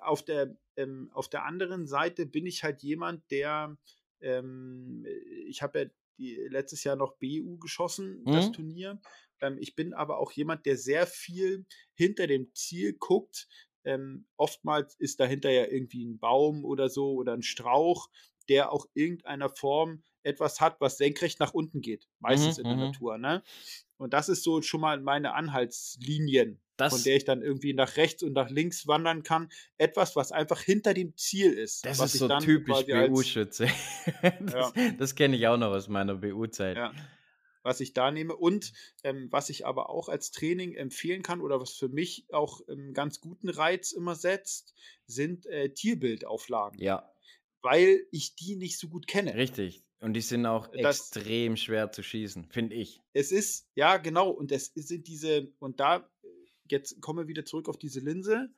[0.02, 3.78] Auf, der, ähm, auf der anderen Seite bin ich halt jemand, der,
[4.22, 5.06] ähm,
[5.48, 5.86] ich habe ja
[6.18, 8.34] die, letztes Jahr noch BU geschossen, hm?
[8.34, 9.02] das Turnier.
[9.42, 13.48] Ähm, ich bin aber auch jemand, der sehr viel hinter dem Ziel guckt.
[13.86, 18.10] Ähm, oftmals ist dahinter ja irgendwie ein Baum oder so oder ein Strauch,
[18.50, 22.08] der auch irgendeiner Form etwas hat, was senkrecht nach unten geht.
[22.20, 22.84] Meistens mhm, in der mhm.
[22.92, 23.18] Natur.
[23.18, 23.44] Ne?
[23.98, 27.98] Und das ist so schon mal meine Anhaltslinien, das, von der ich dann irgendwie nach
[27.98, 29.50] rechts und nach links wandern kann.
[29.78, 31.86] Etwas, was einfach hinter dem Ziel ist.
[31.86, 33.68] Das ist so typisch BU-Schütze.
[34.42, 34.92] das, ja.
[34.98, 36.78] das kenne ich auch noch aus meiner BU-Zeit.
[36.78, 36.94] Ja
[37.64, 38.36] was ich da nehme.
[38.36, 42.68] Und ähm, was ich aber auch als Training empfehlen kann oder was für mich auch
[42.68, 44.74] einen ganz guten Reiz immer setzt,
[45.06, 46.80] sind äh, Tierbildauflagen.
[46.80, 47.12] Ja.
[47.62, 49.36] Weil ich die nicht so gut kenne.
[49.36, 49.84] Richtig.
[50.00, 53.02] Und die sind auch das, extrem schwer zu schießen, finde ich.
[53.14, 54.30] Es ist, ja, genau.
[54.30, 56.28] Und es sind diese, und da, äh,
[56.70, 58.50] jetzt kommen wir wieder zurück auf diese Linse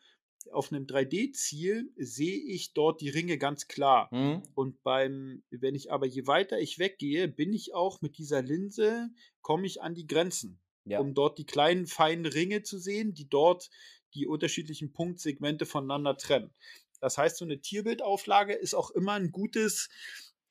[0.52, 4.10] auf einem 3D-Ziel sehe ich dort die Ringe ganz klar.
[4.12, 4.44] Mhm.
[4.56, 9.10] Und beim, wenn ich aber je weiter ich weggehe, bin ich auch mit dieser Linse,
[9.42, 11.00] komme ich an die Grenzen, ja.
[11.00, 13.70] um dort die kleinen, feinen Ringe zu sehen, die dort
[14.14, 16.54] die unterschiedlichen Punktsegmente voneinander trennen.
[17.00, 19.90] Das heißt, so eine Tierbildauflage ist auch immer ein gutes,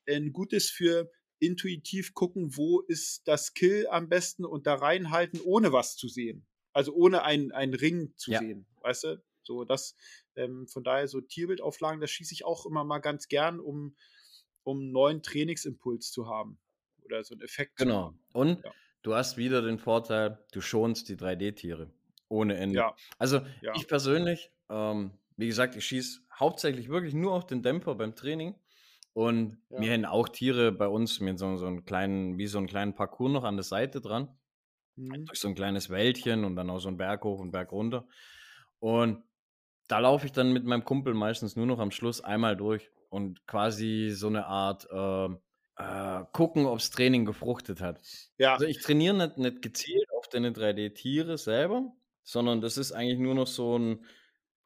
[0.08, 5.72] ein gutes für intuitiv gucken, wo ist das Kill am besten und da reinhalten, ohne
[5.72, 6.46] was zu sehen.
[6.72, 8.38] Also ohne einen, einen Ring zu ja.
[8.38, 9.22] sehen, weißt du?
[9.42, 9.96] So, das,
[10.36, 13.96] ähm, von daher so Tierbildauflagen, das schieße ich auch immer mal ganz gern, um,
[14.62, 16.58] um einen neuen Trainingsimpuls zu haben.
[17.04, 17.76] Oder so einen Effekt.
[17.76, 18.14] Genau.
[18.32, 18.72] Und ja.
[19.02, 21.90] du hast wieder den Vorteil, du schonst die 3D-Tiere.
[22.28, 22.76] Ohne Ende.
[22.76, 22.96] Ja.
[23.18, 23.40] Also
[23.74, 28.54] ich persönlich, ähm, wie gesagt, ich schieße hauptsächlich wirklich nur auf den Dämpfer beim Training.
[29.12, 29.80] Und ja.
[29.80, 32.94] wir haben auch Tiere bei uns mit so, so einem kleinen, wie so einen kleinen
[32.94, 34.28] Parcours noch an der Seite dran.
[34.96, 35.26] Mhm.
[35.26, 38.06] Durch so ein kleines Wäldchen und dann auch so einen Berg hoch und Berg runter.
[38.78, 39.22] Und
[39.88, 43.46] da laufe ich dann mit meinem Kumpel meistens nur noch am Schluss einmal durch und
[43.46, 45.28] quasi so eine Art äh,
[45.76, 48.00] äh, gucken, ob das Training gefruchtet hat.
[48.38, 48.52] Ja.
[48.52, 51.92] Also ich trainiere nicht, nicht gezielt auf deine 3D-Tiere selber,
[52.22, 54.04] sondern das ist eigentlich nur noch so ein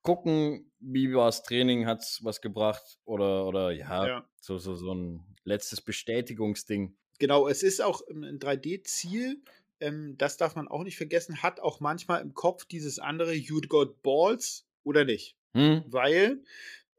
[0.02, 4.74] gucken, wie war das Training, hat es was gebracht oder, oder ja, ja, So, so,
[4.74, 6.96] so ein letztes Bestätigungsding.
[7.18, 9.42] Genau, es ist auch ein 3D-Ziel,
[9.80, 13.60] ähm, das darf man auch nicht vergessen, hat auch manchmal im Kopf dieses andere You
[13.60, 15.36] got balls oder nicht.
[15.54, 15.84] Hm.
[15.86, 16.42] Weil,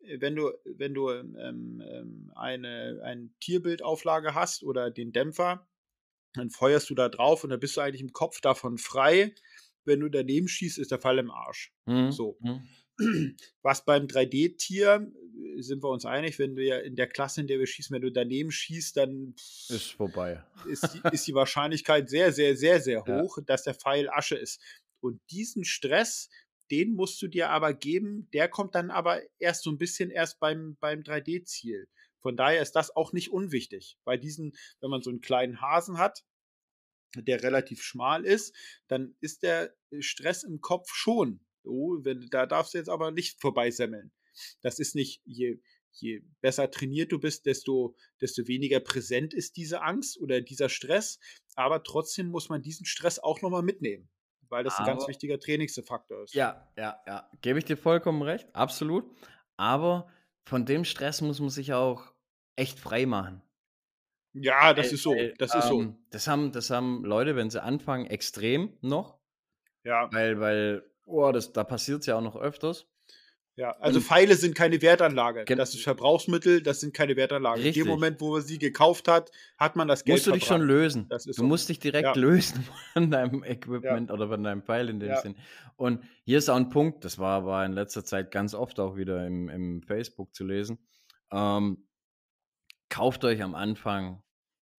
[0.01, 5.67] äh, wenn du, wenn du ähm, ähm, eine ein Tierbildauflage hast oder den Dämpfer,
[6.33, 9.33] dann feuerst du da drauf und dann bist du eigentlich im Kopf davon frei.
[9.85, 11.73] Wenn du daneben schießt, ist der Fall im Arsch.
[11.85, 12.11] Hm.
[12.11, 12.37] So.
[12.41, 12.67] Hm.
[13.61, 17.59] Was beim 3D-Tier äh, sind wir uns einig, wenn wir in der Klasse, in der
[17.59, 19.35] wir schießen, wenn du daneben schießt, dann
[19.69, 20.43] ist vorbei.
[20.67, 23.43] Ist die, ist die Wahrscheinlichkeit sehr, sehr, sehr, sehr hoch, ja.
[23.43, 24.61] dass der Pfeil Asche ist.
[25.01, 26.29] Und diesen Stress,
[26.71, 30.39] den musst du dir aber geben, der kommt dann aber erst so ein bisschen erst
[30.39, 31.87] beim, beim 3D-Ziel.
[32.21, 33.97] Von daher ist das auch nicht unwichtig.
[34.03, 36.23] Bei diesen, wenn man so einen kleinen Hasen hat,
[37.15, 38.55] der relativ schmal ist,
[38.87, 43.39] dann ist der Stress im Kopf schon Oh, wenn, da darfst du jetzt aber nicht
[43.39, 44.11] vorbeisemmeln.
[44.61, 45.59] Das ist nicht, je,
[45.91, 51.19] je besser trainiert du bist, desto, desto weniger präsent ist diese Angst oder dieser Stress.
[51.55, 54.09] Aber trotzdem muss man diesen Stress auch nochmal mitnehmen,
[54.49, 56.33] weil das aber, ein ganz wichtiger Trainingsfaktor ist.
[56.33, 57.29] Ja, ja, ja.
[57.41, 59.05] Gebe ich dir vollkommen recht, absolut.
[59.57, 60.09] Aber
[60.43, 62.13] von dem Stress muss man sich auch
[62.55, 63.41] echt frei machen.
[64.33, 65.15] Ja, das ist so.
[65.37, 65.95] Das ist ähm, so.
[66.09, 69.17] Das haben, das haben Leute, wenn sie anfangen, extrem noch.
[69.83, 70.09] Ja.
[70.11, 72.87] Weil, weil Oh, das, da passiert es ja auch noch öfters.
[73.57, 75.45] Ja, also Pfeile sind keine Wertanlage.
[75.45, 77.63] Das ist Verbrauchsmittel, das sind keine Wertanlagen.
[77.63, 77.77] Richtig.
[77.77, 80.43] In dem Moment, wo man sie gekauft hat, hat man das Geld Musst du dich
[80.43, 81.07] schon lösen.
[81.07, 81.43] du so.
[81.43, 82.21] musst dich direkt ja.
[82.21, 84.13] lösen von deinem Equipment ja.
[84.13, 85.21] oder von deinem Pfeil in dem ja.
[85.21, 85.35] Sinn.
[85.77, 88.97] Und hier ist auch ein Punkt, das war, war in letzter Zeit ganz oft auch
[88.97, 90.77] wieder im, im Facebook zu lesen.
[91.31, 91.87] Ähm,
[92.89, 94.21] kauft euch am Anfang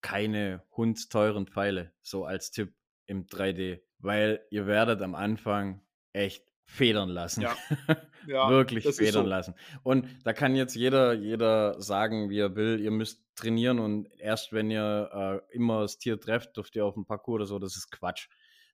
[0.03, 2.74] keine hundsteuren Pfeile, so als Tipp
[3.07, 5.81] im 3D, weil ihr werdet am Anfang
[6.16, 7.42] echt federn lassen.
[7.42, 7.56] Ja.
[8.26, 9.30] ja Wirklich federn so.
[9.30, 9.54] lassen.
[9.82, 14.52] Und da kann jetzt jeder, jeder sagen, wie er will, ihr müsst trainieren und erst
[14.52, 17.76] wenn ihr äh, immer das Tier trefft, dürft ihr auf dem Parcours oder so, das
[17.76, 18.28] ist Quatsch.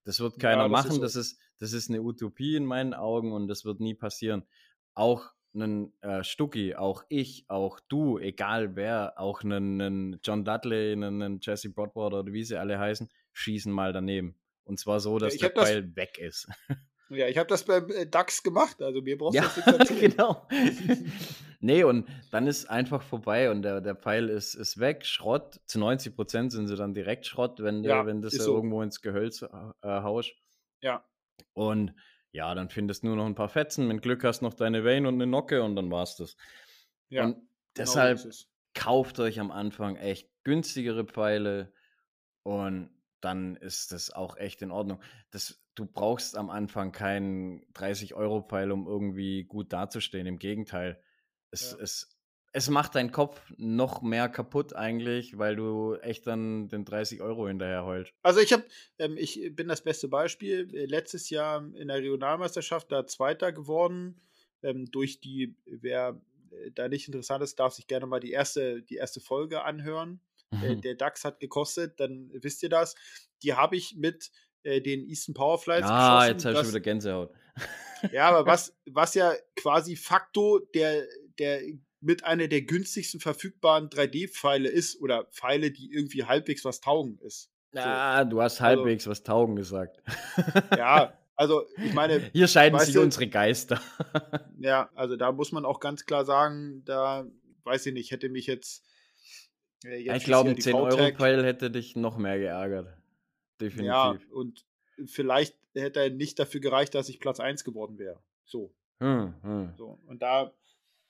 [0.04, 1.02] Das wird keiner ja, das machen, ist so.
[1.02, 4.44] das, ist, das ist eine Utopie in meinen Augen und das wird nie passieren.
[4.94, 10.92] Auch einen äh, Stucki, auch ich, auch du, egal wer, auch einen, einen John Dudley,
[10.92, 14.38] einen, einen Jesse Broadwater oder wie sie alle heißen, schießen mal daneben.
[14.64, 16.48] Und zwar so, dass ja, der Pfeil weg ist.
[17.14, 20.00] Ja, ich habe das beim äh, DAX gemacht, also mir brauchst du ja, das nicht
[20.16, 20.46] genau.
[21.60, 25.60] nee, und dann ist einfach vorbei und der, der Pfeil ist, ist weg, Schrott.
[25.66, 28.54] Zu 90 Prozent sind sie dann direkt Schrott, wenn, ja, wenn das so.
[28.54, 29.48] irgendwo ins Gehölz äh,
[29.82, 30.32] haust.
[30.80, 31.04] Ja.
[31.52, 31.94] Und
[32.32, 33.88] ja, dann findest du nur noch ein paar Fetzen.
[33.88, 36.36] Wenn Glück hast, noch deine Wayne und eine Nocke und dann war's das.
[37.08, 37.24] Ja.
[37.24, 37.46] Und genau
[37.76, 38.34] deshalb genau
[38.74, 41.72] kauft euch am Anfang echt günstigere Pfeile
[42.42, 42.90] und
[43.20, 45.00] dann ist das auch echt in Ordnung.
[45.30, 50.26] Das, du brauchst am Anfang keinen 30-Euro-Pfeil, um irgendwie gut dazustehen.
[50.26, 51.02] Im Gegenteil,
[51.50, 51.82] es, ja.
[51.82, 52.10] es,
[52.52, 57.48] es macht deinen Kopf noch mehr kaputt eigentlich, weil du echt dann den 30 Euro
[57.48, 58.12] hinterher heulst.
[58.22, 58.64] Also ich habe,
[58.98, 60.68] ähm, ich bin das beste Beispiel.
[60.74, 64.20] Äh, letztes Jahr in der Regionalmeisterschaft da Zweiter geworden.
[64.62, 66.20] Ähm, durch die, wer
[66.50, 70.20] äh, da nicht interessant ist, darf sich gerne mal die erste, die erste Folge anhören.
[70.50, 70.80] Mhm.
[70.82, 72.94] der DAX hat gekostet, dann wisst ihr das.
[73.42, 74.30] Die habe ich mit
[74.64, 76.32] äh, den Eastern Powerflights ah, geschossen.
[76.32, 77.30] jetzt habe ich schon wieder Gänsehaut.
[78.12, 81.06] Ja, aber was, was ja quasi facto der,
[81.38, 81.60] der
[82.00, 87.50] mit einer der günstigsten verfügbaren 3D-Pfeile ist oder Pfeile, die irgendwie halbwegs was taugen ist.
[87.74, 90.02] Ah, du hast also halbwegs also, was taugen gesagt.
[90.76, 92.18] Ja, also ich meine.
[92.32, 93.80] Hier scheiden sich du, unsere Geister.
[94.58, 97.26] Ja, also da muss man auch ganz klar sagen, da
[97.64, 98.84] weiß ich nicht, hätte mich jetzt
[99.82, 102.96] ja, ich glaube, ein 10-Euro-Pfeil hätte dich noch mehr geärgert.
[103.62, 103.86] Definitiv.
[103.86, 104.64] Ja, und
[105.06, 108.22] vielleicht hätte er nicht dafür gereicht, dass ich Platz 1 geworden wäre.
[108.44, 108.74] So.
[108.98, 109.74] Hm, hm.
[109.76, 109.98] so.
[110.06, 110.52] Und da,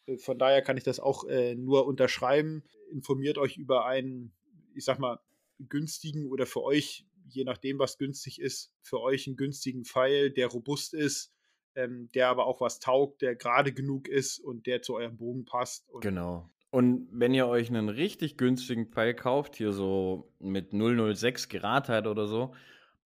[0.06, 2.62] äh, von daher kann ich das auch äh, nur unterschreiben.
[2.90, 4.32] Informiert euch über einen,
[4.74, 5.20] ich sag mal,
[5.68, 10.48] günstigen oder für euch, je nachdem, was günstig ist, für euch einen günstigen Pfeil, der
[10.48, 11.32] robust ist,
[11.74, 15.44] ähm, der aber auch was taugt, der gerade genug ist und der zu eurem Bogen
[15.44, 15.88] passt.
[16.00, 16.50] genau.
[16.72, 22.26] Und wenn ihr euch einen richtig günstigen Pfeil kauft, hier so mit 006 Geradheit oder
[22.26, 22.54] so,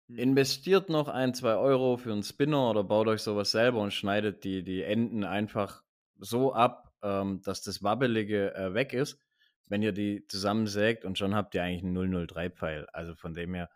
[0.07, 0.18] hm.
[0.18, 4.44] investiert noch ein, zwei Euro für einen Spinner oder baut euch sowas selber und schneidet
[4.44, 5.84] die, die Enden einfach
[6.19, 9.23] so ab, ähm, dass das Wabbelige äh, weg ist,
[9.68, 12.88] wenn ihr die zusammensägt und schon habt ihr eigentlich einen 003-Pfeil.
[12.91, 13.69] Also von dem her,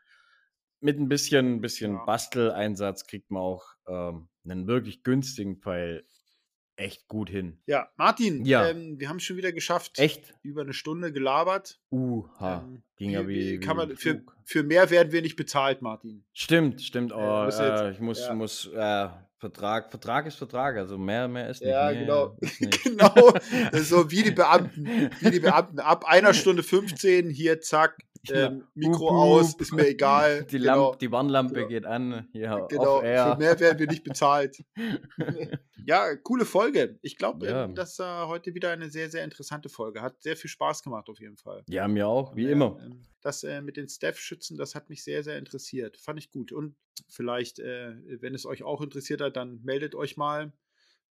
[0.81, 2.03] mit ein bisschen, bisschen ja.
[2.03, 6.03] Basteleinsatz kriegt man auch ähm, einen wirklich günstigen Pfeil
[6.79, 7.59] echt gut hin.
[7.65, 8.69] Ja, Martin, ja.
[8.69, 9.99] Ähm, wir haben es schon wieder geschafft.
[9.99, 10.33] Echt?
[10.41, 11.79] Über eine Stunde gelabert.
[11.91, 12.63] Uha.
[12.65, 16.23] Ähm, Ging ja wie, wie, kann man, für, für mehr werden wir nicht bezahlt, Martin.
[16.33, 17.13] Stimmt, stimmt.
[17.13, 18.33] Oh, äh, ich muss, ja.
[18.33, 21.69] muss äh, Vertrag, Vertrag ist Vertrag, also mehr, mehr ist nicht.
[21.69, 22.37] Ja, nee, genau.
[22.83, 23.33] genau.
[23.81, 25.11] so wie die Beamten.
[25.21, 25.79] Wie die Beamten.
[25.79, 27.97] Ab einer Stunde 15 hier, zack,
[28.29, 30.43] ähm, Mikro uh, aus, ist mir egal.
[30.51, 30.89] Die, genau.
[30.89, 31.67] Lamp, die Warnlampe genau.
[31.67, 32.27] geht an.
[32.33, 34.63] Ja, genau, für mehr werden wir nicht bezahlt.
[35.85, 36.99] ja, coole Folge.
[37.01, 37.67] Ich glaube, ja.
[37.67, 40.01] dass äh, heute wieder eine sehr, sehr interessante Folge.
[40.01, 41.63] Hat sehr viel Spaß gemacht auf jeden Fall.
[41.67, 42.77] Ja, mir auch, wie immer.
[42.83, 45.97] Ähm, das äh, mit den Staff-Schützen, das hat mich sehr, sehr interessiert.
[45.97, 46.51] Fand ich gut.
[46.51, 46.75] Und
[47.09, 50.53] vielleicht, äh, wenn es euch auch interessiert hat, dann meldet euch mal.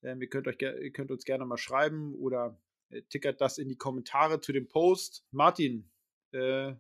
[0.03, 2.59] Ähm, ihr, könnt euch, ihr könnt uns gerne mal schreiben oder
[2.91, 5.25] äh, tickert das in die Kommentare zu dem Post.
[5.31, 5.91] Martin,
[6.33, 6.75] äh,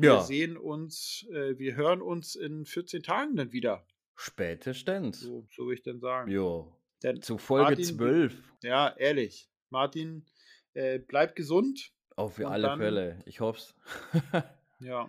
[0.00, 0.20] wir ja.
[0.22, 3.86] sehen uns, äh, wir hören uns in 14 Tagen dann wieder.
[4.16, 5.20] Spätestens.
[5.20, 6.30] So, so will ich dann sagen.
[6.30, 6.76] Jo.
[7.02, 8.42] Denn Zu Folge Martin, 12.
[8.62, 9.48] Ja, ehrlich.
[9.70, 10.26] Martin,
[10.74, 11.92] äh, bleib gesund.
[12.16, 13.22] Auf alle dann, Fälle.
[13.24, 13.74] Ich hoff's.
[14.80, 15.08] ja.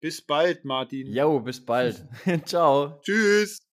[0.00, 1.06] Bis bald, Martin.
[1.06, 2.06] Jo, bis bald.
[2.44, 3.00] Ciao.
[3.02, 3.58] Tschüss.